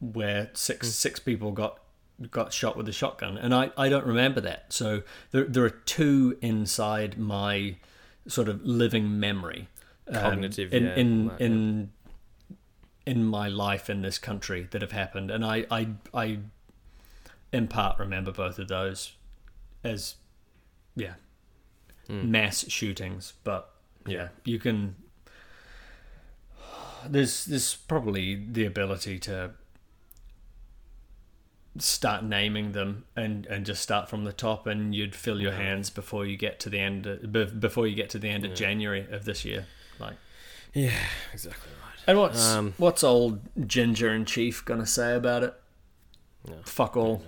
where 0.00 0.50
six 0.52 0.88
six 0.92 1.18
people 1.20 1.52
got 1.52 1.78
got 2.30 2.52
shot 2.52 2.76
with 2.76 2.88
a 2.88 2.92
shotgun. 2.92 3.38
And 3.38 3.54
I, 3.54 3.70
I 3.78 3.88
don't 3.88 4.06
remember 4.06 4.40
that. 4.42 4.72
So 4.72 5.02
there, 5.30 5.44
there 5.44 5.64
are 5.64 5.70
two 5.70 6.36
inside 6.42 7.16
my 7.18 7.76
sort 8.26 8.48
of 8.48 8.62
living 8.64 9.18
memory. 9.18 9.68
um, 10.08 10.14
Cognitive, 10.20 10.72
in 10.74 10.84
yeah, 10.84 10.94
in 10.96 11.30
in 11.38 11.90
in 13.06 13.24
my 13.24 13.48
life 13.48 13.88
in 13.88 14.02
this 14.02 14.18
country 14.18 14.66
that 14.72 14.82
have 14.82 14.92
happened, 14.92 15.30
and 15.30 15.44
I 15.44 15.64
I 15.70 15.88
I 16.12 16.38
in 17.52 17.68
part 17.68 17.98
remember 17.98 18.32
both 18.32 18.58
of 18.58 18.68
those 18.68 19.12
as 19.84 20.16
yeah 20.96 21.14
hmm. 22.08 22.30
mass 22.30 22.68
shootings, 22.68 23.34
but 23.44 23.70
yeah, 24.06 24.28
you 24.44 24.58
can. 24.58 24.96
There's 27.08 27.44
there's 27.44 27.74
probably 27.74 28.34
the 28.34 28.66
ability 28.66 29.18
to 29.20 29.52
start 31.78 32.24
naming 32.24 32.72
them 32.72 33.04
and 33.14 33.46
and 33.46 33.66
just 33.66 33.82
start 33.82 34.08
from 34.08 34.24
the 34.24 34.32
top, 34.32 34.66
and 34.66 34.94
you'd 34.94 35.14
fill 35.14 35.40
your 35.40 35.52
hands 35.52 35.90
before 35.90 36.26
you 36.26 36.36
get 36.36 36.58
to 36.60 36.70
the 36.70 36.80
end 36.80 37.06
uh, 37.06 37.38
of, 37.38 37.60
before 37.60 37.86
you 37.86 37.94
get 37.94 38.10
to 38.10 38.18
the 38.18 38.28
end 38.28 38.44
of 38.44 38.54
January 38.54 39.06
of 39.10 39.24
this 39.24 39.44
year, 39.44 39.66
like. 40.00 40.16
Yeah, 40.72 40.92
exactly 41.32 41.72
right. 41.82 41.85
And 42.06 42.18
what's 42.18 42.44
Um, 42.44 42.74
what's 42.78 43.02
old 43.02 43.40
Ginger 43.66 44.08
and 44.10 44.26
Chief 44.26 44.64
gonna 44.64 44.86
say 44.86 45.14
about 45.16 45.42
it? 45.42 45.54
No. 46.48 46.56
Fuck 46.64 46.96
all. 46.96 47.22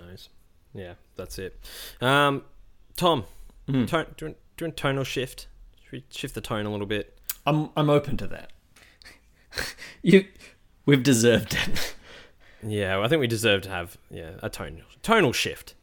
Yeah, 0.73 0.93
that's 1.15 1.37
it. 1.39 1.59
Um, 1.99 2.43
Tom, 2.95 3.25
Hmm. 3.67 3.85
tone, 3.85 4.05
do, 4.17 4.25
you 4.25 4.27
want, 4.31 4.37
do 4.57 4.65
you 4.65 4.67
want 4.67 4.77
tonal 4.77 5.03
shift? 5.03 5.47
Should 5.83 5.91
we 5.91 6.03
shift 6.11 6.35
the 6.35 6.41
tone 6.41 6.65
a 6.65 6.71
little 6.71 6.85
bit? 6.87 7.17
I'm 7.45 7.69
I'm 7.75 7.89
open 7.89 8.17
to 8.17 8.27
that. 8.27 8.51
you, 10.01 10.25
we've 10.85 11.03
deserved 11.03 11.53
it. 11.55 11.95
Yeah, 12.61 12.97
well, 12.97 13.05
I 13.05 13.07
think 13.09 13.19
we 13.19 13.27
deserve 13.27 13.61
to 13.63 13.69
have 13.69 13.97
yeah 14.11 14.31
a 14.43 14.49
tonal 14.49 14.83
tonal 15.01 15.33
shift. 15.33 15.73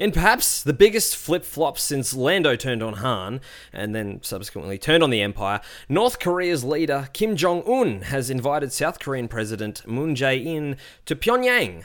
In 0.00 0.10
perhaps 0.10 0.60
the 0.60 0.72
biggest 0.72 1.14
flip 1.14 1.44
flop 1.44 1.78
since 1.78 2.14
Lando 2.14 2.56
turned 2.56 2.82
on 2.82 2.94
Han 2.94 3.40
and 3.72 3.94
then 3.94 4.20
subsequently 4.24 4.76
turned 4.76 5.04
on 5.04 5.10
the 5.10 5.22
Empire, 5.22 5.60
North 5.88 6.18
Korea's 6.18 6.64
leader 6.64 7.08
Kim 7.12 7.36
Jong 7.36 7.62
un 7.64 8.00
has 8.02 8.28
invited 8.28 8.72
South 8.72 8.98
Korean 8.98 9.28
President 9.28 9.86
Moon 9.86 10.16
Jae 10.16 10.44
in 10.44 10.76
to 11.06 11.14
Pyongyang. 11.14 11.84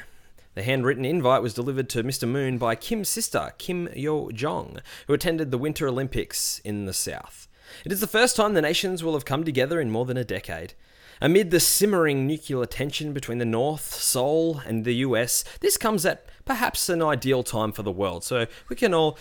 The 0.56 0.64
handwritten 0.64 1.06
invite 1.06 1.44
was 1.44 1.54
delivered 1.54 1.88
to 1.90 2.04
Mr. 2.04 2.28
Moon 2.28 2.58
by 2.58 2.74
Kim's 2.74 3.10
sister, 3.10 3.54
Kim 3.60 3.88
Yo 3.96 4.32
Jong, 4.32 4.80
who 5.06 5.14
attended 5.14 5.52
the 5.52 5.60
Winter 5.60 5.88
Olympics 5.88 6.60
in 6.66 6.86
the 6.86 6.94
South. 6.94 7.48
It 7.86 7.92
is 7.92 8.00
the 8.00 8.08
first 8.08 8.36
time 8.36 8.56
the 8.56 8.62
nations 8.62 9.04
will 9.04 9.14
have 9.14 9.26
come 9.26 9.44
together 9.44 9.80
in 9.80 9.92
more 9.92 10.06
than 10.06 10.18
a 10.18 10.24
decade. 10.24 10.74
Amid 11.22 11.52
the 11.52 11.60
simmering 11.60 12.26
nuclear 12.26 12.66
tension 12.66 13.12
between 13.12 13.40
the 13.40 13.46
North, 13.46 13.94
Seoul, 13.94 14.62
and 14.66 14.86
the 14.86 14.96
US, 14.96 15.44
this 15.60 15.76
comes 15.76 16.06
at 16.06 16.26
perhaps 16.46 16.88
an 16.88 17.02
ideal 17.02 17.44
time 17.44 17.74
for 17.74 17.84
the 17.84 17.92
world, 17.92 18.24
so 18.24 18.48
we 18.70 18.76
can 18.76 18.94
all 18.94 19.18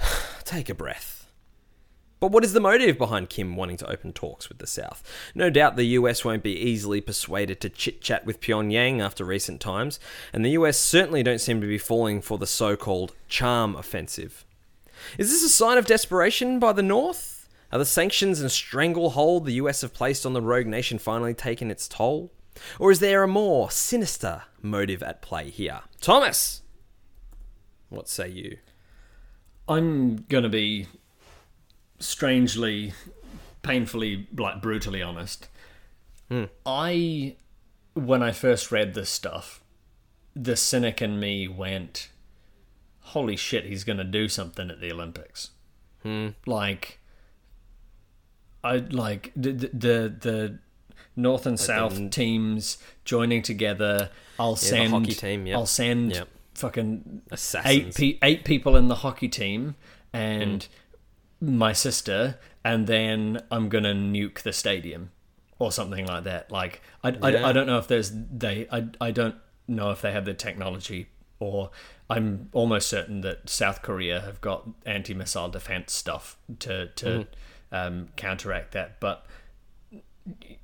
take 0.44 0.68
a 0.68 0.74
breath. 0.74 1.26
But 2.20 2.30
what 2.30 2.44
is 2.44 2.52
the 2.52 2.60
motive 2.60 2.96
behind 2.96 3.28
Kim 3.28 3.56
wanting 3.56 3.76
to 3.78 3.90
open 3.90 4.12
talks 4.12 4.48
with 4.48 4.58
the 4.58 4.66
South? 4.66 5.02
No 5.34 5.50
doubt 5.50 5.76
the 5.76 5.98
US 5.98 6.24
won't 6.24 6.42
be 6.42 6.56
easily 6.56 7.00
persuaded 7.00 7.60
to 7.60 7.68
chit 7.68 8.00
chat 8.00 8.24
with 8.24 8.40
Pyongyang 8.40 9.00
after 9.00 9.24
recent 9.24 9.60
times, 9.60 9.98
and 10.32 10.44
the 10.44 10.52
US 10.52 10.78
certainly 10.78 11.22
don't 11.24 11.40
seem 11.40 11.60
to 11.60 11.66
be 11.66 11.78
falling 11.78 12.22
for 12.22 12.38
the 12.38 12.46
so 12.46 12.76
called 12.76 13.12
charm 13.28 13.74
offensive. 13.74 14.44
Is 15.18 15.30
this 15.30 15.42
a 15.42 15.48
sign 15.48 15.76
of 15.78 15.86
desperation 15.86 16.58
by 16.60 16.72
the 16.72 16.82
North? 16.82 17.33
Are 17.74 17.78
the 17.78 17.84
sanctions 17.84 18.40
and 18.40 18.52
stranglehold 18.52 19.44
the 19.44 19.54
US 19.54 19.80
have 19.80 19.92
placed 19.92 20.24
on 20.24 20.32
the 20.32 20.40
rogue 20.40 20.68
nation 20.68 20.96
finally 20.96 21.34
taken 21.34 21.72
its 21.72 21.88
toll? 21.88 22.32
Or 22.78 22.92
is 22.92 23.00
there 23.00 23.24
a 23.24 23.28
more 23.28 23.68
sinister 23.68 24.44
motive 24.62 25.02
at 25.02 25.20
play 25.20 25.50
here? 25.50 25.80
Thomas! 26.00 26.62
What 27.88 28.08
say 28.08 28.28
you? 28.28 28.58
I'm 29.68 30.18
gonna 30.28 30.48
be 30.48 30.86
strangely, 31.98 32.92
painfully, 33.62 34.28
like 34.36 34.62
brutally 34.62 35.02
honest. 35.02 35.48
Hmm. 36.28 36.44
I, 36.64 37.34
when 37.94 38.22
I 38.22 38.30
first 38.30 38.70
read 38.70 38.94
this 38.94 39.10
stuff, 39.10 39.64
the 40.36 40.54
cynic 40.54 41.02
in 41.02 41.18
me 41.18 41.48
went, 41.48 42.08
"Holy 43.00 43.34
shit, 43.34 43.64
he's 43.64 43.82
gonna 43.82 44.04
do 44.04 44.28
something 44.28 44.70
at 44.70 44.80
the 44.80 44.92
Olympics." 44.92 45.50
Hmm. 46.04 46.28
Like, 46.46 47.00
I 48.64 48.76
like 48.76 49.30
the 49.36 49.52
the 49.52 50.14
the, 50.20 50.58
North 51.16 51.46
and 51.46 51.60
South 51.60 52.10
teams 52.10 52.78
joining 53.04 53.42
together. 53.42 54.10
I'll 54.38 54.54
the 54.54 54.60
send 54.60 54.92
hockey 54.92 55.12
team, 55.12 55.46
yep. 55.46 55.56
I'll 55.56 55.66
send 55.66 56.24
fucking 56.54 57.22
Assassins. 57.30 57.66
eight 57.66 57.94
pe- 57.94 58.18
eight 58.26 58.44
people 58.44 58.74
in 58.76 58.88
the 58.88 58.96
hockey 58.96 59.28
team 59.28 59.76
and 60.12 60.66
mm. 61.42 61.48
my 61.48 61.72
sister, 61.72 62.38
and 62.64 62.86
then 62.86 63.42
I'm 63.50 63.68
gonna 63.68 63.94
nuke 63.94 64.40
the 64.40 64.52
stadium 64.52 65.10
or 65.58 65.70
something 65.70 66.06
like 66.06 66.24
that. 66.24 66.50
Like 66.50 66.80
I, 67.02 67.10
Yeah. 67.10 67.18
I, 67.22 67.50
I 67.50 67.52
don't 67.52 67.66
know 67.66 67.78
if 67.78 67.86
there's 67.86 68.10
they 68.12 68.66
I, 68.72 68.88
I 69.00 69.10
don't 69.10 69.36
know 69.68 69.90
if 69.90 70.02
they 70.02 70.12
have 70.12 70.24
the 70.24 70.34
technology 70.34 71.08
or 71.38 71.70
I'm 72.10 72.48
almost 72.52 72.88
certain 72.88 73.20
that 73.22 73.48
South 73.48 73.82
Korea 73.82 74.20
have 74.20 74.40
got 74.40 74.68
anti-missile 74.84 75.48
defense 75.48 75.92
stuff 75.92 76.38
to 76.60 76.88
to 76.88 77.06
mm. 77.06 77.26
Um, 77.74 78.08
counteract 78.16 78.72
that. 78.72 79.00
But 79.00 79.26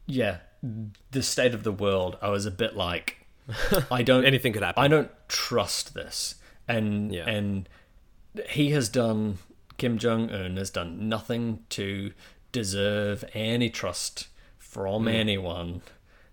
yeah, 0.07 0.39
the 1.11 1.23
state 1.23 1.55
of 1.55 1.63
the 1.63 1.73
world, 1.73 2.17
I 2.23 2.29
was 2.31 2.47
a 2.47 2.51
bit 2.51 2.77
like, 2.77 3.27
I 3.91 4.03
don't 4.03 4.25
Anything 4.25 4.53
could 4.53 4.63
happen. 4.63 4.83
I 4.83 4.89
don't 4.89 5.11
trust 5.29 5.95
this, 5.95 6.37
and 6.69 7.13
Yeah. 7.13 7.29
and 7.29 7.69
he 8.51 8.71
has 8.71 8.89
done 8.89 9.39
Kim 9.79 9.99
Jong 9.99 10.31
Un 10.31 10.57
has 10.57 10.71
done 10.71 11.09
nothing 11.09 11.65
to 11.71 12.13
deserve 12.53 13.25
any 13.35 13.71
trust 13.71 14.29
from 14.59 15.05
Mm. 15.05 15.15
anyone. 15.15 15.83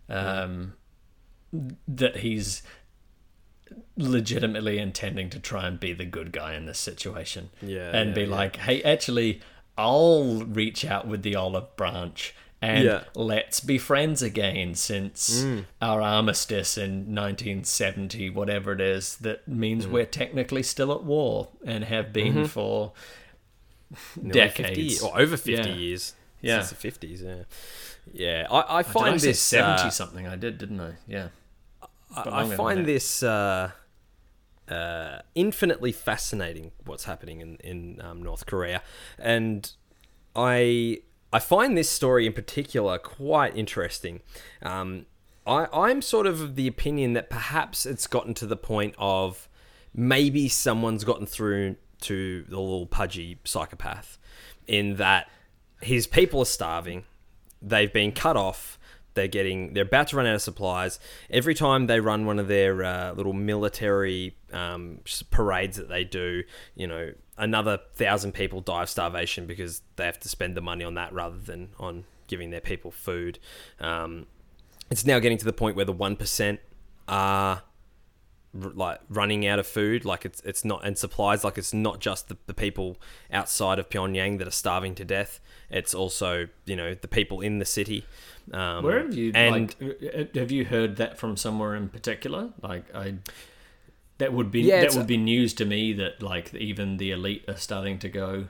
Um, 0.09 0.73
that 1.88 2.17
he's 2.17 2.61
legitimately 3.95 4.78
intending 4.78 5.30
to 5.30 5.39
try 5.39 5.67
and 5.67 5.80
be 5.80 5.93
the 5.93 6.05
good 6.05 6.32
guy 6.32 6.53
in 6.53 6.65
this 6.65 6.78
situation. 6.80 7.49
Yeah, 7.61 7.89
and 7.95 8.09
yeah, 8.09 8.15
be 8.15 8.21
yeah. 8.23 8.36
like, 8.36 8.55
hey, 8.57 8.82
actually, 8.84 9.41
I'll 9.78 10.43
reach 10.45 10.84
out 10.86 11.07
with 11.07 11.21
the 11.23 11.36
olive 11.36 11.75
branch 11.75 12.34
and 12.61 12.84
Yeah. 12.86 13.03
let's 13.13 13.59
be 13.59 13.78
friends 13.78 14.21
again 14.23 14.73
since 14.75 15.43
Mm. 15.43 15.65
our 15.82 16.01
armistice 16.01 16.78
in 16.78 17.13
1970, 17.13 18.30
whatever 18.32 18.73
it 18.73 18.82
is, 18.82 19.15
that 19.17 19.47
means 19.47 19.86
Mm. 19.86 19.91
we're 19.91 20.05
technically 20.05 20.63
still 20.63 20.91
at 20.91 21.03
war 21.03 21.49
and 21.65 21.84
have 21.86 22.11
been 22.11 22.34
Mm-hmm. 22.34 22.45
for 22.45 22.93
Nearly 24.15 24.32
decades. 24.32 24.99
50, 24.99 25.05
or 25.05 25.19
over 25.21 25.38
50 25.38 25.69
Yeah. 25.69 25.75
years. 25.75 26.13
Yeah. 26.41 26.61
Since 26.61 26.69
the 26.69 26.75
50s, 26.75 27.21
yeah. 27.21 27.43
Yeah, 28.13 28.47
I, 28.49 28.80
I 28.80 28.84
find 28.84 29.15
I 29.15 29.17
this. 29.17 29.39
70 29.39 29.84
uh, 29.84 29.89
something? 29.89 30.28
I 30.28 30.36
did, 30.36 30.57
didn't 30.57 30.80
I? 30.82 30.93
Yeah. 31.07 31.28
I, 32.15 32.43
I 32.43 32.55
find 32.55 32.86
this 32.86 33.21
uh, 33.21 33.71
uh, 34.70 35.20
infinitely 35.36 35.91
fascinating. 35.91 36.72
What's 36.86 37.05
happening 37.05 37.41
in 37.41 37.57
in 37.57 38.01
um, 38.01 38.22
North 38.22 38.45
Korea, 38.45 38.82
and 39.18 39.72
I 40.36 40.99
I 41.32 41.39
find 41.39 41.78
this 41.78 41.89
story 41.89 42.26
in 42.26 42.34
particular 42.34 42.97
quite 42.97 43.55
interesting. 43.55 44.22
Um, 44.61 45.05
I 45.45 45.68
I'm 45.74 46.01
sort 46.01 46.28
of 46.28 46.41
of 46.41 46.55
the 46.55 46.68
opinion 46.68 47.13
that 47.13 47.30
perhaps 47.30 47.86
it's 47.86 48.07
gotten 48.07 48.34
to 48.36 48.45
the 48.45 48.57
point 48.57 48.95
of 48.97 49.49
maybe 49.93 50.47
someone's 50.47 51.03
gotten 51.03 51.26
through 51.26 51.76
to 52.01 52.43
the 52.43 52.59
little 52.59 52.86
pudgy 52.86 53.39
psychopath, 53.43 54.18
in 54.68 54.97
that 54.97 55.30
his 55.82 56.07
people 56.07 56.41
are 56.41 56.45
starving, 56.45 57.05
they've 57.61 57.93
been 57.93 58.11
cut 58.11 58.38
off. 58.38 58.78
They're 59.18 59.28
getting. 59.28 59.74
They're 59.74 59.82
about 59.82 60.09
to 60.09 60.18
run 60.18 60.28
out 60.28 60.36
of 60.36 60.43
supplies. 60.43 60.99
Every 61.32 61.55
time 61.55 61.88
they 61.88 61.99
run 61.99 62.28
one 62.28 62.38
of 62.38 62.47
their 62.47 62.84
uh, 62.84 63.13
little 63.13 63.34
military 63.34 64.38
um, 64.53 64.99
parades 65.32 65.78
that 65.78 65.89
they 65.89 66.03
do, 66.03 66.43
you 66.76 66.86
know, 66.86 67.13
another 67.36 67.80
thousand 67.95 68.34
people 68.34 68.61
die 68.61 68.84
of 68.84 68.89
starvation 68.89 69.47
because 69.47 69.82
they 69.95 70.05
have 70.05 70.20
to 70.20 70.30
spend 70.30 70.55
the 70.55 70.61
money 70.61 70.84
on 70.84 70.93
that 70.93 71.11
rather 71.13 71.39
than 71.39 71.70
on 71.80 72.03
giving 72.28 72.51
their 72.51 72.61
people 72.61 72.91
food. 72.91 73.39
Um, 73.80 74.28
it's 74.91 75.03
now 75.03 75.18
getting 75.18 75.39
to 75.39 75.45
the 75.45 75.53
point 75.53 75.76
where 75.76 75.86
the 75.86 75.91
one 75.91 76.15
percent 76.15 76.59
are 77.07 77.63
like 78.53 78.99
running 79.09 79.45
out 79.45 79.59
of 79.59 79.68
food 79.68 80.05
like 80.05 80.26
it's 80.26 80.41
it's 80.41 80.63
not 80.63 80.84
and 80.86 80.97
supplies 80.97 81.43
like 81.43 81.57
it's 81.57 81.74
not 81.74 81.99
just 81.99 82.28
the, 82.28 82.38
the 82.47 82.53
people 82.53 82.97
outside 83.32 83.78
of 83.78 83.89
Pyongyang 83.89 84.39
that 84.39 84.47
are 84.47 84.51
starving 84.51 84.95
to 84.95 85.05
death 85.05 85.39
it's 85.70 85.93
also 85.93 86.47
you 86.65 86.76
know 86.76 86.95
the 86.95 87.07
people 87.07 87.41
in 87.41 87.59
the 87.59 87.65
city 87.65 88.05
um, 88.54 88.84
Where 88.84 89.00
have 89.00 89.14
you 89.14 89.32
and 89.36 89.52
like 89.52 89.76
uh, 89.82 90.26
have 90.39 90.52
you 90.52 90.66
heard 90.66 90.95
that 90.98 91.18
from 91.18 91.36
somewhere 91.38 91.76
in 91.76 91.89
particular? 91.89 92.50
Like 92.62 92.93
I 92.95 93.16
that 94.20 94.34
would 94.34 94.52
be 94.52 94.62
Yeah, 94.62 94.82
that 94.82 94.95
would 94.95 95.08
be 95.08 95.18
news 95.18 95.54
to 95.56 95.66
me 95.66 95.93
that 95.93 96.22
like 96.24 96.54
even 96.54 96.98
the 96.98 97.12
elite 97.12 97.45
are 97.48 97.58
starting 97.58 98.00
to 98.00 98.10
go 98.10 98.48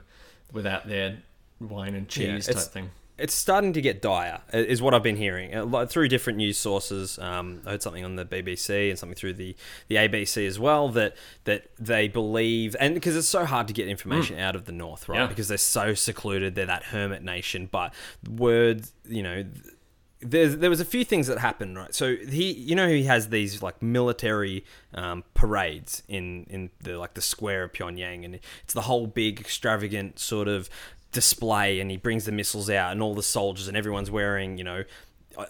without 0.52 0.88
their 0.88 1.18
wine 1.60 1.94
and 1.94 2.04
Yeah, 2.16 2.34
cheese 2.36 2.46
type 2.46 2.52
it's- 2.56 2.68
thing. 2.68 2.90
it's 3.18 3.34
starting 3.34 3.72
to 3.72 3.80
get 3.82 4.00
dire, 4.00 4.40
is 4.52 4.80
what 4.80 4.94
I've 4.94 5.02
been 5.02 5.16
hearing 5.16 5.52
uh, 5.54 5.86
through 5.86 6.06
different 6.08 6.36
news 6.36 6.56
sources. 6.56 7.18
Um, 7.18 7.62
I 7.66 7.70
heard 7.72 7.82
something 7.82 8.04
on 8.04 8.14
the 8.14 8.24
BBC 8.24 8.88
and 8.90 8.98
something 8.98 9.16
through 9.16 9.32
the, 9.34 9.56
the 9.88 9.96
ABC 9.96 10.46
as 10.46 10.58
well 10.60 10.88
that 10.90 11.16
that 11.44 11.64
they 11.78 12.06
believe, 12.08 12.76
and 12.78 12.94
because 12.94 13.16
it's 13.16 13.26
so 13.28 13.44
hard 13.44 13.66
to 13.66 13.74
get 13.74 13.88
information 13.88 14.38
out 14.38 14.54
of 14.54 14.66
the 14.66 14.72
north, 14.72 15.08
right? 15.08 15.16
Mm. 15.18 15.22
Yeah. 15.22 15.26
Because 15.26 15.48
they're 15.48 15.58
so 15.58 15.94
secluded, 15.94 16.54
they're 16.54 16.66
that 16.66 16.84
hermit 16.84 17.22
nation. 17.24 17.68
But 17.70 17.92
words, 18.30 18.92
you 19.06 19.22
know. 19.24 19.42
th- 19.42 19.74
There's, 20.20 20.56
there 20.56 20.70
was 20.70 20.80
a 20.80 20.84
few 20.84 21.04
things 21.04 21.28
that 21.28 21.38
happened, 21.38 21.76
right? 21.76 21.94
So 21.94 22.16
he, 22.16 22.52
you 22.52 22.74
know, 22.74 22.88
he 22.88 23.04
has 23.04 23.28
these 23.28 23.62
like 23.62 23.80
military 23.80 24.64
um, 24.92 25.24
parades 25.34 26.02
in 26.08 26.44
in 26.50 26.70
the 26.82 26.98
like 26.98 27.14
the 27.14 27.22
square 27.22 27.64
of 27.64 27.72
Pyongyang, 27.72 28.24
and 28.24 28.40
it's 28.64 28.74
the 28.74 28.82
whole 28.82 29.06
big 29.06 29.40
extravagant 29.40 30.18
sort 30.18 30.48
of 30.48 30.68
display 31.12 31.80
and 31.80 31.90
he 31.90 31.96
brings 31.96 32.26
the 32.26 32.32
missiles 32.32 32.68
out 32.68 32.92
and 32.92 33.00
all 33.00 33.14
the 33.14 33.22
soldiers 33.22 33.66
and 33.66 33.78
everyone's 33.78 34.10
wearing 34.10 34.58
you 34.58 34.64
know 34.64 34.84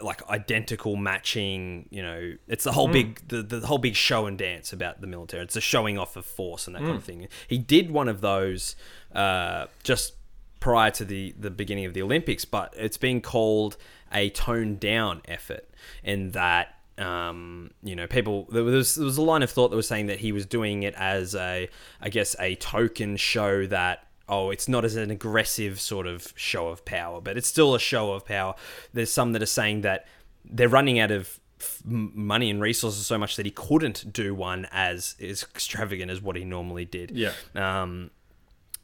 like 0.03 0.27
identical 0.29 0.97
matching 0.97 1.89
you 1.91 2.03
know 2.03 2.35
it's 2.47 2.65
the 2.65 2.73
whole 2.73 2.89
big 2.89 3.27
the, 3.29 3.43
the 3.43 3.67
whole 3.67 3.79
big 3.79 3.95
show 3.95 4.27
and 4.27 4.39
dance 4.39 4.73
about 4.73 5.01
the 5.01 5.07
military. 5.07 5.43
It's 5.43 5.57
a 5.57 5.61
showing 5.61 5.99
off 5.99 6.17
of 6.17 6.27
force 6.27 6.67
and 6.67 6.77
that 6.77 6.83
kind 6.83 6.97
of 6.97 7.05
thing. 7.05 7.27
He 7.47 7.59
did 7.59 7.91
one 7.91 8.09
of 8.09 8.21
those 8.21 8.77
uh, 9.15 9.67
just 9.83 10.15
prior 10.61 10.91
to 10.91 11.05
the 11.05 11.35
the 11.39 11.51
beginning 11.51 11.85
of 11.85 11.95
the 11.95 12.03
olympics 12.03 12.45
but 12.45 12.75
it's 12.77 12.97
been 12.97 13.21
called 13.21 13.77
a 14.13 14.31
toned 14.31 14.81
down 14.81 15.23
effort 15.27 15.69
and 16.03 16.33
that 16.33 16.75
um, 16.99 17.71
you 17.83 17.95
know, 17.95 18.07
people. 18.07 18.49
There 18.51 18.65
was 18.65 18.97
there 18.97 19.05
was 19.05 19.19
a 19.19 19.23
line 19.23 19.43
of 19.43 19.51
thought 19.51 19.69
that 19.69 19.77
was 19.77 19.87
saying 19.87 20.07
that 20.07 20.19
he 20.19 20.33
was 20.33 20.47
doing 20.47 20.83
it 20.83 20.95
as 20.97 21.35
a, 21.35 21.69
I 22.01 22.09
guess, 22.09 22.35
a 22.41 22.57
token 22.57 23.17
show 23.17 23.67
that 23.67 24.05
oh, 24.29 24.51
it's 24.51 24.69
not 24.69 24.85
as 24.85 24.97
an 24.97 25.11
aggressive 25.11 25.81
sort 25.81 26.07
of 26.07 26.33
show 26.37 26.69
of 26.69 26.85
power, 26.85 27.21
but 27.21 27.39
it's 27.39 27.49
still 27.49 27.75
a 27.75 27.79
show 27.79 28.13
of 28.13 28.27
power. 28.27 28.55
There's 28.93 29.11
some 29.11 29.33
that 29.33 29.43
are 29.43 29.47
saying 29.47 29.81
that 29.83 30.07
they're 30.45 30.69
running 30.69 30.99
out 30.99 31.11
of 31.11 31.41
f- 31.61 31.83
money 31.85 32.51
and 32.51 32.61
resources 32.61 33.07
so 33.07 33.17
much 33.17 33.37
that 33.37 33.47
he 33.47 33.53
couldn't 33.53 34.13
do 34.13 34.35
one 34.35 34.67
as 34.71 35.17
as 35.21 35.43
extravagant 35.43 36.11
as 36.11 36.21
what 36.21 36.37
he 36.37 36.45
normally 36.45 36.85
did. 36.85 37.13
Yeah. 37.13 37.33
Um, 37.55 38.11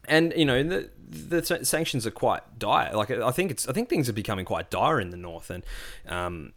and 0.09 0.33
you 0.37 0.45
know 0.45 0.63
the 0.63 0.91
the 1.09 1.65
sanctions 1.65 2.07
are 2.07 2.11
quite 2.11 2.59
dire. 2.59 2.93
Like 2.95 3.11
I 3.11 3.31
think 3.31 3.51
it's 3.51 3.69
I 3.69 3.73
think 3.73 3.89
things 3.89 4.09
are 4.09 4.15
becoming 4.15 4.45
quite 4.45 4.71
dire 4.71 5.01
in 5.01 5.11
the 5.11 5.17
north, 5.17 5.51
and 5.51 5.65
um, 6.07 6.53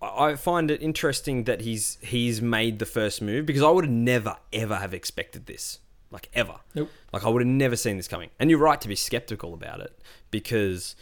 I 0.00 0.36
find 0.36 0.70
it 0.70 0.82
interesting 0.82 1.44
that 1.44 1.62
he's 1.62 1.98
he's 2.00 2.40
made 2.40 2.78
the 2.78 2.86
first 2.86 3.20
move 3.20 3.46
because 3.46 3.62
I 3.62 3.70
would 3.70 3.84
have 3.84 3.92
never 3.92 4.36
ever 4.52 4.76
have 4.76 4.94
expected 4.94 5.46
this, 5.46 5.80
like 6.10 6.28
ever. 6.34 6.56
Nope. 6.74 6.90
Like 7.12 7.24
I 7.24 7.28
would 7.28 7.42
have 7.42 7.48
never 7.48 7.76
seen 7.76 7.96
this 7.96 8.08
coming. 8.08 8.30
And 8.38 8.50
you're 8.50 8.60
right 8.60 8.80
to 8.80 8.88
be 8.88 8.94
skeptical 8.94 9.54
about 9.54 9.80
it 9.80 9.98
because 10.30 10.94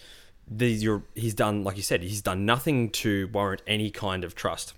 these 0.48 0.82
you're, 0.82 1.02
he's 1.14 1.34
done 1.34 1.64
like 1.64 1.76
you 1.76 1.82
said 1.82 2.02
he's 2.02 2.22
done 2.22 2.46
nothing 2.46 2.88
to 2.90 3.28
warrant 3.32 3.62
any 3.66 3.90
kind 3.90 4.24
of 4.24 4.34
trust. 4.34 4.72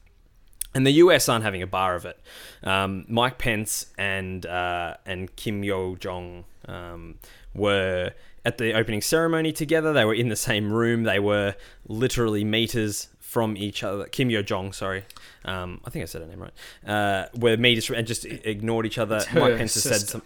And 0.75 0.87
the 0.87 0.93
US 0.93 1.29
aren't 1.29 1.45
having 1.45 1.63
a 1.63 1.67
bar 1.67 1.95
of 1.95 2.05
it. 2.05 2.21
Um, 2.63 3.05
Mike 3.09 3.39
Pence 3.39 3.87
and 3.97 4.45
uh, 4.47 4.97
and 5.07 5.35
Kim 5.37 5.65
Yo 5.65 5.97
Jong 5.97 6.45
um, 6.67 7.17
were 7.55 8.13
at 8.45 8.59
the 8.59 8.73
opening 8.75 9.01
ceremony 9.01 9.53
together. 9.53 9.93
They 9.93 10.05
were 10.05 10.15
in 10.15 10.29
the 10.29 10.37
same 10.37 10.73
room. 10.73 11.05
They 11.05 11.19
were 11.19 11.55
literally 11.87 12.45
meters 12.45 13.09
from 13.19 13.57
each 13.57 13.83
other. 13.83 14.05
Kim 14.07 14.31
Yo 14.31 14.43
Jong, 14.43 14.73
sorry, 14.73 15.05
um, 15.45 15.81
I 15.85 15.91
think 15.91 16.03
I 16.03 16.07
said 16.07 16.23
her 16.23 16.29
name 16.29 16.41
right. 16.41 16.53
Uh, 16.87 17.29
were 17.35 17.57
meters 17.57 17.85
from, 17.85 17.97
and 17.97 18.07
just 18.07 18.25
ignored 18.25 18.87
each 18.87 18.99
other. 18.99 19.21
her 19.23 19.41
Mike 19.41 19.57
Pence 19.59 19.75
has 19.75 19.83
said 19.83 19.93
sister. 19.95 20.07
some. 20.13 20.23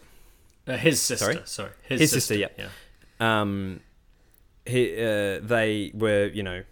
Uh, 0.67 0.77
his 0.77 1.03
sister, 1.03 1.25
Sorry? 1.25 1.41
sorry. 1.45 1.71
His 1.83 2.11
sister, 2.13 2.37
yeah. 2.37 2.47
yeah. 2.57 3.41
um, 3.41 3.81
he, 4.65 4.93
uh, 4.95 5.41
they 5.43 5.91
were, 5.93 6.27
you 6.27 6.45
know, 6.45 6.63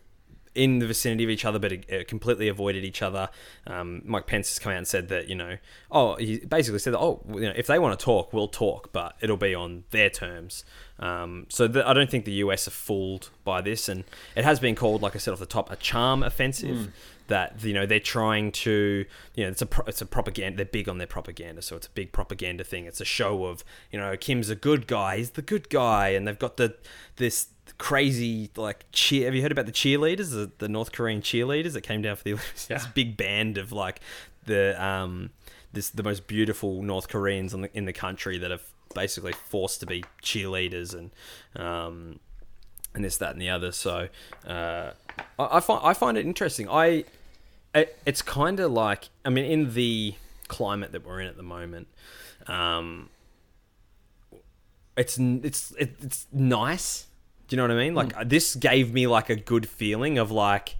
in 0.55 0.81
the 0.81 0.87
vicinity 0.87 1.25
of 1.25 1.31
each 1.31 1.45
other, 1.45 1.59
but 1.59 1.73
completely 2.09 2.49
avoided 2.49 2.85
each 2.85 3.03
other. 3.03 3.29
Um, 3.67 4.03
Mike 4.05 4.27
Pence 4.27 4.49
has 4.49 4.59
come 4.59 4.73
out 4.73 4.79
and 4.79 4.89
said 4.89 5.09
that, 5.09 5.29
you 5.29 5.35
know, 5.35 5.57
oh, 5.93 6.17
he 6.17 6.39
basically 6.39 6.81
said 6.81 6.93
that, 6.95 6.99
oh, 6.99 7.23
you 7.35 7.43
know, 7.43 7.53
if 7.55 7.67
they 7.67 7.79
want 7.79 7.99
to 7.99 8.05
talk, 8.05 8.33
we'll 8.33 8.49
talk, 8.49 8.93
but 8.93 9.17
it'll 9.21 9.37
be 9.37 9.55
on 9.55 9.85
their 9.91 10.11
terms. 10.11 10.65
Um, 10.99 11.47
so 11.49 11.69
the, 11.69 11.89
I 11.89 11.95
don't 11.95 12.11
think 12.11 12.25
the 12.25 12.33
US 12.33 12.67
are 12.67 12.73
fooled 12.73 13.31
by 13.45 13.61
this, 13.61 13.89
and 13.89 14.05
it 14.35 14.45
has 14.45 14.61
been 14.61 14.75
called, 14.75 15.03
like 15.03 15.15
I 15.15 15.19
said 15.19 15.33
off 15.33 15.39
the 15.39 15.47
top, 15.47 15.71
a 15.71 15.77
charm 15.77 16.23
offensive. 16.23 16.93
That 17.29 17.63
you 17.63 17.73
know 17.73 17.87
they're 17.87 18.01
trying 18.01 18.51
to, 18.51 19.05
you 19.37 19.45
know, 19.45 19.51
it's 19.51 19.63
a 19.63 19.67
pro- 19.67 19.85
it's 19.87 20.03
a 20.03 20.07
propaganda. 20.07 20.57
They're 20.57 20.67
big 20.67 20.89
on 20.89 20.99
their 20.99 21.07
propaganda, 21.07 21.63
so 21.63 21.77
it's 21.77 21.87
a 21.87 21.91
big 21.91 22.11
propaganda 22.11 22.65
thing. 22.65 22.87
It's 22.87 23.01
a 23.01 23.05
show 23.05 23.45
of, 23.45 23.63
you 23.93 24.01
know, 24.01 24.17
Kim's 24.17 24.51
a 24.51 24.57
good 24.57 24.89
guy. 24.89 25.19
He's 25.19 25.31
the 25.31 25.43
good 25.43 25.69
guy, 25.69 26.09
and 26.09 26.27
they've 26.27 26.37
got 26.37 26.57
the 26.57 26.77
this 27.19 27.51
crazy 27.81 28.51
like 28.57 28.85
cheer. 28.93 29.25
Have 29.25 29.35
you 29.35 29.43
heard 29.43 29.53
about 29.53 29.67
the 29.67 29.73
cheerleaders, 29.73 30.31
the, 30.33 30.51
the 30.59 30.69
North 30.69 30.93
Korean 30.93 31.23
cheerleaders 31.23 31.73
that 31.73 31.81
came 31.81 32.03
down 32.03 32.15
for 32.15 32.23
the 32.23 32.33
Olympics? 32.35 32.67
This 32.67 32.87
big 32.87 33.17
band 33.17 33.59
of 33.59 33.73
like 33.73 34.01
the 34.45 34.81
um 34.83 35.31
this 35.73 35.89
the 35.91 36.03
most 36.03 36.27
beautiful 36.27 36.83
North 36.83 37.09
Koreans 37.09 37.55
in 37.55 37.63
the 37.63 37.77
in 37.77 37.87
the 37.87 37.93
country 37.93 38.39
that 38.39 38.51
have 38.51 38.63
basically 38.95 39.33
forced 39.33 39.81
to 39.81 39.87
be 39.87 40.05
cheerleaders 40.23 40.95
and 40.95 41.11
um 41.57 42.21
and 42.95 43.03
this 43.03 43.17
that 43.17 43.33
and 43.33 43.41
the 43.41 43.49
other. 43.49 43.73
So 43.73 44.09
uh, 44.47 44.91
I, 45.39 45.57
I 45.57 45.61
find 45.61 45.81
I 45.83 45.95
find 45.95 46.19
it 46.19 46.27
interesting. 46.27 46.69
I 46.69 47.05
it, 47.75 47.99
it's 48.05 48.21
kind 48.21 48.61
of 48.61 48.71
like 48.73 49.09
I 49.25 49.31
mean 49.31 49.47
in 49.47 49.75
the 49.75 50.15
climate 50.49 50.93
that 50.93 51.07
we're 51.07 51.21
in 51.21 51.29
at 51.29 51.37
the 51.39 51.43
moment. 51.43 51.89
Um, 52.47 53.09
it's 54.99 55.19
it's 55.19 55.71
it, 55.79 55.95
it's 56.03 56.27
nice 56.31 57.07
Do 57.51 57.57
you 57.57 57.57
know 57.57 57.65
what 57.65 57.73
I 57.73 57.85
mean? 57.85 57.95
Like 57.97 58.15
Hmm. 58.15 58.29
this 58.29 58.55
gave 58.55 58.93
me 58.95 59.09
like 59.09 59.29
a 59.29 59.35
good 59.35 59.69
feeling 59.69 60.19
of 60.19 60.31
like, 60.31 60.77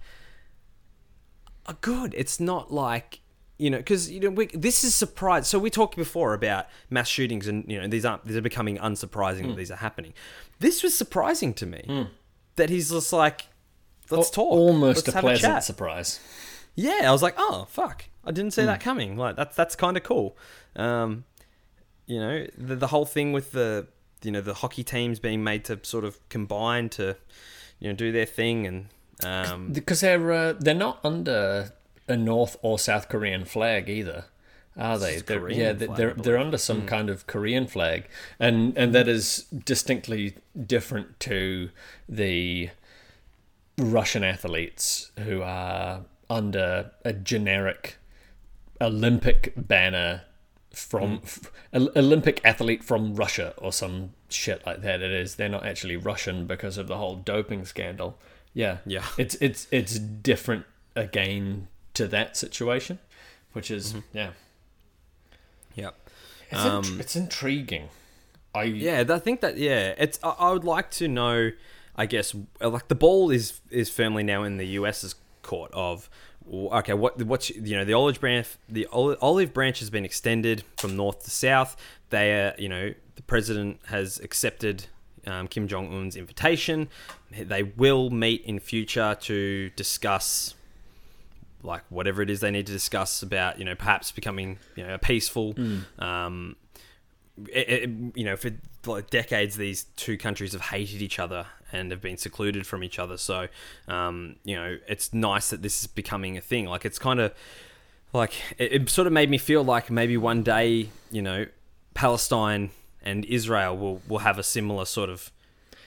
a 1.65 1.73
good. 1.73 2.13
It's 2.17 2.39
not 2.39 2.71
like 2.71 3.19
you 3.57 3.69
know 3.69 3.77
because 3.77 4.09
you 4.09 4.19
know 4.21 4.29
we, 4.29 4.47
this 4.47 4.83
is 4.83 4.95
surprise. 4.95 5.47
So 5.47 5.59
we 5.59 5.69
talked 5.69 5.95
before 5.95 6.33
about 6.33 6.67
mass 6.89 7.07
shootings 7.07 7.47
and 7.47 7.69
you 7.69 7.79
know 7.79 7.87
these 7.87 8.05
aren't 8.05 8.25
these 8.25 8.37
are 8.37 8.41
becoming 8.41 8.77
unsurprising 8.77 9.41
Hmm. 9.41 9.49
that 9.49 9.57
these 9.57 9.71
are 9.71 9.75
happening. 9.77 10.13
This 10.59 10.81
was 10.81 10.97
surprising 10.97 11.53
to 11.55 11.65
me 11.65 12.07
that 12.55 12.69
he's 12.69 12.89
just 12.91 13.11
like, 13.13 13.47
let's 14.09 14.29
Al- 14.29 14.33
talk, 14.45 14.51
Almost 14.51 15.07
Let's 15.07 15.17
a 15.17 15.21
pleasant 15.21 15.53
chat. 15.55 15.63
surprise. 15.63 16.19
Yeah, 16.75 17.01
I 17.03 17.11
was 17.11 17.21
like, 17.21 17.35
oh 17.37 17.65
fuck, 17.69 18.05
I 18.23 18.31
didn't 18.31 18.51
see 18.51 18.63
that 18.63 18.79
coming. 18.79 19.17
Like 19.17 19.35
that's 19.35 19.55
that's 19.55 19.75
kind 19.75 19.97
of 19.97 20.03
cool. 20.03 20.37
Um, 20.75 21.25
you 22.07 22.19
know, 22.19 22.47
the 22.57 22.75
the 22.77 22.87
whole 22.87 23.05
thing 23.05 23.33
with 23.33 23.51
the 23.51 23.87
you 24.23 24.31
know 24.31 24.41
the 24.41 24.55
hockey 24.55 24.83
teams 24.83 25.19
being 25.19 25.43
made 25.43 25.65
to 25.65 25.79
sort 25.83 26.05
of 26.05 26.17
combine 26.29 26.89
to 26.89 27.15
you 27.79 27.89
know 27.89 27.95
do 27.95 28.11
their 28.11 28.25
thing 28.25 28.67
and 28.67 28.87
um, 29.23 29.71
Because 29.71 30.01
they're 30.01 30.31
uh, 30.31 30.53
they're 30.53 30.73
not 30.73 30.99
under 31.03 31.73
a 32.07 32.17
North 32.17 32.57
or 32.61 32.79
South 32.79 33.09
Korean 33.09 33.45
flag 33.45 33.89
either, 33.89 34.25
are 34.77 34.97
they? 34.97 35.19
They're, 35.19 35.49
yeah, 35.49 35.73
flag, 35.73 35.79
they're 35.79 35.95
they're, 35.95 36.13
they're 36.13 36.37
under 36.37 36.57
some 36.57 36.85
kind 36.85 37.09
of 37.09 37.27
Korean 37.27 37.67
flag, 37.67 38.07
and 38.39 38.77
and 38.77 38.93
that 38.95 39.07
is 39.07 39.45
distinctly 39.65 40.35
different 40.65 41.19
to 41.21 41.69
the 42.07 42.69
Russian 43.77 44.23
athletes 44.23 45.11
who 45.19 45.41
are 45.41 46.01
under 46.29 46.91
a 47.03 47.13
generic 47.13 47.97
Olympic 48.79 49.53
banner 49.55 50.23
from 50.73 51.17
hmm. 51.17 51.23
f- 51.23 51.51
Olympic 51.73 52.41
athlete 52.43 52.83
from 52.83 53.15
Russia 53.15 53.53
or 53.57 53.71
some 53.71 54.11
shit 54.29 54.65
like 54.65 54.81
that. 54.81 55.01
It 55.01 55.11
is. 55.11 55.35
They're 55.35 55.49
not 55.49 55.65
actually 55.65 55.97
Russian 55.97 56.47
because 56.47 56.77
of 56.77 56.87
the 56.87 56.97
whole 56.97 57.15
doping 57.15 57.65
scandal. 57.65 58.17
Yeah, 58.53 58.77
Yeah. 58.85 59.05
It's 59.17 59.35
it's 59.35 59.67
it's 59.71 59.97
different 59.97 60.65
again 60.95 61.67
to 61.93 62.07
that 62.07 62.37
situation, 62.37 62.99
which 63.53 63.71
is 63.71 63.93
mm-hmm. 63.93 64.17
yeah. 64.17 64.29
yeah. 65.75 65.89
It's, 66.49 66.65
int- 66.65 66.73
um, 66.73 66.99
it's 66.99 67.15
intriguing. 67.15 67.89
I 68.53 68.63
Yeah, 68.63 69.03
I 69.07 69.19
think 69.19 69.41
that 69.41 69.57
yeah, 69.57 69.93
it's. 69.97 70.19
I, 70.23 70.31
I 70.31 70.51
would 70.51 70.65
like 70.65 70.91
to 70.91 71.07
know. 71.07 71.51
I 71.95 72.05
guess 72.05 72.33
like 72.59 72.87
the 72.87 72.95
ball 72.95 73.31
is 73.31 73.61
is 73.69 73.89
firmly 73.89 74.23
now 74.23 74.43
in 74.43 74.57
the 74.57 74.65
US's 74.67 75.15
court 75.41 75.71
of 75.73 76.09
okay, 76.51 76.93
what 76.93 77.21
what's 77.23 77.49
you 77.49 77.75
know 77.75 77.85
the 77.85 77.93
olive 77.93 78.19
branch 78.19 78.47
the 78.67 78.87
olive 78.91 79.53
branch 79.53 79.79
has 79.79 79.89
been 79.89 80.05
extended 80.05 80.63
from 80.77 80.95
north 80.95 81.23
to 81.23 81.31
south. 81.31 81.75
They 82.09 82.33
are 82.33 82.55
you 82.57 82.69
know 82.69 82.93
the 83.15 83.23
president 83.23 83.79
has 83.87 84.19
accepted 84.19 84.87
um, 85.25 85.47
Kim 85.47 85.67
Jong 85.67 85.93
Un's 85.93 86.15
invitation. 86.15 86.89
They 87.31 87.63
will 87.63 88.09
meet 88.09 88.43
in 88.45 88.59
future 88.59 89.15
to 89.21 89.69
discuss 89.71 90.55
like 91.63 91.83
whatever 91.89 92.21
it 92.21 92.29
is 92.29 92.39
they 92.39 92.51
need 92.51 92.65
to 92.65 92.73
discuss 92.73 93.21
about 93.21 93.59
you 93.59 93.65
know 93.65 93.75
perhaps 93.75 94.11
becoming 94.11 94.57
you 94.75 94.85
know 94.85 94.95
a 94.95 94.97
peaceful 94.99 95.55
um, 95.99 96.55
it, 97.51 97.69
it- 97.69 97.89
you 98.15 98.23
know, 98.25 98.35
for 98.35 98.51
like 98.85 99.09
decades, 99.09 99.57
these 99.57 99.83
two 99.95 100.17
countries 100.17 100.53
have 100.53 100.61
hated 100.61 101.01
each 101.01 101.19
other 101.19 101.45
and 101.71 101.91
have 101.91 102.01
been 102.01 102.17
secluded 102.17 102.65
from 102.67 102.83
each 102.83 102.99
other. 102.99 103.15
So, 103.17 103.47
um, 103.87 104.35
you 104.43 104.55
know, 104.55 104.77
it's 104.87 105.13
nice 105.13 105.49
that 105.51 105.61
this 105.61 105.81
is 105.81 105.87
becoming 105.87 106.37
a 106.37 106.41
thing. 106.41 106.65
Like, 106.65 106.83
it's 106.85 106.99
kind 106.99 107.19
of 107.19 107.33
like 108.13 108.33
it, 108.57 108.73
it 108.73 108.89
sort 108.89 109.07
of 109.07 109.13
made 109.13 109.29
me 109.29 109.37
feel 109.37 109.63
like 109.63 109.89
maybe 109.91 110.17
one 110.17 110.43
day, 110.43 110.89
you 111.11 111.21
know, 111.21 111.45
Palestine 111.93 112.71
and 113.03 113.25
Israel 113.25 113.77
will 113.77 114.01
will 114.07 114.19
have 114.19 114.37
a 114.39 114.43
similar 114.43 114.85
sort 114.85 115.09
of 115.09 115.31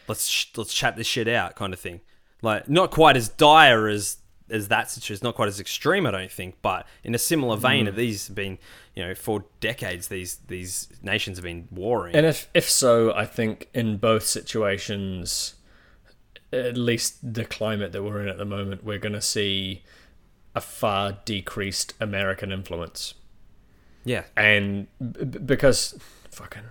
let's 0.08 0.26
sh- 0.26 0.46
let's 0.56 0.72
chat 0.72 0.96
this 0.96 1.06
shit 1.06 1.28
out 1.28 1.56
kind 1.56 1.72
of 1.72 1.80
thing. 1.80 2.00
Like, 2.42 2.68
not 2.68 2.90
quite 2.90 3.16
as 3.16 3.28
dire 3.28 3.88
as 3.88 4.18
as 4.50 4.68
that 4.68 4.90
situation, 4.90 5.24
not 5.24 5.34
quite 5.34 5.48
as 5.48 5.58
extreme, 5.58 6.06
I 6.06 6.10
don't 6.10 6.30
think, 6.30 6.56
but 6.62 6.86
in 7.02 7.14
a 7.14 7.18
similar 7.18 7.56
vein 7.56 7.88
of 7.88 7.96
these 7.96 8.26
have 8.28 8.36
been, 8.36 8.58
you 8.94 9.02
know, 9.04 9.14
for 9.14 9.44
decades 9.60 10.08
these 10.08 10.36
these 10.48 10.88
nations 11.02 11.38
have 11.38 11.44
been 11.44 11.68
warring. 11.70 12.14
And 12.14 12.26
if 12.26 12.48
if 12.54 12.68
so, 12.68 13.14
I 13.14 13.24
think 13.26 13.68
in 13.72 13.96
both 13.96 14.24
situations, 14.24 15.54
at 16.52 16.76
least 16.76 17.34
the 17.34 17.44
climate 17.44 17.92
that 17.92 18.02
we're 18.02 18.22
in 18.22 18.28
at 18.28 18.38
the 18.38 18.44
moment, 18.44 18.84
we're 18.84 18.98
going 18.98 19.14
to 19.14 19.22
see 19.22 19.82
a 20.54 20.60
far 20.60 21.18
decreased 21.24 21.94
American 22.00 22.52
influence. 22.52 23.14
yeah, 24.04 24.24
and 24.36 24.86
b- 25.00 25.24
because 25.24 25.98
fucking 26.30 26.62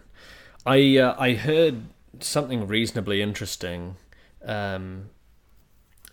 i 0.65 0.97
uh, 0.97 1.15
i 1.17 1.34
heard 1.34 1.84
something 2.19 2.67
reasonably 2.67 3.21
interesting 3.21 3.95
um 4.45 5.09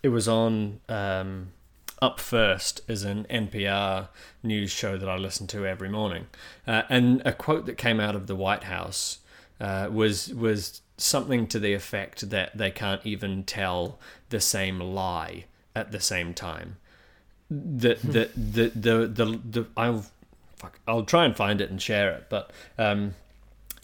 it 0.03 0.09
was 0.09 0.27
on 0.27 0.79
um 0.89 1.51
up 2.01 2.19
first 2.19 2.81
is 2.87 3.03
an 3.03 3.25
npr 3.29 4.07
news 4.41 4.71
show 4.71 4.97
that 4.97 5.07
i 5.07 5.15
listen 5.15 5.45
to 5.47 5.65
every 5.65 5.89
morning. 5.89 6.27
Uh, 6.67 6.81
and 6.89 7.21
a 7.25 7.31
quote 7.31 7.65
that 7.65 7.77
came 7.77 7.99
out 7.99 8.15
of 8.15 8.27
the 8.27 8.35
white 8.35 8.63
house 8.63 9.19
uh, 9.59 9.87
was 9.91 10.33
was 10.33 10.81
something 10.97 11.47
to 11.47 11.59
the 11.59 11.73
effect 11.73 12.29
that 12.29 12.57
they 12.57 12.71
can't 12.71 13.05
even 13.05 13.43
tell 13.43 13.99
the 14.29 14.39
same 14.39 14.79
lie 14.79 15.45
at 15.75 15.91
the 15.91 15.99
same 15.99 16.33
time. 16.33 16.77
The 17.49 17.95
the 17.95 18.29
the 18.35 18.69
the 18.69 19.07
the, 19.07 19.39
the 19.49 19.67
I'll 19.77 20.05
fuck 20.55 20.79
I'll 20.87 21.05
try 21.05 21.25
and 21.25 21.35
find 21.35 21.61
it 21.61 21.69
and 21.69 21.81
share 21.81 22.11
it, 22.11 22.25
but 22.29 22.51
um, 22.77 23.13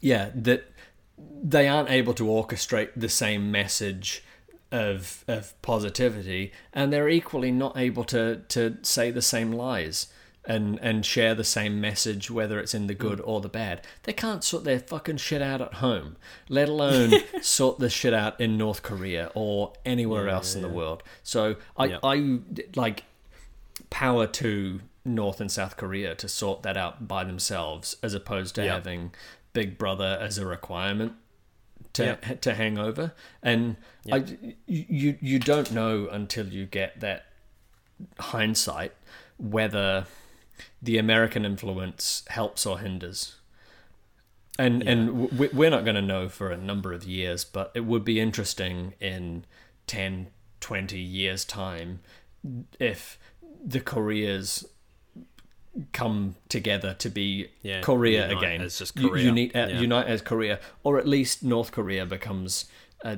yeah, 0.02 0.32
that 0.34 0.72
they 1.18 1.68
aren't 1.68 1.90
able 1.90 2.14
to 2.16 2.24
orchestrate 2.24 2.90
the 2.96 3.10
same 3.10 3.52
message 3.52 4.24
of 4.72 5.24
of 5.28 5.60
positivity, 5.62 6.52
and 6.74 6.92
they're 6.92 7.10
equally 7.10 7.52
not 7.52 7.78
able 7.78 8.04
to 8.06 8.42
to 8.50 8.78
say 8.82 9.12
the 9.12 9.22
same 9.22 9.52
lies. 9.52 10.08
And, 10.50 10.80
and 10.82 11.06
share 11.06 11.36
the 11.36 11.44
same 11.44 11.82
message, 11.82 12.32
whether 12.32 12.58
it's 12.58 12.74
in 12.74 12.88
the 12.88 12.94
good 12.94 13.20
mm. 13.20 13.28
or 13.28 13.42
the 13.42 13.50
bad. 13.50 13.82
They 14.04 14.14
can't 14.14 14.46
sort 14.46 14.64
their 14.64 14.80
fucking 14.80 15.18
shit 15.18 15.42
out 15.42 15.60
at 15.60 15.74
home, 15.74 16.16
let 16.48 16.70
alone 16.70 17.16
sort 17.42 17.80
the 17.80 17.90
shit 17.90 18.14
out 18.14 18.40
in 18.40 18.58
North 18.58 18.82
Korea 18.82 19.30
or 19.36 19.74
anywhere 19.86 20.30
else 20.30 20.56
in 20.56 20.62
the 20.62 20.70
world. 20.70 21.04
So 21.22 21.58
I, 21.76 21.86
Yeah. 21.88 22.00
I 22.02 22.40
like 22.78 23.04
power 23.90 24.26
to 24.26 24.80
North 25.04 25.42
and 25.42 25.52
South 25.52 25.76
Korea 25.76 26.16
to 26.16 26.30
sort 26.30 26.64
that 26.64 26.78
out 26.78 27.10
by 27.10 27.26
themselves, 27.26 27.98
as 28.02 28.14
opposed 28.14 28.56
to 28.56 28.64
Yeah. 28.64 28.76
having 28.76 29.14
Big 29.52 29.78
Brother 29.78 30.18
as 30.22 30.38
a 30.38 30.46
requirement 30.46 31.12
to 31.98 32.04
Yeah. 32.06 32.34
to 32.36 32.54
hang 32.56 32.78
over. 32.78 33.14
And 33.44 33.76
I, 34.12 34.24
you 34.66 35.18
you 35.22 35.40
don't 35.40 35.72
know 35.72 36.08
until 36.10 36.48
you 36.48 36.66
get 36.66 37.00
that 37.02 37.26
hindsight 38.20 38.94
whether 39.38 40.06
the 40.82 40.98
American 40.98 41.46
influence 41.46 42.24
helps 42.30 42.66
or 42.66 42.80
hinders. 42.80 43.36
And 44.60 44.82
and 44.88 45.30
w- 45.32 45.50
we're 45.54 45.70
not 45.70 45.84
going 45.84 45.96
to 45.96 46.02
know 46.02 46.30
for 46.30 46.50
a 46.52 46.58
number 46.58 46.94
of 46.94 47.04
years, 47.04 47.44
but 47.44 47.72
it 47.76 47.86
would 47.86 48.04
be 48.04 48.20
interesting 48.20 48.94
in 49.00 49.46
10, 49.86 50.28
20 50.62 51.00
years 51.00 51.46
time 51.46 52.00
if 52.80 53.20
the 53.64 53.80
Koreas 53.80 54.66
come 55.94 56.36
together 56.50 56.94
to 56.96 57.10
be 57.10 57.50
Yeah, 57.62 57.82
Korea 57.82 58.28
unite 58.30 58.38
again, 58.44 58.62
as 58.62 58.80
just 58.80 58.98
U- 59.00 59.10
Korea. 59.10 59.24
unite, 59.26 59.56
uh, 59.56 59.68
Yeah. 59.70 59.80
unite 59.82 60.08
as 60.08 60.22
Korea, 60.22 60.60
or 60.84 60.98
at 60.98 61.08
least 61.08 61.44
North 61.44 61.72
Korea 61.72 62.06
becomes 62.06 62.66
uh, 63.06 63.18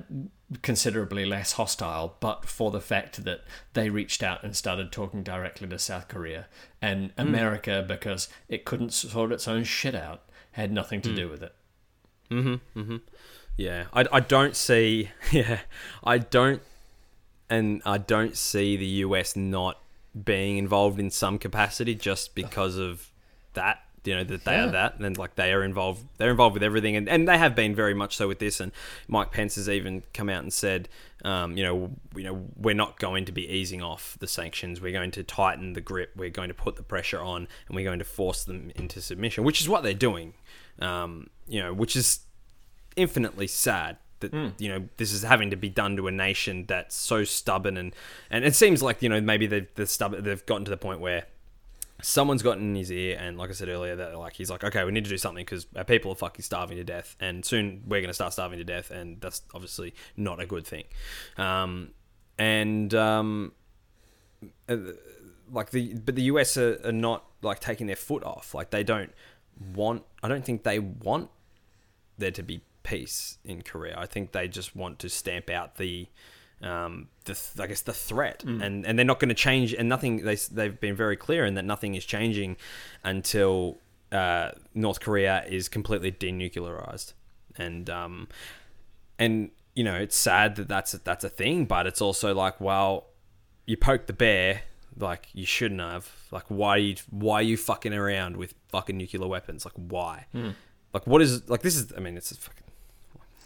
considerably 0.62 1.26
less 1.26 1.53
hostile, 1.53 2.18
but 2.20 2.45
for 2.45 2.70
the 2.70 2.82
fact 2.82 3.24
that 3.24 3.45
they 3.74 3.89
reached 3.89 4.22
out 4.22 4.43
and 4.43 4.55
started 4.55 4.91
talking 4.91 5.24
directly 5.24 5.68
to 5.70 5.80
South 5.80 6.07
Korea, 6.10 6.47
and 6.82 7.12
Hmm. 7.12 7.22
America, 7.22 7.86
because 7.88 8.28
it 8.49 8.66
couldn't 8.66 8.91
sort 8.91 9.32
its 9.32 9.47
own 9.47 9.64
shit 9.64 9.95
out, 9.95 10.24
had 10.51 10.72
nothing 10.74 11.01
to 11.03 11.16
do 11.16 11.30
with 11.30 11.41
it. 11.43 11.53
Hmm. 12.30 12.55
Hmm. 12.74 12.97
Yeah, 13.55 13.86
I, 13.93 14.05
I 14.12 14.20
don't 14.20 14.55
see. 14.55 15.12
Yeah, 15.32 15.60
I 16.03 16.18
don't, 16.18 16.62
and 17.49 17.82
I 17.86 17.97
don't 17.99 18.36
see 18.36 18.76
the 18.76 18.86
US 19.07 19.36
not 19.36 19.82
being 20.24 20.57
involved 20.57 20.99
in 20.99 21.09
some 21.09 21.38
capacity 21.38 21.95
just 21.95 22.36
because 22.36 22.78
of 22.78 23.11
that. 23.53 23.84
You 24.05 24.15
know 24.15 24.24
that 24.24 24.45
they 24.45 24.53
Yeah. 24.53 24.65
are 24.67 24.72
that, 24.72 24.99
and 24.99 25.17
like 25.17 25.36
they 25.36 25.51
are 25.51 25.61
involved. 25.61 26.05
They're 26.17 26.32
involved 26.32 26.53
with 26.53 26.63
everything, 26.63 26.95
and, 26.95 27.09
and 27.09 27.28
they 27.28 27.38
have 27.38 27.53
been 27.53 27.76
very 27.76 27.93
much 27.93 28.15
so 28.15 28.30
with 28.30 28.39
this. 28.39 28.61
And 28.61 28.72
Mike 29.09 29.32
Pence 29.32 29.55
has 29.55 29.67
even 29.67 30.03
come 30.13 30.30
out 30.30 30.41
and 30.41 30.53
said, 30.53 30.88
um, 31.26 31.57
you 31.57 31.63
know, 31.63 31.91
you 32.15 32.24
know, 32.24 32.45
we're 32.55 32.74
not 32.74 32.97
going 32.97 33.26
to 33.26 33.34
be 33.34 33.45
easing 33.47 33.84
off 33.84 34.15
the 34.20 34.28
sanctions. 34.28 34.80
We're 34.80 34.93
going 34.93 35.11
to 35.11 35.24
tighten 35.24 35.74
the 35.74 35.82
grip. 35.82 36.11
We're 36.15 36.30
going 36.30 36.47
to 36.47 36.53
put 36.55 36.78
the 36.78 36.82
pressure 36.82 37.20
on, 37.22 37.47
and 37.67 37.76
we're 37.76 37.84
going 37.84 37.99
to 37.99 38.05
force 38.05 38.45
them 38.45 38.72
into 38.76 39.01
submission, 39.01 39.43
which 39.43 39.59
is 39.59 39.67
what 39.67 39.84
they're 39.84 39.93
doing. 39.93 40.34
Um, 40.80 41.30
you 41.47 41.59
know, 41.59 41.74
which 41.74 41.97
is 41.97 42.22
infinitely 42.95 43.47
sad 43.47 43.97
that 44.20 44.34
you 44.57 44.70
know 44.70 44.88
this 44.97 45.11
is 45.11 45.24
having 45.24 45.49
to 45.49 45.55
be 45.55 45.70
done 45.70 45.95
to 45.97 46.07
a 46.07 46.11
nation 46.11 46.65
that's 46.67 46.95
so 46.95 47.24
stubborn 47.24 47.78
and 47.78 47.95
and 48.30 48.45
it 48.45 48.55
seems 48.55 48.82
like 48.82 49.01
you 49.01 49.09
know 49.09 49.22
maybe 49.22 49.47
they've 49.47 49.70
stubborn 49.86 50.24
they've 50.24 50.45
gotten 50.45 50.65
to 50.65 50.72
the 50.72 50.78
point 50.78 50.99
where 50.99 51.26
someone's 52.01 52.41
gotten 52.41 52.70
in 52.70 52.76
his 52.76 52.91
ear, 52.91 53.17
and 53.20 53.38
like 53.38 53.49
I 53.49 53.53
said 53.53 53.70
earlier, 53.70 53.95
that 53.97 54.17
like 54.17 54.34
he's 54.34 54.49
like, 54.49 54.63
okay, 54.63 54.84
we 54.84 54.91
need 54.91 55.03
to 55.03 55.09
do 55.09 55.17
something 55.17 55.43
because 55.43 55.67
our 55.76 55.84
people 55.84 56.11
are 56.11 56.15
fucking 56.15 56.43
starving 56.43 56.78
to 56.78 56.84
death, 56.84 57.15
and 57.20 57.43
soon 57.43 57.84
we're 57.86 58.01
going 58.01 58.09
to 58.09 58.13
start 58.13 58.34
starving 58.34 58.57
to 58.59 58.63
death, 58.63 58.91
and 58.91 59.20
that's 59.22 59.41
obviously 59.53 59.93
not 60.15 60.39
a 60.39 60.45
good 60.45 60.65
thing. 60.65 60.86
Um, 61.38 61.91
and 62.38 62.93
um, 62.93 63.53
uh, 64.67 64.78
like 65.51 65.72
the 65.72 65.93
but 65.93 66.15
the 66.15 66.24
US 66.24 66.57
are, 66.57 66.80
are 66.86 66.91
not 66.91 67.26
like 67.41 67.59
taking 67.59 67.88
their 67.88 67.95
foot 67.95 68.24
off. 68.24 68.53
Like 68.53 68.70
they 68.70 68.84
don't 68.84 69.11
want. 69.74 70.03
I 70.24 70.28
don't 70.28 70.45
think 70.45 70.63
they 70.63 70.80
want 70.80 71.30
there 72.17 72.32
to 72.32 72.43
be 72.43 72.61
peace 72.90 73.38
in 73.46 73.62
Korea. 73.62 73.96
I 73.98 74.08
think 74.08 74.32
they 74.32 74.48
just 74.48 74.76
want 74.76 74.98
to 75.00 75.10
stamp 75.10 75.50
out 75.50 75.76
the 75.76 76.08
um, 76.62 77.08
the 77.26 77.40
I 77.60 77.68
guess 77.68 77.82
the 77.82 77.94
threat, 77.94 78.44
and 78.62 78.86
and 78.86 78.98
they're 78.98 79.06
not 79.06 79.20
going 79.20 79.30
to 79.30 79.36
change. 79.36 79.74
And 79.74 79.88
nothing 79.88 80.24
they 80.24 80.36
they've 80.36 80.80
been 80.80 80.96
very 80.96 81.16
clear 81.16 81.46
in 81.46 81.54
that 81.54 81.66
nothing 81.66 81.96
is 81.96 82.04
changing 82.06 82.58
until 83.04 83.78
uh, 84.12 84.52
North 84.74 85.00
Korea 85.00 85.46
is 85.48 85.70
completely 85.70 86.12
denuclearized, 86.12 87.14
and 87.58 87.90
um, 87.90 88.28
and 89.20 89.52
you 89.76 89.84
know 89.84 89.96
it's 89.96 90.18
sad 90.18 90.56
that 90.56 90.68
that's 90.68 90.92
that's 90.94 91.24
a 91.24 91.30
thing, 91.30 91.66
but 91.66 91.86
it's 91.88 92.02
also 92.02 92.34
like 92.34 92.60
well, 92.60 93.06
you 93.66 93.78
poke 93.78 94.08
the 94.08 94.14
bear. 94.14 94.64
Like 94.98 95.30
you 95.34 95.46
shouldn't 95.46 95.80
have. 95.80 96.10
Like 96.32 96.46
why 96.48 96.78
you 96.78 96.96
why 97.10 97.36
are 97.36 97.42
you 97.44 97.56
fucking 97.56 97.94
around 97.94 98.36
with 98.36 98.54
fucking 98.70 98.98
nuclear 98.98 99.28
weapons? 99.28 99.64
Like 99.64 99.76
why? 99.76 100.26
Like 100.94 101.06
what 101.08 101.22
is 101.22 101.48
like 101.48 101.62
this 101.62 101.76
is? 101.78 101.94
I 101.96 102.00
mean, 102.02 102.18
it's 102.18 102.32
a 102.32 102.36
fucking. 102.36 102.66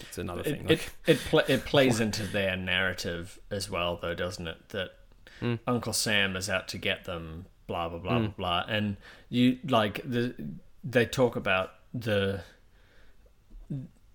It's 0.08 0.18
another 0.18 0.42
It 0.42 0.46
thing. 0.46 0.62
it, 0.66 0.70
Like, 0.70 0.92
it, 1.08 1.20
pl- 1.30 1.40
it 1.48 1.66
plays 1.72 2.00
into 2.00 2.24
their 2.24 2.56
narrative 2.56 3.40
as 3.52 3.70
well, 3.70 3.98
though, 4.02 4.16
doesn't 4.16 4.48
it? 4.48 4.70
That 4.70 4.92
Hmm. 5.40 5.56
Uncle 5.68 5.94
Sam 5.94 6.36
is 6.36 6.50
out 6.50 6.68
to 6.70 6.78
get 6.78 7.06
them, 7.06 7.48
blah 7.68 7.90
blah 7.90 7.98
blah 8.00 8.20
blah 8.20 8.28
blah, 8.30 8.66
and 8.68 8.98
you 9.30 9.58
like 9.68 10.02
the 10.10 10.36
they 10.84 11.06
talk 11.06 11.36
about 11.36 11.72
the 11.94 12.44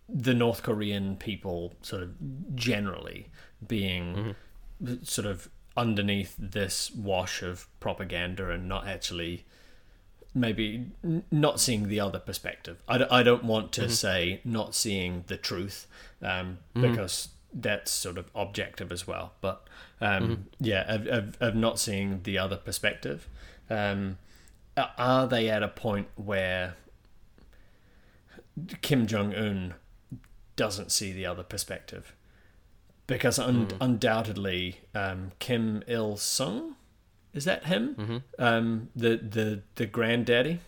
the 0.09 0.33
North 0.35 0.63
Korean 0.63 1.17
people 1.17 1.75
sort 1.83 2.03
of 2.03 2.15
generally 2.55 3.27
being 3.67 4.35
Mm-hmm. 4.81 5.03
sort 5.03 5.27
of 5.27 5.49
underneath 5.77 6.35
this 6.39 6.91
wash 6.93 7.43
of 7.43 7.67
propaganda 7.81 8.51
and 8.51 8.69
not 8.69 8.87
actually 8.87 9.45
maybe 10.41 10.87
not 11.31 11.61
seeing 11.61 11.89
the 11.89 12.01
other 12.01 12.19
perspective. 12.19 12.83
I, 12.89 12.99
d- 12.99 13.05
I 13.11 13.23
don't 13.23 13.45
want 13.45 13.73
Mm-hmm. 13.73 13.83
to 13.89 13.91
say 13.91 14.41
not 14.45 14.75
seeing 14.75 15.25
the 15.27 15.37
truth 15.37 15.87
um, 16.23 16.59
because 16.75 17.29
that's 17.53 17.91
sort 17.91 18.19
of 18.19 18.31
objective 18.35 18.93
as 18.93 19.07
well. 19.07 19.33
But 19.41 19.67
um, 20.01 20.23
Mm-hmm. 20.23 20.35
yeah, 20.61 20.95
of, 20.95 21.07
of, 21.07 21.37
of 21.41 21.55
not 21.55 21.79
seeing 21.79 22.21
the 22.23 22.39
other 22.39 22.57
perspective. 22.57 23.29
Um, 23.71 24.19
are 24.97 25.27
they 25.27 25.49
at 25.51 25.63
a 25.63 25.69
point 25.69 26.09
where 26.17 26.75
Kim 28.83 29.07
Jong 29.07 29.35
Un 29.35 29.75
doesn't 30.57 30.93
see 30.93 31.13
the 31.13 31.27
other 31.27 31.43
perspective? 31.43 32.15
Because 33.07 33.39
un- 33.39 33.69
undoubtedly, 33.81 34.81
um, 34.95 35.33
Kim 35.39 35.83
Il 35.89 36.17
Sung, 36.17 36.77
is 37.35 37.45
that 37.45 37.65
him? 37.67 38.23
Um, 38.39 38.89
the 38.97 39.17
the 39.17 39.63
the 39.77 39.87
granddaddy. 39.87 40.61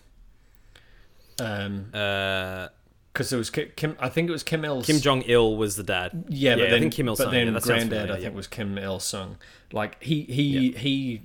Um, 1.41 1.87
uh, 1.95 2.69
because 3.13 3.33
it 3.33 3.37
was 3.37 3.51
Ki- 3.51 3.73
Kim. 3.75 3.97
I 3.99 4.09
think 4.09 4.29
it 4.29 4.33
was 4.33 4.45
Kim 4.45 4.65
Il. 4.65 4.83
Kim 4.83 5.01
Jong 5.01 5.23
Il 5.23 5.57
was 5.57 5.75
the 5.77 5.83
dad. 5.83 6.27
Yeah, 6.29 6.55
but 6.55 6.67
I 6.67 6.71
then 6.71 6.81
think 6.83 6.95
Kim 6.95 7.09
Il 7.09 7.17
But 7.17 7.25
Sung. 7.25 7.33
then 7.33 7.47
yeah, 7.53 7.59
granddad, 7.61 7.89
familiar, 7.89 8.13
I 8.13 8.17
yeah. 8.19 8.23
think, 8.25 8.37
was 8.37 8.47
Kim 8.47 8.79
Il 8.79 9.01
Sung. 9.01 9.37
Like 9.73 10.01
he 10.03 10.23
he 10.23 10.71
he 10.73 11.23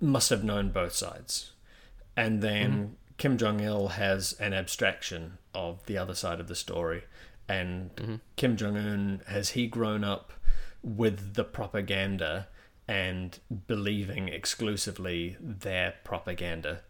must 0.00 0.30
have 0.30 0.42
known 0.42 0.70
both 0.70 0.94
sides, 0.94 1.52
and 2.16 2.40
then 2.42 2.70
Mm-hmm. 2.72 2.92
Kim 3.18 3.36
Jong 3.38 3.60
Il 3.60 3.88
has 3.88 4.32
an 4.40 4.52
abstraction 4.54 5.36
of 5.54 5.84
the 5.86 5.98
other 5.98 6.14
side 6.14 6.40
of 6.40 6.48
the 6.48 6.54
story, 6.56 7.02
and 7.48 7.94
Mm-hmm. 7.96 8.14
Kim 8.36 8.56
Jong 8.56 8.76
Un 8.78 9.20
has 9.26 9.50
he 9.50 9.66
grown 9.66 10.02
up 10.02 10.32
with 10.82 11.34
the 11.34 11.44
propaganda 11.44 12.48
and 12.88 13.38
believing 13.66 14.28
exclusively 14.28 15.36
their 15.40 15.94
propaganda, 16.04 16.80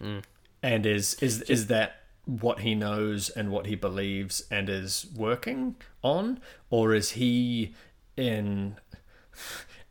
Mm. 0.00 0.24
and 0.62 0.86
is 0.86 1.14
is 1.22 1.42
is 1.42 1.68
that 1.68 2.00
what 2.24 2.60
he 2.60 2.74
knows 2.74 3.28
and 3.30 3.50
what 3.50 3.66
he 3.66 3.74
believes 3.74 4.42
and 4.50 4.68
is 4.68 5.06
working 5.14 5.76
on, 6.02 6.40
or 6.70 6.94
is 6.94 7.12
he 7.12 7.74
in 8.16 8.76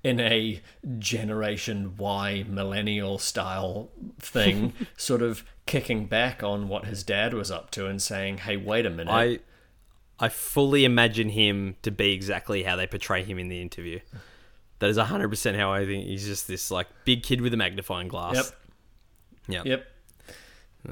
in 0.03 0.19
a 0.19 0.61
generation 0.99 1.95
Y 1.97 2.43
millennial 2.47 3.17
style 3.17 3.89
thing, 4.19 4.73
sort 4.97 5.21
of 5.21 5.45
kicking 5.65 6.05
back 6.05 6.43
on 6.43 6.67
what 6.67 6.85
his 6.85 7.03
dad 7.03 7.33
was 7.33 7.49
up 7.49 7.71
to 7.71 7.87
and 7.87 8.01
saying, 8.01 8.39
"Hey, 8.39 8.57
wait 8.57 8.85
a 8.85 8.89
minute." 8.89 9.11
I 9.11 9.39
I 10.19 10.29
fully 10.29 10.83
imagine 10.85 11.29
him 11.29 11.75
to 11.81 11.91
be 11.91 12.11
exactly 12.11 12.63
how 12.63 12.75
they 12.75 12.87
portray 12.87 13.23
him 13.23 13.39
in 13.39 13.47
the 13.47 13.61
interview. 13.61 13.99
That 14.83 14.89
is 14.89 14.97
hundred 14.97 15.29
percent 15.29 15.55
how 15.55 15.71
I 15.71 15.85
think 15.85 16.07
he's 16.07 16.25
just 16.25 16.45
this 16.45 16.69
like 16.69 16.87
big 17.05 17.23
kid 17.23 17.39
with 17.39 17.53
a 17.53 17.57
magnifying 17.57 18.09
glass. 18.09 18.35
Yep. 18.35 18.45
Yep. 19.47 19.65
Yep. 19.65 19.87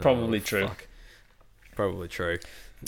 Probably 0.02 0.40
true. 0.40 0.64
Oh, 0.64 0.68
fuck. 0.68 0.88
Probably 1.76 2.08
true. 2.08 2.38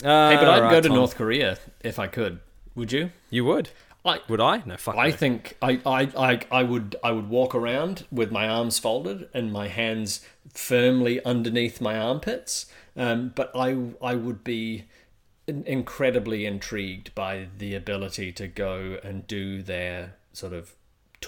but 0.00 0.48
I'd 0.48 0.60
Alright, 0.60 0.70
go 0.70 0.80
to 0.80 0.88
Tom. 0.88 0.96
North 0.96 1.14
Korea 1.14 1.58
if 1.80 1.98
I 1.98 2.06
could. 2.06 2.40
Would 2.74 2.90
you? 2.90 3.10
You 3.28 3.44
would? 3.44 3.68
I 4.02 4.20
Would 4.30 4.40
I? 4.40 4.62
No, 4.64 4.78
fuck. 4.78 4.96
I 4.96 5.10
no. 5.10 5.16
think 5.16 5.58
I, 5.60 5.78
I, 5.84 6.08
I, 6.16 6.40
I 6.50 6.62
would 6.62 6.96
I 7.04 7.12
would 7.12 7.28
walk 7.28 7.54
around 7.54 8.06
with 8.10 8.32
my 8.32 8.48
arms 8.48 8.78
folded 8.78 9.28
and 9.34 9.52
my 9.52 9.68
hands 9.68 10.24
firmly 10.54 11.22
underneath 11.22 11.82
my 11.82 11.98
armpits. 11.98 12.64
Um, 12.96 13.30
but 13.34 13.50
I 13.54 13.76
I 14.00 14.14
would 14.14 14.42
be 14.42 14.84
incredibly 15.46 16.46
intrigued 16.46 17.14
by 17.14 17.48
the 17.58 17.74
ability 17.74 18.32
to 18.32 18.48
go 18.48 18.98
and 19.04 19.26
do 19.26 19.60
their 19.60 20.14
sort 20.32 20.54
of 20.54 20.72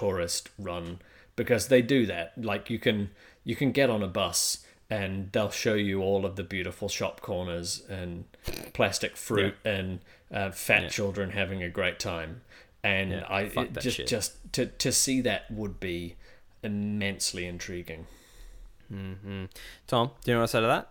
tourist 0.00 0.50
run 0.58 0.98
because 1.36 1.68
they 1.68 1.82
do 1.82 2.06
that. 2.06 2.32
Like 2.36 2.70
you 2.70 2.78
can 2.78 3.10
you 3.44 3.56
can 3.56 3.72
get 3.72 3.88
on 3.90 4.02
a 4.02 4.08
bus 4.08 4.64
and 4.88 5.30
they'll 5.32 5.50
show 5.50 5.74
you 5.74 6.00
all 6.02 6.24
of 6.24 6.36
the 6.36 6.44
beautiful 6.44 6.88
shop 6.88 7.20
corners 7.20 7.82
and 7.88 8.24
plastic 8.72 9.16
fruit 9.16 9.54
and 9.64 10.00
uh, 10.32 10.50
fat 10.50 10.90
children 10.90 11.30
having 11.30 11.62
a 11.62 11.68
great 11.68 11.98
time. 11.98 12.42
And 12.84 13.10
Yeah, 13.10 13.24
I 13.28 13.40
it 13.42 13.72
just 13.80 13.96
shit. 13.96 14.06
just 14.06 14.52
to 14.52 14.66
to 14.66 14.92
see 14.92 15.20
that 15.22 15.50
would 15.50 15.80
be 15.80 16.14
immensely 16.62 17.46
intriguing. 17.46 18.06
Mm-hmm. 18.92 19.44
Tom, 19.86 20.10
do 20.22 20.30
you 20.30 20.34
know 20.36 20.40
what 20.42 20.50
I 20.50 20.52
say 20.52 20.60
to 20.60 20.66
that? 20.66 20.90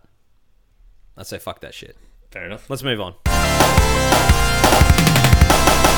I'd 1.16 1.26
say 1.26 1.38
fuck 1.38 1.60
that 1.60 1.72
shit. 1.74 1.96
Fair 2.30 2.44
enough. 2.44 2.68
Let's 2.68 2.82
move 2.82 3.00
on. 3.00 3.14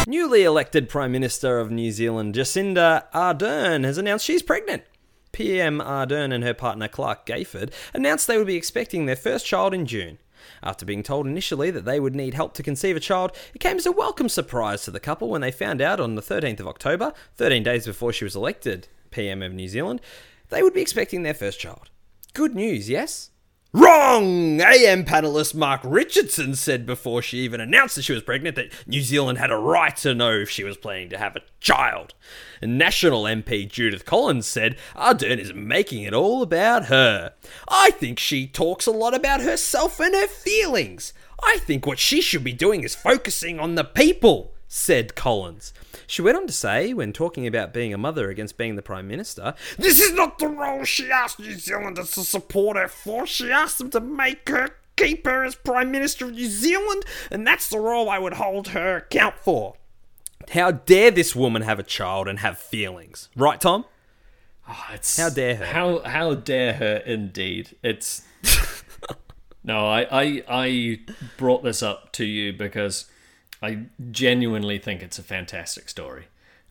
Newly 0.09 0.43
elected 0.43 0.89
Prime 0.89 1.13
Minister 1.13 1.59
of 1.59 1.71
New 1.71 1.93
Zealand, 1.93 2.35
Jacinda 2.35 3.05
Ardern, 3.13 3.85
has 3.85 3.99
announced 3.99 4.25
she's 4.25 4.43
pregnant. 4.43 4.85
PM 5.33 5.81
Ardern 5.81 6.33
and 6.33 6.43
her 6.43 6.55
partner 6.55 6.89
Clark 6.89 7.27
Gayford 7.27 7.71
announced 7.93 8.27
they 8.27 8.39
would 8.39 8.47
be 8.47 8.57
expecting 8.57 9.05
their 9.05 9.15
first 9.15 9.45
child 9.45 9.75
in 9.75 9.85
June. 9.85 10.17
After 10.63 10.87
being 10.87 11.03
told 11.03 11.27
initially 11.27 11.71
that 11.73 11.85
they 11.85 12.01
would 12.01 12.17
need 12.17 12.33
help 12.33 12.55
to 12.55 12.63
conceive 12.63 12.97
a 12.97 13.01
child, 13.01 13.37
it 13.53 13.59
came 13.59 13.77
as 13.77 13.85
a 13.85 13.93
welcome 13.93 14.31
surprise 14.31 14.83
to 14.85 14.91
the 14.91 14.99
couple 14.99 15.29
when 15.29 15.43
they 15.43 15.51
found 15.51 15.83
out 15.83 16.01
on 16.01 16.15
the 16.15 16.23
13th 16.23 16.61
of 16.61 16.69
October, 16.69 17.13
13 17.37 17.63
days 17.63 17.85
before 17.85 18.11
she 18.11 18.25
was 18.25 18.35
elected 18.35 18.89
PM 19.11 19.43
of 19.43 19.53
New 19.53 19.69
Zealand, 19.69 20.01
they 20.49 20.63
would 20.63 20.73
be 20.73 20.81
expecting 20.81 21.23
their 21.23 21.35
first 21.35 21.61
child. 21.61 21.91
Good 22.33 22.55
news, 22.55 22.89
yes? 22.89 23.29
Wrong! 23.75 24.63
AM 24.63 25.05
panelist 25.05 25.55
Mark 25.55 25.83
Richardson 25.85 26.55
said 26.55 26.87
before 26.87 27.21
she 27.21 27.41
even 27.41 27.61
announced 27.61 27.97
that 27.97 28.03
she 28.03 28.15
was 28.15 28.23
pregnant 28.23 28.57
that 28.57 28.73
New 28.87 29.03
Zealand 29.03 29.37
had 29.37 29.51
a 29.51 29.59
right 29.59 29.95
to 29.99 30.15
know 30.15 30.33
if 30.33 30.49
she 30.49 30.65
was 30.65 30.79
planning 30.79 31.11
to 31.11 31.19
have 31.19 31.37
a 31.37 31.43
child. 31.61 32.15
And 32.63 32.79
National 32.79 33.25
MP 33.25 33.71
Judith 33.71 34.07
Collins 34.07 34.47
said 34.47 34.79
Ardern 34.97 35.39
is 35.39 35.53
making 35.53 36.05
it 36.05 36.15
all 36.15 36.41
about 36.41 36.87
her. 36.87 37.35
I 37.69 37.91
think 37.91 38.19
she 38.19 38.47
talks 38.47 38.87
a 38.87 38.91
lot 38.91 39.13
about 39.15 39.43
herself 39.43 40.01
and 40.01 40.15
her 40.15 40.29
feelings. 40.29 41.13
I 41.43 41.59
think 41.59 41.85
what 41.85 41.99
she 41.99 42.23
should 42.23 42.43
be 42.43 42.55
doing 42.55 42.85
is 42.85 42.95
focusing 42.95 43.61
on 43.61 43.75
the 43.75 43.85
people, 43.85 44.55
said 44.69 45.17
Collins. 45.17 45.73
She 46.07 46.23
went 46.23 46.37
on 46.37 46.47
to 46.47 46.53
say, 46.53 46.93
when 46.93 47.13
talking 47.13 47.47
about 47.47 47.73
being 47.73 47.93
a 47.93 47.99
mother 47.99 48.29
against 48.29 48.59
being 48.59 48.77
the 48.77 48.83
Prime 48.83 49.09
Minister, 49.09 49.55
This 49.79 49.99
is 49.99 50.13
not 50.13 50.39
the 50.39 50.49
role 50.49 50.85
she 50.85 51.11
asked 51.11 51.41
New 51.41 51.55
Zealanders 51.55 52.13
to 52.13 52.23
support 52.23 52.77
her 52.77 52.87
for. 52.87 53.27
She 53.27 53.51
asked 53.51 53.79
them 53.79 53.91
to 53.91 54.01
make 54.01 54.49
her 54.49 54.77
keep 54.97 55.27
her 55.27 55.45
as 55.45 55.55
Prime 55.55 55.91
Minister 55.91 56.27
of 56.27 56.33
New 56.33 56.49
Zealand, 56.49 57.05
and 57.31 57.47
that's 57.47 57.69
the 57.69 57.81
role 57.81 58.11
I 58.11 58.19
would 58.19 58.35
hold 58.35 58.69
her 58.69 58.99
account 58.99 59.37
for. 59.39 59.75
How 60.51 60.71
dare 60.71 61.11
this 61.11 61.35
woman 61.35 61.63
have 61.63 61.79
a 61.79 61.83
child 61.83 62.29
and 62.29 62.41
have 62.41 62.59
feelings? 62.59 63.29
Right, 63.37 63.61
Tom? 63.61 63.85
Oh, 64.69 64.87
it's, 64.93 65.17
How 65.17 65.31
dare 65.31 65.57
her. 65.57 65.65
How 65.67 66.01
how 66.01 66.35
dare 66.35 66.75
her 66.75 66.97
indeed. 67.07 67.75
It's 67.83 68.23
No, 69.65 69.87
I, 69.87 70.07
I 70.11 70.43
I 70.49 71.01
brought 71.37 71.63
this 71.63 71.83
up 71.83 72.13
to 72.13 72.25
you 72.25 72.53
because 72.53 73.07
I 73.63 73.87
genuinely 74.11 74.79
think 74.79 75.03
it's 75.03 75.19
a 75.19 75.23
fantastic 75.23 75.89
story. 75.89 76.27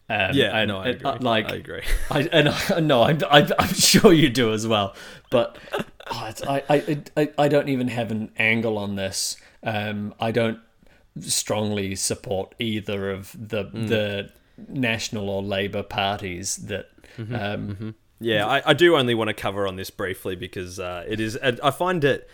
Um, 0.10 0.32
Yeah, 0.34 0.58
and, 0.58 0.70
no, 0.70 0.78
I 0.80 0.88
and, 0.88 0.96
agree. 0.96 1.10
uh, 1.12 1.18
like 1.20 1.52
I 1.52 1.56
agree. 1.56 1.82
I 2.10 2.22
and 2.32 2.50
I, 2.50 2.80
no, 2.80 3.04
I'm, 3.04 3.20
I'm 3.30 3.48
I'm 3.60 3.74
sure 3.74 4.14
you 4.14 4.30
do 4.30 4.54
as 4.54 4.66
well. 4.68 4.96
But 5.30 5.58
oh, 6.10 6.26
it's, 6.30 6.42
I, 6.44 6.64
I 6.70 6.98
I 7.18 7.30
I 7.38 7.48
don't 7.50 7.68
even 7.70 7.90
have 7.90 8.10
an 8.12 8.32
angle 8.38 8.78
on 8.78 8.96
this. 8.96 9.36
Um, 9.64 10.14
I 10.20 10.32
don't 10.32 10.60
strongly 11.20 11.96
support 11.96 12.56
either 12.60 13.12
of 13.12 13.36
the 13.38 13.66
Mm. 13.66 13.88
the 13.90 14.30
national 14.68 15.30
or 15.30 15.44
Labour 15.44 15.84
parties 15.84 16.56
that. 16.68 16.90
Mm-hmm. 17.18 17.36
Um, 17.36 17.96
Yeah, 18.20 18.48
I, 18.48 18.62
I 18.72 18.74
do 18.74 18.96
only 18.98 19.14
want 19.14 19.28
to 19.28 19.34
cover 19.34 19.68
on 19.68 19.76
this 19.76 19.92
briefly 19.92 20.36
because 20.36 20.80
uh, 20.80 21.04
it 21.08 21.20
is. 21.20 21.38
I 21.38 21.70
find 21.72 22.04
it. 22.04 22.28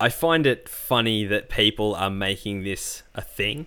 I 0.00 0.08
find 0.08 0.46
it 0.46 0.68
funny 0.68 1.24
that 1.26 1.48
people 1.50 1.94
are 1.96 2.08
making 2.10 2.62
this 2.62 3.02
a 3.14 3.20
thing. 3.22 3.66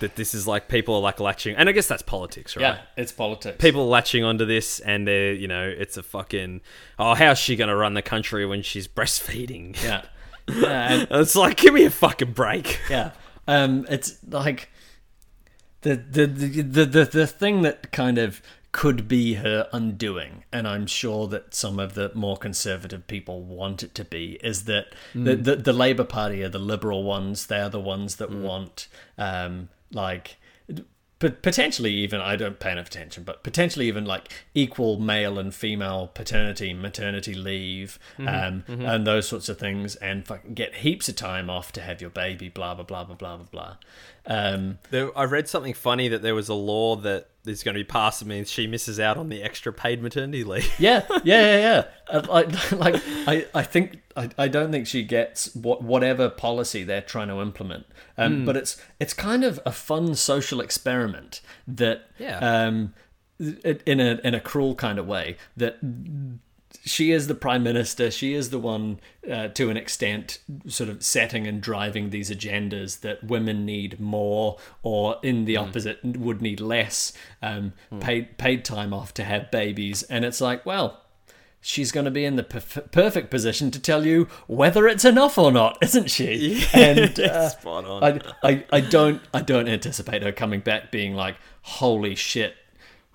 That 0.00 0.16
this 0.16 0.34
is 0.34 0.46
like 0.46 0.68
people 0.68 0.94
are 0.94 1.00
like 1.00 1.20
latching, 1.20 1.56
and 1.56 1.68
I 1.68 1.72
guess 1.72 1.88
that's 1.88 2.02
politics, 2.02 2.56
right? 2.56 2.62
Yeah, 2.62 2.78
it's 2.96 3.12
politics. 3.12 3.56
People 3.58 3.82
are 3.82 3.88
latching 3.88 4.24
onto 4.24 4.44
this, 4.44 4.80
and 4.80 5.06
they're 5.06 5.32
you 5.32 5.48
know 5.48 5.66
it's 5.66 5.96
a 5.96 6.02
fucking 6.02 6.60
oh 6.98 7.14
how's 7.14 7.38
she 7.38 7.56
gonna 7.56 7.76
run 7.76 7.94
the 7.94 8.02
country 8.02 8.44
when 8.46 8.62
she's 8.62 8.86
breastfeeding? 8.88 9.82
Yeah, 9.82 10.02
yeah, 10.48 11.06
it's 11.10 11.36
like 11.36 11.56
give 11.56 11.74
me 11.74 11.84
a 11.84 11.90
fucking 11.90 12.32
break. 12.32 12.80
yeah. 12.90 13.12
Um, 13.48 13.86
it's 13.88 14.18
like 14.28 14.70
the 15.82 15.96
the, 15.96 16.26
the 16.26 16.84
the 16.84 17.04
the 17.04 17.26
thing 17.26 17.62
that 17.62 17.92
kind 17.92 18.18
of 18.18 18.42
could 18.72 19.08
be 19.08 19.34
her 19.34 19.68
undoing, 19.72 20.44
and 20.52 20.68
I'm 20.68 20.86
sure 20.86 21.26
that 21.28 21.54
some 21.54 21.78
of 21.78 21.94
the 21.94 22.10
more 22.14 22.36
conservative 22.36 23.06
people 23.06 23.40
want 23.42 23.82
it 23.82 23.94
to 23.94 24.04
be, 24.04 24.38
is 24.42 24.64
that 24.64 24.88
the, 25.14 25.34
the 25.34 25.56
the 25.56 25.72
Labour 25.72 26.04
Party 26.04 26.42
are 26.42 26.50
the 26.50 26.58
liberal 26.58 27.02
ones. 27.02 27.46
They 27.46 27.60
are 27.60 27.70
the 27.70 27.80
ones 27.80 28.16
that 28.16 28.30
want 28.30 28.88
um 29.16 29.70
like. 29.92 30.36
But 31.18 31.40
potentially 31.40 31.94
even 31.94 32.20
I 32.20 32.36
don't 32.36 32.58
pay 32.58 32.72
enough 32.72 32.88
attention, 32.88 33.24
but 33.24 33.42
potentially 33.42 33.88
even 33.88 34.04
like 34.04 34.30
equal 34.52 35.00
male 35.00 35.38
and 35.38 35.54
female 35.54 36.10
paternity, 36.12 36.74
maternity 36.74 37.32
leave, 37.32 37.98
um, 38.18 38.64
and 38.68 39.06
those 39.06 39.26
sorts 39.26 39.48
of 39.48 39.58
things, 39.58 39.96
and 39.96 40.26
fucking 40.26 40.52
get 40.52 40.74
heaps 40.74 41.08
of 41.08 41.16
time 41.16 41.48
off 41.48 41.72
to 41.72 41.80
have 41.80 42.02
your 42.02 42.10
baby, 42.10 42.50
blah 42.50 42.74
blah 42.74 42.84
blah 42.84 43.04
blah 43.04 43.14
blah 43.16 43.36
blah 43.38 43.46
blah. 43.50 43.76
Um, 44.26 44.78
There, 44.90 45.16
I 45.16 45.24
read 45.24 45.48
something 45.48 45.72
funny 45.72 46.08
that 46.08 46.20
there 46.20 46.34
was 46.34 46.50
a 46.50 46.54
law 46.54 46.96
that 46.96 47.30
is 47.46 47.62
going 47.62 47.74
to 47.74 47.80
be 47.80 47.84
passed 47.84 48.24
means 48.24 48.50
she 48.50 48.66
misses 48.66 48.98
out 49.00 49.16
on 49.16 49.28
the 49.28 49.42
extra 49.42 49.72
paid 49.72 50.02
maternity 50.02 50.44
leave. 50.44 50.72
yeah, 50.78 51.04
yeah, 51.08 51.20
yeah, 51.24 51.58
yeah. 51.58 51.84
Uh, 52.08 52.22
like, 52.28 52.72
like 52.72 53.02
I, 53.26 53.46
I 53.54 53.62
think 53.62 54.02
I, 54.16 54.30
I 54.38 54.48
don't 54.48 54.70
think 54.72 54.86
she 54.86 55.02
gets 55.02 55.54
what 55.54 55.82
whatever 55.82 56.28
policy 56.28 56.84
they're 56.84 57.00
trying 57.02 57.28
to 57.28 57.40
implement. 57.40 57.86
Um, 58.18 58.44
but 58.44 58.56
it's 58.56 58.80
it's 59.00 59.12
kind 59.12 59.44
of 59.44 59.60
a 59.66 59.72
fun 59.72 60.14
social 60.14 60.60
experiment 60.60 61.40
that 61.68 62.08
Yeah. 62.18 62.38
um, 62.38 62.94
in 63.38 64.00
a 64.00 64.18
in 64.24 64.34
a 64.34 64.40
cruel 64.40 64.74
kind 64.74 64.98
of 64.98 65.06
way 65.06 65.36
that 65.56 65.78
she 66.86 67.10
is 67.10 67.26
the 67.26 67.34
prime 67.34 67.64
minister. 67.64 68.10
She 68.10 68.32
is 68.32 68.50
the 68.50 68.60
one, 68.60 69.00
uh, 69.30 69.48
to 69.48 69.70
an 69.70 69.76
extent, 69.76 70.38
sort 70.68 70.88
of 70.88 71.02
setting 71.02 71.46
and 71.46 71.60
driving 71.60 72.10
these 72.10 72.30
agendas 72.30 73.00
that 73.00 73.24
women 73.24 73.66
need 73.66 73.98
more, 73.98 74.56
or 74.82 75.16
in 75.22 75.44
the 75.44 75.56
opposite, 75.56 75.98
would 76.04 76.40
need 76.40 76.60
less 76.60 77.12
um, 77.42 77.72
paid 78.00 78.38
paid 78.38 78.64
time 78.64 78.94
off 78.94 79.12
to 79.14 79.24
have 79.24 79.50
babies. 79.50 80.04
And 80.04 80.24
it's 80.24 80.40
like, 80.40 80.64
well, 80.64 81.02
she's 81.60 81.90
going 81.90 82.04
to 82.04 82.10
be 82.12 82.24
in 82.24 82.36
the 82.36 82.44
perf- 82.44 82.92
perfect 82.92 83.30
position 83.30 83.72
to 83.72 83.80
tell 83.80 84.06
you 84.06 84.28
whether 84.46 84.86
it's 84.86 85.04
enough 85.04 85.36
or 85.36 85.50
not, 85.50 85.76
isn't 85.82 86.08
she? 86.08 86.64
And 86.72 87.18
uh, 87.20 87.48
Spot 87.48 87.84
on. 87.84 88.04
I, 88.04 88.48
I, 88.48 88.64
I 88.70 88.80
don't 88.80 89.20
I 89.34 89.42
don't 89.42 89.68
anticipate 89.68 90.22
her 90.22 90.32
coming 90.32 90.60
back 90.60 90.92
being 90.92 91.14
like, 91.16 91.36
holy 91.62 92.14
shit. 92.14 92.54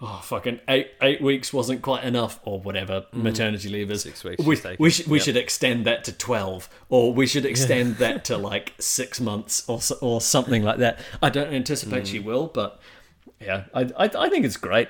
Oh 0.04 0.20
fucking 0.24 0.60
eight 0.68 0.92
eight 1.02 1.22
weeks 1.22 1.54
wasn't 1.54 1.82
quite 1.84 2.04
enough, 2.04 2.40
or 2.44 2.60
whatever 2.60 3.06
maternity 3.14 3.70
leave 3.70 3.92
is. 3.92 4.02
Mm. 4.02 4.04
Six 4.04 4.24
weeks 4.24 4.44
We, 4.44 4.56
she's 4.56 4.80
we 4.80 4.90
should 4.90 5.08
we 5.08 5.18
Yep. 5.20 5.26
should 5.26 5.38
extend 5.38 5.86
that 5.86 6.04
to 6.06 6.12
twelve, 6.12 6.70
or 6.90 7.14
we 7.14 7.28
should 7.28 7.46
extend 7.46 7.98
that 7.98 8.26
to 8.26 8.38
like 8.52 8.74
six 8.80 9.22
months, 9.22 9.64
or 9.70 9.80
so- 9.82 9.98
or 10.02 10.20
something 10.20 10.64
like 10.64 10.78
that. 10.80 11.00
I 11.22 11.30
don't 11.30 11.54
anticipate 11.54 12.04
Mm. 12.04 12.08
she 12.08 12.20
will, 12.20 12.48
but 12.48 12.80
yeah, 13.40 13.66
I, 13.76 13.82
I 13.96 14.10
I 14.26 14.30
think 14.30 14.44
it's 14.46 14.58
great. 14.58 14.90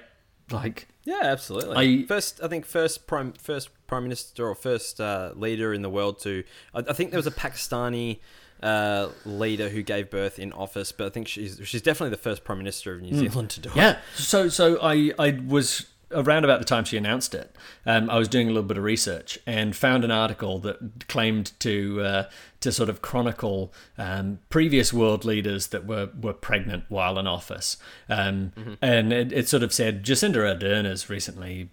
Like 0.50 0.88
Yeah, 1.04 1.20
absolutely. 1.24 1.76
I- 2.04 2.06
first, 2.08 2.40
I 2.44 2.48
think 2.48 2.66
first 2.66 3.06
prime 3.08 3.34
first 3.34 3.70
prime 3.88 4.04
minister 4.04 4.48
or 4.48 4.56
first 4.56 5.02
uh, 5.02 5.34
leader 5.36 5.74
in 5.74 5.82
the 5.82 5.90
world 5.90 6.20
to. 6.22 6.44
I, 6.74 6.80
I 6.90 6.94
think 6.94 7.12
there 7.12 7.18
was 7.18 7.28
a 7.28 7.32
Pakistani 7.32 8.20
uh, 8.64 9.10
leader 9.26 9.70
who 9.70 9.82
gave 9.82 10.10
birth 10.10 10.40
in 10.40 10.54
office, 10.54 10.92
but 10.92 11.08
I 11.08 11.10
think 11.10 11.28
she's 11.28 11.60
she's 11.64 11.82
definitely 11.82 12.12
the 12.12 12.22
first 12.22 12.44
prime 12.44 12.58
minister 12.58 12.94
of 12.94 13.02
New 13.02 13.16
Zealand 13.16 13.50
to 13.52 13.62
do 13.62 13.70
it. 13.70 13.74
Hmm. 13.74 13.80
Yeah. 13.80 14.00
So 14.16 14.50
so 14.50 14.80
I 14.82 15.12
I 15.18 15.40
was 15.46 15.88
around 16.14 16.44
about 16.44 16.60
the 16.60 16.66
time 16.66 16.84
she 16.84 16.98
announced 16.98 17.34
it. 17.34 17.56
Um, 17.86 18.10
I 18.10 18.18
was 18.18 18.28
doing 18.28 18.48
a 18.48 18.52
little 18.52 18.68
bit 18.68 18.78
of 18.78 18.84
research 18.84 19.40
and 19.46 19.74
found 19.74 20.04
an 20.04 20.12
article 20.12 20.60
that 20.60 21.08
claimed 21.08 21.54
to 21.60 22.02
uh, 22.02 22.30
to 22.60 22.72
sort 22.72 22.90
of 22.90 23.02
chronicle 23.02 23.74
um, 23.98 24.40
previous 24.50 24.92
world 24.94 25.24
leaders 25.26 25.68
that 25.68 25.86
were 25.86 26.10
were 26.22 26.34
pregnant 26.34 26.84
while 26.90 27.18
in 27.18 27.28
office. 27.28 27.78
Um, 28.10 28.52
And 28.82 29.14
it, 29.14 29.32
it 29.32 29.48
sort 29.48 29.64
of 29.64 29.74
said 29.74 30.04
Jacinda 30.04 30.38
Ardern 30.38 30.86
has 30.86 31.10
recently 31.10 31.70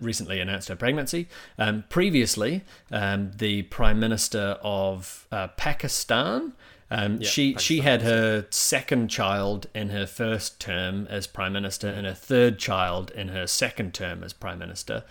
recently 0.00 0.40
announced 0.40 0.68
her 0.68 0.76
pregnancy. 0.76 1.28
Um, 1.58 1.84
previously, 1.88 2.62
um, 2.90 3.32
the 3.36 3.62
Prime 3.62 4.00
Minister 4.00 4.58
of 4.62 5.26
uh, 5.30 5.48
Pakistan. 5.48 6.52
Um, 6.90 7.22
she 7.22 7.54
she 7.54 7.80
had 7.80 8.02
her 8.02 8.44
second 8.50 9.08
child 9.08 9.66
in 9.74 9.88
her 9.88 10.06
first 10.06 10.60
term 10.60 11.06
as 11.08 11.26
prime 11.26 11.54
minister 11.54 11.88
and 11.88 12.04
her 12.04 12.12
third 12.12 12.58
child 12.58 13.10
in 13.12 13.28
her 13.28 13.46
second 13.46 13.94
term 13.94 14.22
as 14.22 14.34
prime 14.34 14.58
minister, 14.58 15.02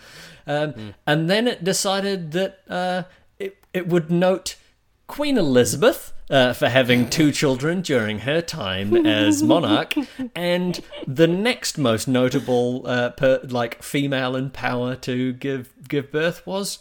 um, 0.45 0.93
and 1.07 1.27
then 1.27 1.47
it 1.47 1.63
decided 1.63 2.33
that 2.33 2.59
uh, 2.69 3.03
it 3.39 3.57
it 3.73 3.87
would 3.87 4.11
note 4.11 4.57
Queen 5.11 5.37
Elizabeth 5.37 6.13
uh, 6.29 6.53
for 6.53 6.69
having 6.69 7.09
two 7.09 7.33
children 7.33 7.81
during 7.81 8.19
her 8.19 8.41
time 8.41 9.05
as 9.05 9.43
monarch, 9.53 9.93
and 10.33 10.79
the 11.05 11.27
next 11.27 11.77
most 11.77 12.07
notable 12.07 12.87
uh, 12.87 13.09
per, 13.09 13.41
like 13.43 13.83
female 13.83 14.37
in 14.37 14.49
power 14.49 14.95
to 14.95 15.33
give 15.33 15.73
give 15.89 16.13
birth 16.13 16.47
was 16.47 16.79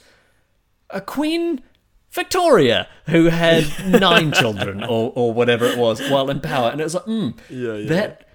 a 0.91 1.01
Queen 1.01 1.61
Victoria, 2.13 2.89
who 3.07 3.27
had 3.27 3.67
nine 4.01 4.31
children 4.31 4.85
or, 4.85 5.13
or 5.17 5.33
whatever 5.33 5.65
it 5.67 5.77
was 5.77 6.01
while 6.09 6.31
in 6.31 6.41
power. 6.41 6.71
And 6.71 6.81
it 6.81 6.85
was 6.85 6.95
like, 6.95 7.05
mm, 7.07 7.37
Yeah, 7.49 7.75
yeah. 7.75 7.89
that, 7.89 8.29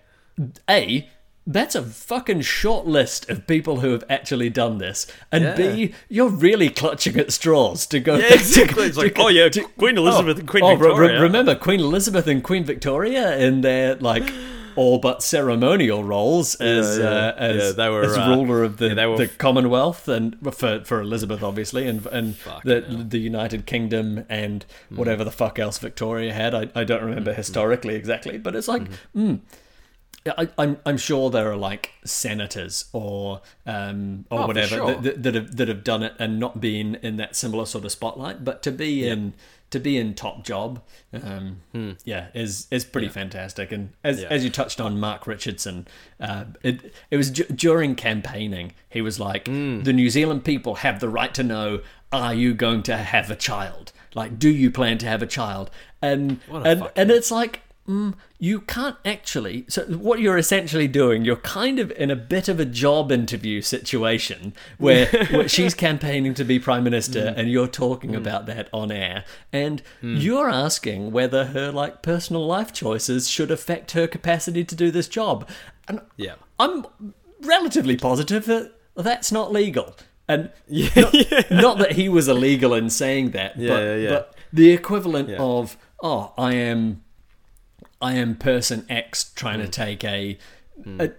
A, 0.70 1.10
that's 1.48 1.76
a 1.76 1.84
fucking 1.84 2.42
short 2.42 2.88
list 2.88 3.30
of 3.30 3.46
people 3.46 3.80
who 3.82 3.92
have 3.92 4.04
actually 4.10 4.50
done 4.50 4.80
this. 4.80 5.06
And 5.32 5.56
B, 5.56 5.94
you're 6.10 6.30
really 6.30 6.70
clutching 6.70 7.18
at 7.20 7.32
straws 7.32 7.86
to 7.88 8.00
go. 8.00 8.16
Yeah, 8.18 8.26
exactly. 8.34 8.86
It's 8.86 8.98
like, 8.98 9.18
oh 9.20 9.28
yeah, 9.28 9.50
Queen 9.78 9.98
Elizabeth 9.98 10.40
and 10.40 10.48
Queen 10.48 10.64
oh, 10.64 10.76
re- 10.76 11.08
re- 11.14 11.20
remember 11.20 11.54
Queen 11.56 11.80
Elizabeth 11.80 12.28
and 12.28 12.44
Queen 12.44 12.64
Victoria 12.64 13.38
in 13.38 13.62
their, 13.62 13.96
like, 13.96 14.28
all 14.76 14.98
but 14.98 15.24
ceremonial 15.24 16.04
roles 16.04 16.56
as 16.56 16.98
yeah. 16.98 17.06
uh, 17.06 17.36
as, 17.38 17.64
Yeah, 17.64 17.72
they 17.72 17.90
were, 17.90 18.04
as 18.04 18.18
uh, 18.18 18.28
ruler 18.36 18.64
of 18.64 18.76
the, 18.78 18.94
yeah, 18.94 19.06
were 19.06 19.16
the 19.18 19.28
Commonwealth 19.28 20.08
and 20.10 20.36
for 20.54 20.84
for 20.84 21.00
Elizabeth 21.00 21.42
obviously 21.44 21.88
and 21.88 22.06
and 22.08 22.36
the 22.66 22.82
hell. 22.82 23.06
the 23.08 23.20
United 23.20 23.66
Kingdom 23.68 24.26
and 24.28 24.66
Hmm. 24.90 24.96
whatever 24.98 25.24
the 25.24 25.32
fuck 25.32 25.60
else 25.60 25.78
Victoria 25.78 26.34
had. 26.34 26.54
I, 26.54 26.70
I 26.76 26.84
don't 26.84 27.04
remember 27.04 27.34
historically 27.34 27.96
exactly, 27.96 28.38
but 28.38 28.54
it's 28.56 28.68
like 28.68 28.82
Mm-hmm. 29.16 29.28
mm. 29.32 29.40
Yeah, 30.26 30.34
I, 30.38 30.50
I'm 30.58 30.78
I'm 30.86 30.98
sure 30.98 31.30
there 31.30 31.52
are 31.52 31.56
like 31.58 31.92
senators 32.04 32.86
or 32.94 33.42
um 33.66 34.26
or 34.32 34.42
Oh, 34.42 34.48
whatever 34.48 34.68
sure. 34.76 34.88
that, 34.96 35.04
that, 35.04 35.24
that 35.24 35.36
have 35.36 35.56
that 35.58 35.68
have 35.68 35.84
done 35.84 36.02
it 36.04 36.14
and 36.18 36.40
not 36.40 36.60
been 36.60 36.96
in 36.96 37.18
that 37.18 37.36
similar 37.36 37.66
sort 37.66 37.86
of 37.86 37.92
spotlight, 37.92 38.44
but 38.44 38.64
to 38.64 38.72
be 38.72 39.08
in 39.08 39.34
to 39.72 39.80
be 39.80 39.98
in 39.98 40.14
top 40.14 40.44
job, 40.44 40.82
um, 41.14 41.58
yeah, 42.06 42.28
is 42.34 42.68
is 42.72 42.86
pretty 42.86 43.10
fantastic. 43.10 43.72
And 43.72 43.90
as 44.04 44.18
Hmm. 44.18 44.22
Yeah. 44.24 44.28
as 44.30 44.44
you 44.44 44.50
touched 44.50 44.80
on, 44.82 45.00
Mark 45.00 45.28
Richardson, 45.28 45.88
uh, 46.20 46.46
it 46.64 46.94
it 47.12 47.18
was 47.18 47.30
d- 47.30 47.46
during 47.54 47.96
campaigning. 47.96 48.74
He 48.90 49.02
was 49.02 49.20
like, 49.20 49.48
Hmm. 49.48 49.82
the 49.84 49.94
New 49.94 50.10
Zealand 50.10 50.44
people 50.44 50.76
have 50.76 51.00
the 51.02 51.10
right 51.10 51.34
to 51.36 51.44
know: 51.44 51.82
Are 52.12 52.34
you 52.34 52.54
going 52.56 52.82
to 52.84 52.98
have 52.98 53.30
a 53.30 53.36
child? 53.36 53.92
Like, 54.16 54.40
do 54.40 54.50
you 54.50 54.72
plan 54.72 54.98
to 55.00 55.08
have 55.08 55.22
a 55.22 55.28
child? 55.28 55.70
And 56.02 56.40
a 56.50 56.56
and 56.56 56.90
and 56.96 57.12
it's 57.12 57.30
like. 57.30 57.62
Mm, 57.88 58.16
you 58.40 58.62
can't 58.62 58.96
actually. 59.06 59.66
So 59.70 59.84
what 59.86 60.20
you're 60.20 60.40
essentially 60.40 60.88
doing, 60.88 61.24
you're 61.24 61.36
kind 61.36 61.78
of 61.78 61.92
in 61.92 62.10
a 62.10 62.16
bit 62.16 62.48
of 62.50 62.60
a 62.60 62.66
job 62.66 63.12
interview 63.12 63.62
situation 63.62 64.54
where, 64.80 65.06
where 65.30 65.48
she's 65.48 65.76
campaigning 65.76 66.34
to 66.34 66.44
be 66.44 66.58
prime 66.58 66.84
minister, 66.84 67.20
Mm. 67.20 67.38
and 67.38 67.52
you're 67.52 67.68
talking 67.68 68.16
about 68.16 68.48
that 68.48 68.70
on 68.74 68.92
air, 68.92 69.24
and 69.54 69.84
you're 70.02 70.50
asking 70.50 71.12
whether 71.12 71.46
her 71.46 71.72
like 71.72 72.02
personal 72.02 72.46
life 72.48 72.74
choices 72.74 73.30
should 73.30 73.52
affect 73.52 73.92
her 73.92 74.08
capacity 74.08 74.64
to 74.66 74.76
do 74.76 74.90
this 74.90 75.08
job. 75.08 75.48
And 75.88 76.02
Yeah. 76.18 76.36
I'm 76.58 76.88
relatively 77.42 77.98
positive 77.98 78.46
that 78.46 78.72
that's 78.96 79.32
not 79.32 79.52
legal. 79.54 79.96
And 80.28 80.50
not, 80.68 81.14
not 81.52 81.78
that 81.78 81.92
he 81.92 82.10
was 82.10 82.28
illegal 82.28 82.74
in 82.74 82.90
saying 82.90 83.32
that, 83.32 83.58
Yeah, 83.60 83.70
but, 83.70 84.10
but 84.10 84.36
the 84.52 84.72
equivalent 84.72 85.30
of 85.32 85.78
oh, 86.02 86.34
I 86.38 86.54
am, 86.56 87.04
I 88.02 88.14
am 88.14 88.36
person 88.36 88.86
X 88.90 89.32
trying 89.36 89.60
Mm. 89.60 89.66
to 89.66 89.70
take 89.70 90.04
a, 90.04 90.38
a 91.00 91.10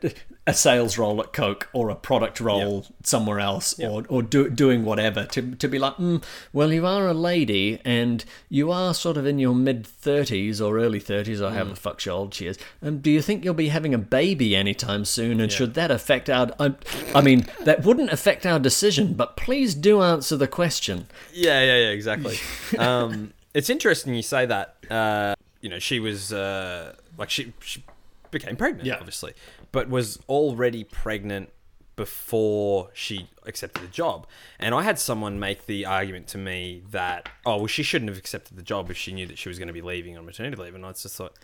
a 0.49 0.55
sales 0.55 0.97
role 0.97 1.21
at 1.21 1.33
Coke 1.33 1.69
or 1.73 1.91
a 1.91 1.97
product 1.97 2.39
role 2.39 2.87
somewhere 3.03 3.41
else 3.41 3.77
or, 3.81 4.05
or 4.09 4.23
do, 4.23 4.49
doing 4.49 4.85
whatever 4.85 5.25
to, 5.25 5.57
to 5.57 5.67
be 5.67 5.77
like, 5.77 5.97
mm, 5.97 6.23
well, 6.53 6.73
you 6.73 6.87
are 6.87 7.09
a 7.09 7.15
lady 7.15 7.81
and 7.85 8.25
you 8.49 8.71
are 8.71 8.95
sort 8.95 9.17
of 9.17 9.27
in 9.27 9.41
your 9.41 9.57
mid 9.57 9.83
30s 9.83 10.65
or 10.65 10.79
early 10.79 11.01
30s 11.01 11.41
or 11.41 11.51
however 11.51 11.71
the 11.71 11.77
fuck 11.77 12.05
your 12.05 12.15
old 12.15 12.33
she 12.33 12.47
is. 12.47 12.59
Um, 12.81 12.99
do 12.99 13.11
you 13.11 13.21
think 13.21 13.45
you'll 13.45 13.55
be 13.55 13.69
having 13.69 13.93
a 13.93 13.99
baby 13.99 14.55
anytime 14.55 15.05
soon? 15.05 15.41
And 15.41 15.51
should 15.51 15.75
that 15.75 15.91
affect 15.91 16.31
our. 16.31 16.51
I, 16.61 16.75
I 17.13 17.21
mean, 17.21 17.47
that 17.65 17.83
wouldn't 17.83 18.11
affect 18.11 18.47
our 18.47 18.61
decision, 18.61 19.15
but 19.15 19.37
please 19.37 19.75
do 19.75 20.01
answer 20.01 20.37
the 20.37 20.47
question. 20.47 21.09
Yeah, 21.33 21.61
yeah, 21.61 21.79
yeah, 21.79 21.89
exactly. 21.89 22.37
um, 22.79 23.33
it's 23.53 23.69
interesting 23.69 24.15
you 24.15 24.23
say 24.23 24.47
that. 24.47 24.77
Uh, 24.89 25.35
you 25.67 25.71
know, 25.71 25.81
she 25.81 25.99
was 25.99 26.33
uh, 26.33 26.95
like 27.19 27.29
she 27.29 27.53
she 27.61 27.83
became 28.31 28.55
pregnant, 28.55 28.87
Yeah. 28.87 28.99
obviously, 29.01 29.33
but 29.73 29.89
was 29.89 30.21
already 30.29 30.85
pregnant 30.85 31.51
before 31.97 32.91
she 32.95 33.29
accepted 33.47 33.83
the 33.83 33.89
job. 33.89 34.29
And 34.61 34.77
I 34.77 34.83
had 34.83 34.97
someone 35.01 35.41
make 35.41 35.67
the 35.67 35.85
argument 35.87 36.29
to 36.29 36.39
me 36.39 36.83
that, 36.93 37.29
oh, 37.45 37.57
well, 37.57 37.67
she 37.67 37.83
shouldn't 37.83 38.09
have 38.11 38.19
accepted 38.19 38.57
the 38.57 38.63
job 38.63 38.91
if 38.93 38.97
she 38.97 39.13
knew 39.13 39.27
that 39.27 39.39
she 39.39 39.49
was 39.49 39.59
going 39.59 39.67
to 39.67 39.75
be 39.75 39.81
leaving 39.83 40.17
on 40.17 40.25
maternity 40.25 40.63
leave. 40.63 40.75
And 40.77 40.87
I 40.87 40.93
just 40.93 41.17
thought, 41.17 41.35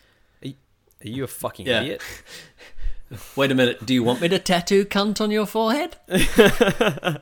are 0.45 0.49
you, 0.49 0.55
are 1.05 1.09
you 1.09 1.25
a 1.25 1.27
fucking 1.27 1.66
Yeah. 1.66 1.81
idiot? 1.81 2.03
Wait 3.37 3.51
a 3.51 3.55
minute, 3.55 3.85
do 3.85 3.93
you 3.95 4.03
want 4.03 4.21
me 4.21 4.29
to 4.29 4.39
tattoo 4.39 4.85
cunt 4.85 5.21
on 5.21 5.31
your 5.31 5.47
forehead? 5.47 5.97
I, 6.09 7.21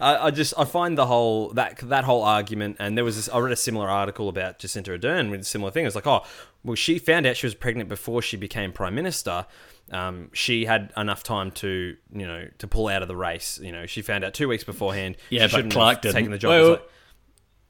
I 0.00 0.30
just 0.30 0.54
I 0.58 0.64
find 0.64 0.96
the 0.96 1.06
whole 1.06 1.50
that 1.50 1.78
that 1.88 2.04
whole 2.04 2.22
argument, 2.22 2.76
and 2.78 2.96
there 2.96 3.04
was 3.04 3.16
this, 3.16 3.28
I 3.28 3.38
read 3.38 3.52
a 3.52 3.56
similar 3.56 3.88
article 3.88 4.28
about 4.28 4.58
Jacinda 4.58 4.98
Ardern 4.98 5.30
with 5.30 5.40
a 5.40 5.44
similar 5.44 5.70
thing. 5.70 5.84
It 5.84 5.88
was 5.88 5.94
like, 5.94 6.06
oh, 6.06 6.22
well, 6.64 6.74
she 6.74 6.98
found 6.98 7.26
out 7.26 7.36
she 7.36 7.46
was 7.46 7.54
pregnant 7.54 7.88
before 7.88 8.22
she 8.22 8.36
became 8.36 8.72
prime 8.72 8.94
minister. 8.94 9.46
Um, 9.90 10.30
she 10.32 10.64
had 10.64 10.92
enough 10.96 11.22
time 11.22 11.50
to 11.52 11.96
you 12.12 12.26
know 12.26 12.48
to 12.58 12.66
pull 12.66 12.88
out 12.88 13.02
of 13.02 13.08
the 13.08 13.16
race. 13.16 13.58
You 13.62 13.72
know, 13.72 13.86
she 13.86 14.02
found 14.02 14.24
out 14.24 14.34
two 14.34 14.48
weeks 14.48 14.64
beforehand. 14.64 15.16
Yeah, 15.30 15.42
she 15.42 15.44
but 15.46 15.50
shouldn't 15.56 15.72
Clark 15.72 15.94
have 15.96 16.02
didn't. 16.02 16.14
taken 16.14 16.30
the 16.32 16.38
job. 16.38 16.80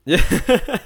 Wait, 0.07 0.17
wait. 0.19 0.21
yeah, 0.49 0.79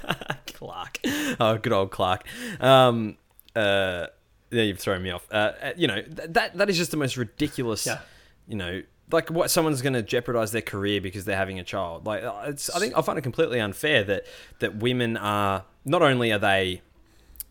Clark. 0.47 0.99
Oh, 1.39 1.57
good 1.61 1.73
old 1.73 1.91
Clark. 1.91 2.25
Um, 2.59 3.17
uh, 3.55 4.07
yeah, 4.51 4.63
you've 4.63 4.79
thrown 4.79 5.01
me 5.01 5.11
off. 5.11 5.27
Uh, 5.31 5.53
uh, 5.61 5.73
you 5.75 5.87
know 5.87 6.01
th- 6.01 6.29
that 6.29 6.57
that 6.57 6.69
is 6.69 6.77
just 6.77 6.91
the 6.91 6.97
most 6.97 7.17
ridiculous. 7.17 7.85
Yeah. 7.85 7.99
You 8.47 8.57
know, 8.57 8.81
like 9.11 9.29
what 9.29 9.49
someone's 9.49 9.81
going 9.81 9.93
to 9.93 10.01
jeopardize 10.01 10.51
their 10.51 10.61
career 10.61 10.99
because 10.99 11.25
they're 11.25 11.37
having 11.37 11.59
a 11.59 11.63
child. 11.63 12.05
Like 12.05 12.23
uh, 12.23 12.43
it's, 12.47 12.69
I 12.69 12.79
think 12.79 12.97
I 12.97 13.01
find 13.01 13.17
it 13.17 13.21
completely 13.21 13.59
unfair 13.59 14.03
that 14.03 14.25
that 14.59 14.75
women 14.77 15.17
are 15.17 15.65
not 15.85 16.01
only 16.01 16.31
are 16.31 16.39
they 16.39 16.81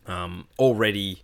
um, 0.07 0.47
already 0.59 1.23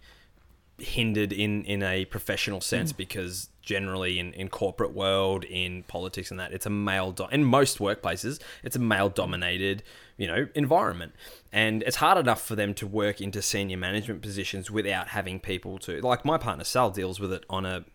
hindered 0.79 1.33
in 1.33 1.63
in 1.65 1.81
a 1.81 2.05
professional 2.05 2.61
sense 2.61 2.91
because 2.93 3.49
generally 3.63 4.19
in, 4.19 4.31
in 4.33 4.47
corporate 4.47 4.93
world 4.93 5.43
in 5.43 5.83
politics 5.83 6.29
and 6.29 6.39
that 6.39 6.53
it's 6.53 6.65
a 6.67 6.69
male 6.69 7.11
do- 7.11 7.27
in 7.31 7.43
most 7.43 7.79
workplaces 7.79 8.39
it's 8.63 8.75
a 8.75 8.79
male 8.79 9.09
dominated 9.09 9.81
you 10.17 10.27
know 10.27 10.47
environment. 10.55 11.13
And 11.51 11.83
it's 11.83 11.97
hard 11.97 12.17
enough 12.17 12.41
for 12.41 12.55
them 12.55 12.73
to 12.75 12.87
work 12.87 13.21
into 13.21 13.41
senior 13.41 13.77
management 13.77 14.21
positions 14.21 14.69
without 14.69 15.09
having 15.09 15.39
people 15.39 15.77
to 15.79 16.01
like 16.01 16.25
my 16.25 16.37
partner 16.37 16.63
Sal 16.63 16.89
deals 16.89 17.19
with 17.19 17.31
it 17.31 17.45
on 17.49 17.65
a 17.65 17.85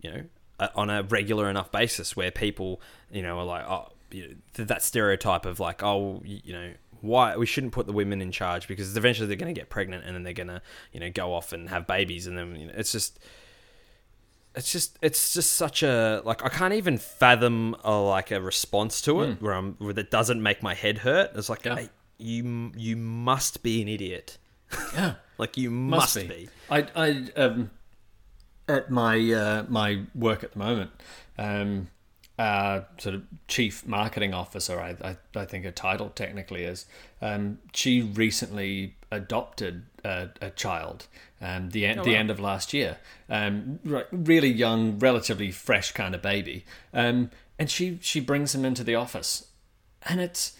you 0.00 0.10
know 0.10 0.22
a, 0.58 0.74
on 0.74 0.90
a 0.90 1.02
regular 1.04 1.48
enough 1.48 1.72
basis 1.72 2.16
where 2.16 2.30
people 2.30 2.80
you 3.10 3.22
know 3.22 3.38
are 3.38 3.44
like 3.44 3.64
oh 3.66 3.92
you 4.10 4.28
know, 4.28 4.34
th- 4.54 4.68
that 4.68 4.82
stereotype 4.82 5.46
of 5.46 5.60
like 5.60 5.82
oh 5.82 6.20
you 6.24 6.52
know 6.52 6.72
why 7.00 7.34
we 7.36 7.46
shouldn't 7.46 7.72
put 7.72 7.86
the 7.86 7.92
women 7.92 8.20
in 8.20 8.30
charge 8.30 8.68
because 8.68 8.94
eventually 8.94 9.26
they're 9.26 9.36
going 9.36 9.52
to 9.52 9.58
get 9.58 9.70
pregnant 9.70 10.04
and 10.04 10.14
then 10.14 10.22
they're 10.22 10.32
going 10.34 10.48
to 10.48 10.60
you 10.92 11.00
know 11.00 11.10
go 11.10 11.32
off 11.32 11.52
and 11.52 11.70
have 11.70 11.86
babies 11.86 12.26
and 12.26 12.36
then 12.36 12.56
you 12.56 12.66
know, 12.66 12.72
it's 12.76 12.92
just 12.92 13.18
it's 14.54 14.72
just 14.72 14.98
it's 15.00 15.32
just 15.32 15.52
such 15.52 15.82
a 15.82 16.22
like 16.24 16.44
I 16.44 16.48
can't 16.48 16.74
even 16.74 16.98
fathom 16.98 17.76
a, 17.84 17.92
like 17.92 18.30
a 18.30 18.40
response 18.40 19.00
to 19.02 19.20
it 19.22 19.40
where 19.42 19.54
I'm 19.54 19.74
where 19.78 19.92
that 19.92 20.10
doesn't 20.10 20.42
make 20.42 20.62
my 20.62 20.74
head 20.74 20.98
hurt. 20.98 21.30
It's 21.34 21.48
like 21.48 21.64
Yeah. 21.64 21.76
hey, 21.76 21.88
you 22.18 22.72
you 22.76 22.96
must 22.96 23.62
be 23.62 23.82
an 23.82 23.88
idiot. 23.88 24.38
Yeah. 24.94 25.14
Like 25.38 25.56
you 25.56 25.70
must, 25.70 26.16
be. 26.16 26.48
I, 26.70 26.86
I, 26.94 27.28
um, 27.34 27.70
at 28.68 28.90
my 28.90 29.16
uh, 29.32 29.64
my 29.68 30.02
work 30.14 30.44
at 30.44 30.52
the 30.52 30.58
moment, 30.58 30.90
um, 31.38 31.88
uh, 32.38 32.82
sort 32.98 33.14
of 33.14 33.22
chief 33.48 33.86
marketing 33.86 34.34
officer, 34.34 34.78
I, 34.78 34.96
I, 35.02 35.16
I 35.34 35.44
think 35.46 35.64
her 35.64 35.70
title 35.70 36.10
technically 36.10 36.64
is. 36.64 36.84
Um, 37.22 37.58
she 37.72 38.02
recently 38.02 38.96
adopted 39.10 39.86
a, 40.04 40.30
a 40.40 40.50
child. 40.50 41.06
Um, 41.40 41.70
the 41.70 41.86
end, 41.86 42.04
the 42.04 42.16
end 42.16 42.30
of 42.30 42.38
last 42.38 42.74
year. 42.74 42.98
Um, 43.28 43.78
really 44.12 44.50
young, 44.50 44.98
relatively 44.98 45.50
fresh 45.50 45.92
kind 45.92 46.14
of 46.14 46.20
baby. 46.22 46.64
Um, 46.92 47.30
and 47.58 47.70
she 47.70 47.98
she 48.02 48.20
brings 48.20 48.54
him 48.54 48.64
into 48.64 48.84
the 48.84 48.94
office, 48.94 49.46
and 50.08 50.20
it's 50.20 50.56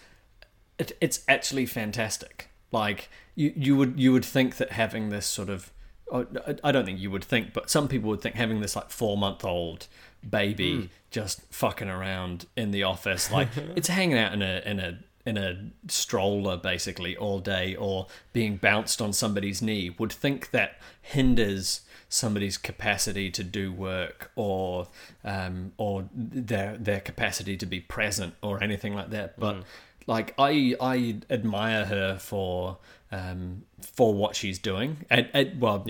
it, 0.78 0.93
it's 1.01 1.22
actually 1.28 1.66
fantastic. 1.66 2.49
Like 2.72 3.09
you, 3.34 3.53
you 3.57 3.76
would 3.76 3.99
you 4.01 4.12
would 4.12 4.24
think 4.24 4.57
that 4.57 4.72
having 4.72 5.09
this 5.11 5.26
sort 5.26 5.49
of 5.51 5.70
oh, 6.11 6.26
I- 6.47 6.57
I 6.68 6.72
don't 6.72 6.84
think 6.86 6.99
you 7.01 7.11
would 7.11 7.24
think, 7.24 7.53
but 7.53 7.68
some 7.70 7.88
people 7.88 8.09
would 8.11 8.20
think 8.22 8.34
having 8.36 8.61
this 8.61 8.76
like 8.76 8.91
four 8.91 9.16
month 9.18 9.45
old 9.45 9.86
baby 10.28 10.91
just 11.11 11.41
fucking 11.51 11.88
around 11.88 12.47
in 12.57 12.70
the 12.70 12.82
office, 12.84 13.30
like 13.32 13.49
it's 13.76 13.88
hanging 13.88 14.16
out 14.18 14.32
in 14.32 14.43
a 14.43 14.62
in 14.64 14.78
a 14.80 14.99
in 15.26 15.36
a 15.36 15.70
stroller 15.88 16.56
basically 16.56 17.16
all 17.16 17.40
day 17.40 17.74
or 17.76 18.06
being 18.32 18.56
bounced 18.56 19.02
on 19.02 19.12
somebody's 19.12 19.60
knee 19.60 19.94
would 19.98 20.12
think 20.12 20.50
that 20.50 20.78
hinders 21.00 21.82
somebody's 22.08 22.58
capacity 22.58 23.30
to 23.30 23.44
do 23.44 23.72
work 23.72 24.32
or 24.34 24.88
um, 25.24 25.72
or 25.76 26.08
their 26.12 26.76
their 26.76 27.00
capacity 27.00 27.56
to 27.56 27.66
be 27.66 27.80
present 27.80 28.34
or 28.42 28.62
anything 28.62 28.94
like 28.94 29.10
that. 29.10 29.38
But 29.38 29.62
like 30.06 30.34
I 30.38 30.74
I 30.80 31.20
admire 31.30 31.86
her 31.86 32.18
for 32.18 32.78
um, 33.12 33.62
for 33.80 34.14
what 34.14 34.36
she's 34.36 34.58
doing. 34.58 34.98
And, 35.08 35.28
and 35.32 35.60
well, 35.60 35.86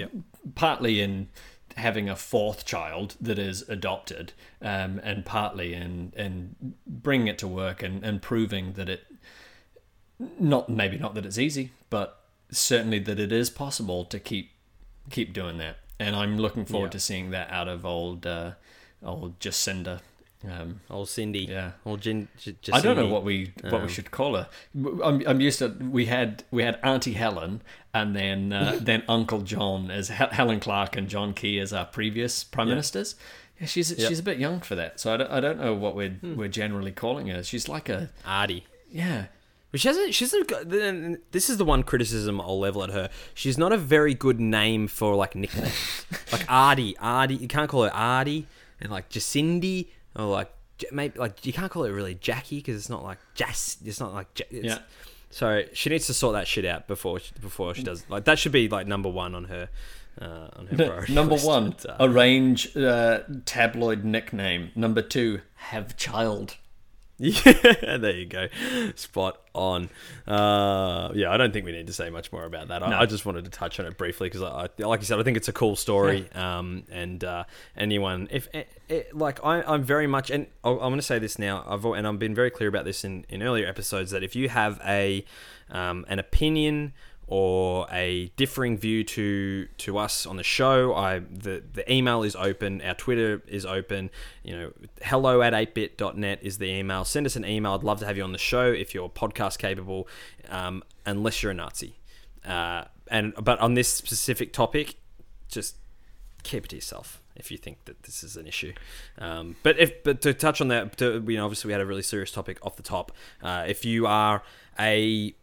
partly 0.54 1.00
in 1.00 1.28
having 1.76 2.08
a 2.08 2.16
fourth 2.16 2.64
child 2.64 3.16
that 3.20 3.38
is 3.38 3.66
adopted, 3.68 4.32
um, 4.60 5.00
and 5.02 5.24
partly 5.24 5.74
in 5.74 6.12
in 6.16 6.74
bringing 6.86 7.28
it 7.28 7.38
to 7.38 7.48
work 7.48 7.82
and, 7.82 8.04
and 8.04 8.20
proving 8.20 8.74
that 8.74 8.88
it 8.88 9.04
not 10.38 10.68
maybe 10.68 10.98
not 10.98 11.14
that 11.14 11.24
it's 11.26 11.38
easy, 11.38 11.72
but 11.90 12.20
certainly 12.50 12.98
that 13.00 13.18
it 13.18 13.32
is 13.32 13.50
possible 13.50 14.04
to 14.06 14.18
keep 14.18 14.50
keep 15.10 15.32
doing 15.32 15.58
that. 15.58 15.76
And 15.98 16.16
I'm 16.16 16.38
looking 16.38 16.64
forward 16.64 16.88
Yeah. 16.88 16.92
to 16.92 17.00
seeing 17.00 17.30
that 17.30 17.50
out 17.50 17.68
of 17.68 17.84
old 17.86 18.26
uh, 18.26 18.52
old 19.02 19.38
Jacinda. 19.40 20.00
Um, 20.50 20.80
Old 20.88 21.10
Cindy. 21.10 21.40
Yeah. 21.40 21.72
Old 21.84 22.00
Gin, 22.00 22.28
J- 22.38 22.54
I 22.72 22.80
don't 22.80 22.96
know 22.96 23.06
what 23.08 23.24
we 23.24 23.52
what 23.60 23.74
Um, 23.74 23.82
we 23.82 23.88
should 23.92 24.10
call 24.10 24.36
her. 24.36 24.48
I'm, 24.74 25.22
I'm 25.26 25.38
used 25.42 25.58
to 25.58 25.68
we 25.68 26.06
had 26.06 26.44
we 26.50 26.62
had 26.62 26.78
Auntie 26.82 27.12
Helen 27.12 27.60
and 27.92 28.16
then 28.16 28.50
uh, 28.50 28.78
then 28.80 29.02
Uncle 29.06 29.42
John 29.42 29.90
as 29.90 30.08
Hel- 30.08 30.30
Helen 30.30 30.58
Clark 30.58 30.96
and 30.96 31.10
John 31.10 31.34
Key 31.34 31.58
as 31.60 31.74
our 31.74 31.84
previous 31.84 32.42
prime 32.42 32.68
ministers. 32.68 33.16
Yeah, 33.60 33.66
she's 33.66 33.88
she's 33.98 34.18
a 34.18 34.22
bit 34.22 34.38
young 34.38 34.60
for 34.60 34.74
that, 34.76 34.98
so 34.98 35.12
I 35.12 35.18
don't, 35.18 35.30
I 35.30 35.40
don't 35.40 35.60
know 35.60 35.74
what 35.74 35.94
we're 35.94 36.08
Hmm. 36.08 36.36
we're 36.36 36.48
generally 36.48 36.92
calling 36.92 37.26
her. 37.26 37.42
She's 37.42 37.68
like 37.68 37.90
a 37.90 38.08
Artie. 38.24 38.64
yeah 38.90 39.26
But 39.70 39.80
she 39.80 39.88
hasn't. 39.88 40.14
She's 40.14 40.34
a, 40.34 41.16
this 41.30 41.48
is 41.48 41.58
the 41.58 41.64
one 41.64 41.82
criticism 41.84 42.40
I'll 42.40 42.58
level 42.58 42.82
at 42.82 42.90
her. 42.90 43.08
She's 43.34 43.56
not 43.56 43.72
a 43.72 43.76
very 43.76 44.14
good 44.14 44.40
name 44.40 44.88
for 44.88 45.14
like 45.14 45.34
nicknames, 45.36 46.06
like 46.32 46.44
Artie. 46.50 46.96
Artie. 46.98 47.36
You 47.36 47.48
can't 47.48 47.68
call 47.70 47.84
her 47.84 47.94
Artie, 47.94 48.46
and 48.80 48.90
like 48.90 49.08
Jacindy 49.10 49.88
or 50.16 50.24
like 50.24 50.50
maybe 50.90 51.18
like 51.18 51.46
you 51.46 51.52
can't 51.52 51.70
call 51.70 51.84
it 51.84 51.90
really 51.90 52.14
Jackie 52.14 52.56
because 52.56 52.76
it's 52.76 52.88
not 52.90 53.04
like 53.04 53.18
Jas. 53.34 53.76
It's 53.84 54.00
not 54.00 54.12
like 54.12 54.40
it's, 54.50 54.64
Yeah. 54.66 54.78
So 55.30 55.62
she 55.72 55.90
needs 55.90 56.06
to 56.08 56.14
sort 56.14 56.32
that 56.32 56.48
shit 56.48 56.64
out 56.64 56.88
before 56.88 57.20
she, 57.20 57.32
before 57.40 57.72
she 57.74 57.84
does. 57.84 58.04
Like 58.08 58.24
that 58.24 58.38
should 58.38 58.50
be 58.52 58.68
like 58.68 58.88
number 58.88 59.08
one 59.08 59.36
on 59.36 59.44
her 59.44 59.68
uh, 60.20 60.48
on 60.56 60.66
her 60.66 60.76
priority 60.76 61.14
Number 61.14 61.34
list. 61.34 61.46
one, 61.46 61.76
uh, 61.88 61.96
arrange 62.00 62.76
uh, 62.76 63.20
tabloid 63.44 64.04
nickname. 64.04 64.72
Number 64.74 65.02
two, 65.02 65.42
have 65.54 65.96
child. 65.96 66.56
Yeah, 67.22 67.98
there 67.98 68.16
you 68.16 68.24
go. 68.24 68.48
Spot 68.94 69.38
on. 69.54 69.90
Uh, 70.26 71.10
yeah, 71.14 71.30
I 71.30 71.36
don't 71.36 71.52
think 71.52 71.66
we 71.66 71.72
need 71.72 71.86
to 71.88 71.92
say 71.92 72.08
much 72.08 72.32
more 72.32 72.44
about 72.46 72.68
that. 72.68 72.82
I, 72.82 72.88
No. 72.88 72.96
I 72.98 73.04
just 73.04 73.26
wanted 73.26 73.44
to 73.44 73.50
touch 73.50 73.78
on 73.78 73.84
it 73.84 73.98
briefly 73.98 74.26
because, 74.30 74.40
I, 74.42 74.68
I- 74.78 74.86
like 74.86 75.00
you 75.00 75.06
said, 75.06 75.20
I 75.20 75.22
think 75.22 75.36
it's 75.36 75.48
a 75.48 75.52
cool 75.52 75.76
story. 75.76 76.30
Um, 76.34 76.84
and 76.90 77.22
uh, 77.22 77.44
anyone, 77.76 78.26
if 78.30 78.48
eh, 78.54 78.62
eh, 78.88 79.02
like 79.12 79.44
I, 79.44 79.60
I'm 79.62 79.82
very 79.82 80.06
much, 80.06 80.30
and 80.30 80.46
I'll- 80.64 80.74
I'm 80.80 80.88
going 80.90 80.96
to 80.96 81.02
say 81.02 81.18
this 81.18 81.38
now, 81.38 81.62
I've 81.68 81.84
and 81.84 82.06
I've 82.06 82.18
been 82.18 82.34
very 82.34 82.50
clear 82.50 82.70
about 82.70 82.86
this 82.86 83.04
in, 83.04 83.26
in 83.28 83.42
earlier 83.42 83.66
episodes 83.66 84.12
that 84.12 84.22
if 84.22 84.34
you 84.34 84.48
have 84.48 84.80
a 84.86 85.24
um, 85.70 86.06
an 86.08 86.18
opinion 86.18 86.94
or 87.30 87.86
a 87.92 88.26
differing 88.36 88.76
view 88.76 89.04
to 89.04 89.68
to 89.78 89.96
us 89.96 90.26
on 90.26 90.36
the 90.36 90.42
show, 90.42 90.92
I 90.94 91.20
the 91.20 91.62
the 91.72 91.90
email 91.90 92.24
is 92.24 92.34
open, 92.34 92.82
our 92.82 92.94
Twitter 92.94 93.40
is 93.46 93.64
open. 93.64 94.10
You 94.42 94.56
know, 94.56 94.72
hello 95.00 95.40
at 95.40 95.52
8bit.net 95.52 96.40
is 96.42 96.58
the 96.58 96.66
email. 96.66 97.04
Send 97.04 97.26
us 97.26 97.36
an 97.36 97.44
email. 97.44 97.72
I'd 97.74 97.84
love 97.84 98.00
to 98.00 98.06
have 98.06 98.16
you 98.16 98.24
on 98.24 98.32
the 98.32 98.38
show 98.38 98.66
if 98.66 98.94
you're 98.94 99.08
podcast 99.08 99.58
capable, 99.58 100.08
um, 100.48 100.82
unless 101.06 101.40
you're 101.42 101.52
a 101.52 101.54
Nazi. 101.54 101.94
Uh, 102.44 102.84
and 103.06 103.32
but 103.40 103.60
on 103.60 103.74
this 103.74 103.88
specific 103.88 104.52
topic, 104.52 104.96
just 105.48 105.76
keep 106.42 106.64
it 106.64 106.68
to 106.70 106.76
yourself. 106.76 107.22
if 107.36 107.50
you 107.50 107.56
think 107.56 107.84
that 107.84 108.02
this 108.02 108.24
is 108.24 108.36
an 108.36 108.46
issue. 108.46 108.72
Um, 109.18 109.54
but 109.62 109.78
if 109.78 110.02
but 110.02 110.20
to 110.22 110.34
touch 110.34 110.60
on 110.60 110.68
that, 110.68 110.96
to, 110.98 111.24
you 111.26 111.36
know, 111.36 111.44
obviously 111.44 111.68
we 111.68 111.72
had 111.72 111.80
a 111.80 111.86
really 111.86 112.02
serious 112.02 112.32
topic 112.32 112.58
off 112.62 112.74
the 112.76 112.82
top. 112.82 113.12
Uh, 113.40 113.64
if 113.68 113.84
you 113.84 114.06
are 114.06 114.42
a 114.78 115.34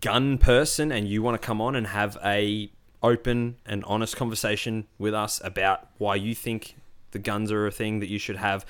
gun 0.00 0.38
person 0.38 0.90
and 0.90 1.08
you 1.08 1.22
want 1.22 1.40
to 1.40 1.44
come 1.44 1.60
on 1.60 1.76
and 1.76 1.88
have 1.88 2.16
a 2.24 2.70
open 3.02 3.56
and 3.66 3.84
honest 3.84 4.16
conversation 4.16 4.86
with 4.98 5.12
us 5.14 5.40
about 5.44 5.88
why 5.98 6.14
you 6.14 6.34
think 6.34 6.76
the 7.10 7.18
guns 7.18 7.52
are 7.52 7.66
a 7.66 7.70
thing 7.70 8.00
that 8.00 8.08
you 8.08 8.18
should 8.18 8.36
have 8.36 8.64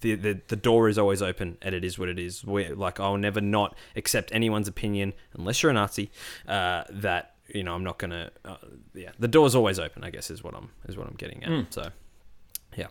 the, 0.00 0.14
the, 0.14 0.40
the 0.48 0.56
door 0.56 0.88
is 0.88 0.98
always 0.98 1.22
open 1.22 1.56
and 1.62 1.74
it 1.74 1.82
is 1.84 1.98
what 1.98 2.08
it 2.08 2.18
is. 2.18 2.44
We're 2.44 2.74
like 2.74 2.98
i'll 3.00 3.16
never 3.16 3.40
not 3.40 3.76
accept 3.96 4.32
anyone's 4.32 4.68
opinion 4.68 5.12
unless 5.34 5.62
you're 5.62 5.70
a 5.70 5.74
nazi 5.74 6.10
uh, 6.48 6.84
that 6.90 7.34
you 7.48 7.62
know 7.62 7.74
i'm 7.74 7.84
not 7.84 7.98
gonna 7.98 8.30
uh, 8.44 8.56
yeah 8.94 9.10
the 9.18 9.28
door's 9.28 9.54
always 9.54 9.78
open 9.78 10.02
i 10.02 10.08
guess 10.10 10.30
is 10.30 10.42
what 10.42 10.54
i'm 10.54 10.70
is 10.88 10.96
what 10.96 11.06
i'm 11.06 11.14
getting 11.16 11.44
at. 11.44 11.72
So 11.72 11.88
yeah. 12.76 12.86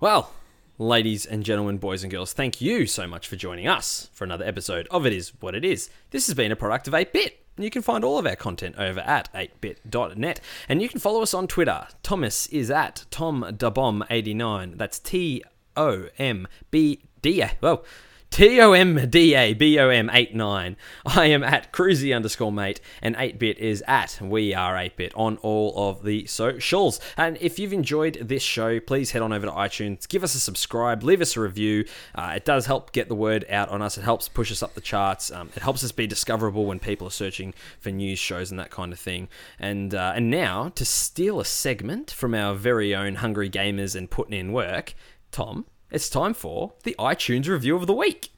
Well 0.00 0.32
ladies 0.80 1.26
and 1.26 1.44
gentlemen 1.44 1.76
boys 1.76 2.04
and 2.04 2.10
girls 2.12 2.32
thank 2.32 2.60
you 2.60 2.86
so 2.86 3.06
much 3.06 3.26
for 3.26 3.34
joining 3.34 3.66
us 3.66 4.08
for 4.12 4.22
another 4.22 4.44
episode 4.44 4.86
of 4.92 5.04
it 5.04 5.12
is 5.12 5.32
what 5.40 5.54
it 5.54 5.64
is 5.64 5.90
this 6.10 6.28
has 6.28 6.34
been 6.34 6.52
a 6.52 6.56
product 6.56 6.86
of 6.86 6.94
8-bit 6.94 7.44
you 7.58 7.70
can 7.70 7.82
find 7.82 8.04
all 8.04 8.18
of 8.18 8.26
our 8.26 8.36
content 8.36 8.76
over 8.78 9.00
at 9.00 9.32
8bit.net. 9.34 10.40
And 10.68 10.80
you 10.80 10.88
can 10.88 11.00
follow 11.00 11.22
us 11.22 11.34
on 11.34 11.48
Twitter. 11.48 11.88
Thomas 12.04 12.46
is 12.46 12.70
at 12.70 13.04
TomDabom89. 13.10 14.78
That's 14.78 15.00
T 15.00 15.42
O 15.76 16.06
M 16.18 16.46
B 16.70 17.02
D. 17.20 17.44
Well, 17.60 17.84
T 18.30 18.60
O 18.60 18.72
M 18.72 19.08
D 19.10 19.34
A 19.34 19.54
B 19.54 19.78
O 19.78 19.88
M 19.88 20.10
89. 20.12 20.76
I 21.06 21.26
am 21.26 21.42
at 21.42 21.72
cruisy 21.72 22.14
underscore 22.14 22.52
mate, 22.52 22.80
and 23.02 23.16
8bit 23.16 23.56
is 23.56 23.82
at 23.88 24.20
we 24.20 24.54
are 24.54 24.74
8bit 24.74 25.12
on 25.16 25.38
all 25.38 25.72
of 25.76 26.04
the 26.04 26.26
socials. 26.26 27.00
And 27.16 27.36
if 27.40 27.58
you've 27.58 27.72
enjoyed 27.72 28.18
this 28.20 28.42
show, 28.42 28.80
please 28.80 29.10
head 29.10 29.22
on 29.22 29.32
over 29.32 29.46
to 29.46 29.52
iTunes, 29.52 30.08
give 30.08 30.22
us 30.22 30.34
a 30.34 30.40
subscribe, 30.40 31.02
leave 31.02 31.20
us 31.20 31.36
a 31.36 31.40
review. 31.40 31.84
Uh, 32.14 32.34
it 32.36 32.44
does 32.44 32.66
help 32.66 32.92
get 32.92 33.08
the 33.08 33.14
word 33.14 33.44
out 33.50 33.70
on 33.70 33.82
us, 33.82 33.98
it 33.98 34.04
helps 34.04 34.28
push 34.28 34.52
us 34.52 34.62
up 34.62 34.74
the 34.74 34.80
charts, 34.80 35.32
um, 35.32 35.50
it 35.56 35.62
helps 35.62 35.82
us 35.82 35.90
be 35.90 36.06
discoverable 36.06 36.66
when 36.66 36.78
people 36.78 37.08
are 37.08 37.12
searching 37.12 37.54
for 37.80 37.90
news 37.90 38.18
shows 38.18 38.50
and 38.50 38.60
that 38.60 38.70
kind 38.70 38.92
of 38.92 39.00
thing. 39.00 39.28
And, 39.58 39.94
uh, 39.94 40.12
and 40.14 40.30
now, 40.30 40.68
to 40.76 40.84
steal 40.84 41.40
a 41.40 41.44
segment 41.44 42.10
from 42.10 42.34
our 42.34 42.54
very 42.54 42.94
own 42.94 43.16
Hungry 43.16 43.50
Gamers 43.50 43.96
and 43.96 44.10
putting 44.10 44.38
in 44.38 44.52
work, 44.52 44.94
Tom, 45.30 45.66
it's 45.90 46.08
time 46.10 46.34
for 46.34 46.72
the 46.84 46.94
iTunes 46.98 47.48
review 47.48 47.76
of 47.76 47.86
the 47.86 47.94
week. 47.94 48.30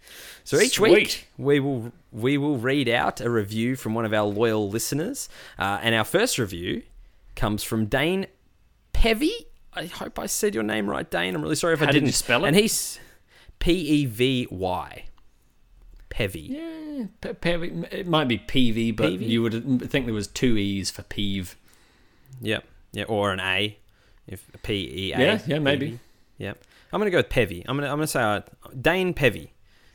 So 0.44 0.58
each 0.58 0.74
Sweet. 0.74 0.92
week 0.92 1.28
we 1.38 1.60
will 1.60 1.92
we 2.12 2.38
will 2.38 2.56
read 2.58 2.88
out 2.88 3.20
a 3.20 3.30
review 3.30 3.76
from 3.76 3.94
one 3.94 4.04
of 4.04 4.12
our 4.12 4.24
loyal 4.26 4.68
listeners, 4.68 5.28
uh, 5.58 5.78
and 5.82 5.94
our 5.94 6.04
first 6.04 6.38
review 6.38 6.82
comes 7.36 7.62
from 7.62 7.86
Dane 7.86 8.26
Pevy. 8.94 9.30
I 9.72 9.86
hope 9.86 10.18
I 10.18 10.26
said 10.26 10.54
your 10.54 10.64
name 10.64 10.88
right, 10.90 11.08
Dane. 11.08 11.34
I'm 11.34 11.42
really 11.42 11.54
sorry 11.54 11.74
if 11.74 11.82
I 11.82 11.84
How 11.86 11.90
did 11.92 11.98
didn't. 12.00 12.08
you 12.08 12.12
spell 12.12 12.44
it? 12.44 12.48
And 12.48 12.56
he's 12.56 12.98
P 13.60 13.72
E 13.72 14.06
V 14.06 14.48
Y. 14.50 15.04
Pevy. 16.10 16.48
Yeah, 16.48 17.06
pe- 17.20 17.34
pe- 17.34 17.98
it 17.98 18.06
might 18.08 18.26
be 18.26 18.38
PV, 18.38 18.96
but 18.96 19.12
you 19.20 19.42
would 19.42 19.88
think 19.90 20.06
there 20.06 20.14
was 20.14 20.26
two 20.26 20.56
E's 20.56 20.90
for 20.90 21.02
peeve. 21.02 21.56
Yep. 22.40 22.64
Yeah, 22.92 23.04
or 23.04 23.32
an 23.32 23.38
A, 23.38 23.78
if 24.26 24.44
P 24.64 24.74
E 25.08 25.12
A. 25.12 25.18
Yeah, 25.18 25.38
yeah, 25.46 25.58
maybe. 25.60 25.92
Pevy. 25.92 25.98
Yep. 26.38 26.64
I'm 26.92 27.00
gonna 27.00 27.10
go 27.10 27.18
with 27.18 27.28
Pevy. 27.28 27.64
I'm 27.66 27.76
gonna 27.76 27.88
I'm 27.88 27.96
gonna 27.96 28.06
say 28.06 28.22
uh, 28.22 28.40
Dane 28.80 29.14
Pevy. 29.14 29.50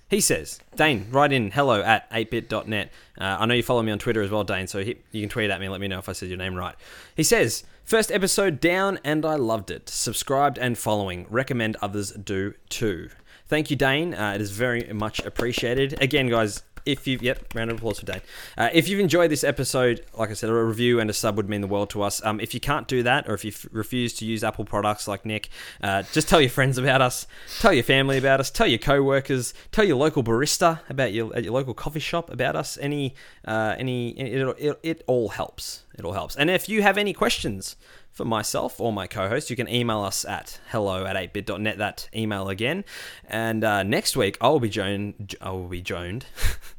He 0.07 0.21
says, 0.21 0.59
Dane, 0.75 1.07
write 1.09 1.31
in 1.31 1.49
hello 1.49 1.81
at 1.81 2.07
8bit.net. 2.11 2.91
Uh, 3.19 3.37
I 3.39 3.45
know 3.47 3.55
you 3.55 3.63
follow 3.63 3.81
me 3.81 3.91
on 3.91 3.97
Twitter 3.97 4.21
as 4.21 4.29
well, 4.29 4.43
Dane, 4.43 4.67
so 4.67 4.83
he, 4.83 4.97
you 5.11 5.21
can 5.21 5.29
tweet 5.29 5.49
at 5.49 5.59
me 5.59 5.65
and 5.65 5.71
let 5.71 5.81
me 5.81 5.87
know 5.87 5.97
if 5.97 6.07
I 6.07 6.11
said 6.11 6.29
your 6.29 6.37
name 6.37 6.53
right. 6.53 6.75
He 7.15 7.23
says, 7.23 7.63
First 7.85 8.11
episode 8.11 8.59
down 8.59 8.99
and 9.03 9.25
I 9.25 9.35
loved 9.35 9.69
it. 9.69 9.89
Subscribed 9.89 10.57
and 10.57 10.77
following. 10.77 11.25
Recommend 11.29 11.75
others 11.83 12.11
do 12.11 12.53
too. 12.69 13.09
Thank 13.47 13.69
you, 13.69 13.75
Dane. 13.75 14.15
Uh, 14.15 14.33
it 14.33 14.41
is 14.41 14.51
very 14.51 14.91
much 14.91 15.19
appreciated. 15.19 16.01
Again, 16.01 16.27
guys, 16.27 16.63
if 16.85 17.07
you 17.07 17.17
yep, 17.21 17.53
round 17.53 17.71
of 17.71 17.77
applause 17.77 17.99
for 17.99 18.05
Dane. 18.05 18.21
Uh, 18.57 18.69
if 18.73 18.87
you've 18.87 18.99
enjoyed 18.99 19.31
this 19.31 19.43
episode, 19.43 20.05
like 20.17 20.29
I 20.29 20.33
said, 20.33 20.49
a 20.49 20.53
review 20.53 20.99
and 20.99 21.09
a 21.09 21.13
sub 21.13 21.37
would 21.37 21.49
mean 21.49 21.61
the 21.61 21.67
world 21.67 21.89
to 21.91 22.01
us. 22.01 22.23
Um, 22.23 22.39
if 22.39 22.53
you 22.53 22.59
can't 22.59 22.87
do 22.87 23.03
that, 23.03 23.27
or 23.27 23.33
if 23.33 23.43
you 23.43 23.51
f- 23.51 23.67
refuse 23.71 24.13
to 24.15 24.25
use 24.25 24.43
Apple 24.43 24.65
products 24.65 25.07
like 25.07 25.25
Nick, 25.25 25.49
uh, 25.81 26.03
just 26.11 26.29
tell 26.29 26.39
your 26.39 26.49
friends 26.49 26.77
about 26.77 27.01
us, 27.01 27.27
tell 27.59 27.73
your 27.73 27.83
family 27.83 28.17
about 28.17 28.39
us, 28.39 28.51
tell 28.51 28.67
your 28.67 28.79
co-workers, 28.79 29.53
tell 29.71 29.85
your 29.85 29.97
local 29.97 30.23
barista 30.23 30.79
about 30.89 31.13
your 31.13 31.35
at 31.35 31.43
your 31.43 31.53
local 31.53 31.73
coffee 31.73 31.99
shop 31.99 32.29
about 32.29 32.55
us. 32.55 32.77
Any, 32.79 33.15
uh, 33.45 33.75
any, 33.77 34.09
it, 34.11 34.55
it, 34.59 34.79
it 34.83 35.03
all 35.07 35.29
helps. 35.29 35.83
It 35.97 36.05
all 36.05 36.13
helps. 36.13 36.35
And 36.35 36.49
if 36.49 36.69
you 36.69 36.81
have 36.81 36.97
any 36.97 37.13
questions 37.13 37.75
for 38.15 38.25
myself 38.25 38.79
or 38.79 38.93
my 38.93 39.07
co-host, 39.07 39.49
you 39.49 39.55
can 39.55 39.67
email 39.67 39.99
us 39.99 40.23
at 40.23 40.59
hello 40.71 41.05
at 41.05 41.15
8bit.net. 41.15 41.77
That 41.77 42.09
email 42.15 42.47
again. 42.49 42.85
And 43.27 43.63
uh, 43.63 43.83
next 43.83 44.15
week, 44.15 44.37
I 44.39 44.47
will 44.47 44.61
be 44.61 44.69
joined. 44.69 45.35
I 45.41 45.51
will 45.51 45.67
be 45.67 45.81
joined. 45.81 46.25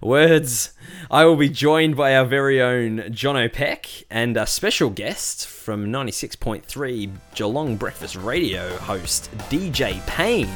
Words. 0.00 0.72
I 1.10 1.24
will 1.24 1.36
be 1.36 1.48
joined 1.48 1.96
by 1.96 2.16
our 2.16 2.24
very 2.24 2.60
own 2.60 2.98
Jono 3.12 3.52
Peck 3.52 3.86
and 4.10 4.36
a 4.36 4.46
special 4.46 4.90
guest 4.90 5.46
from 5.46 5.86
96.3 5.86 7.10
Geelong 7.34 7.76
Breakfast 7.76 8.16
Radio 8.16 8.76
host 8.78 9.30
DJ 9.48 10.04
Payne 10.06 10.50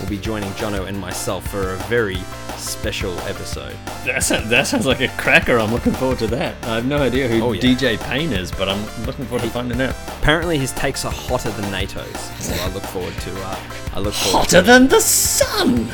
will 0.00 0.08
be 0.08 0.18
joining 0.18 0.50
Jono 0.52 0.86
and 0.88 0.98
myself 0.98 1.48
for 1.48 1.74
a 1.74 1.76
very 1.84 2.16
special 2.56 3.16
episode. 3.20 3.76
That 4.04 4.22
sounds, 4.24 4.48
that 4.50 4.66
sounds 4.66 4.86
like 4.86 5.00
a 5.00 5.08
cracker. 5.08 5.58
I'm 5.58 5.72
looking 5.72 5.92
forward 5.92 6.18
to 6.20 6.26
that. 6.28 6.56
I 6.64 6.76
have 6.76 6.86
no 6.86 6.98
idea 6.98 7.28
who 7.28 7.42
Oh, 7.42 7.52
yeah. 7.52 7.62
DJ 7.62 8.00
Payne 8.08 8.32
is, 8.32 8.50
but 8.50 8.68
I'm 8.68 8.84
looking 9.06 9.24
forward 9.26 9.44
to 9.44 9.50
finding 9.50 9.80
out. 9.80 9.94
Apparently, 10.20 10.58
his 10.58 10.72
takes 10.72 11.04
are 11.04 11.12
hotter 11.12 11.50
than 11.50 11.70
Nando's, 11.70 12.20
so 12.44 12.54
I 12.54 12.68
look 12.72 12.84
forward 12.84 13.14
to. 13.14 13.30
Uh, 13.42 13.60
I 13.94 14.00
look. 14.00 14.14
Hotter 14.14 14.60
to 14.60 14.66
than 14.66 14.88
the 14.88 15.00
sun! 15.00 15.88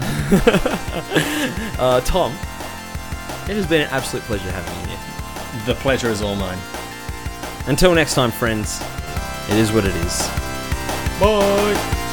Uh, 1.78 2.00
Tom, 2.00 2.32
it 3.48 3.54
has 3.54 3.64
been 3.68 3.82
an 3.82 3.88
absolute 3.90 4.24
pleasure 4.24 4.50
having 4.50 4.80
you 4.80 4.96
here. 4.96 5.64
The 5.64 5.80
pleasure 5.80 6.08
is 6.08 6.22
all 6.22 6.34
mine. 6.34 6.58
Until 7.68 7.94
next 7.94 8.14
time, 8.14 8.32
friends, 8.32 8.82
it 9.48 9.56
is 9.56 9.70
what 9.70 9.84
it 9.84 9.94
is. 9.94 10.28
Bye! 11.20 12.07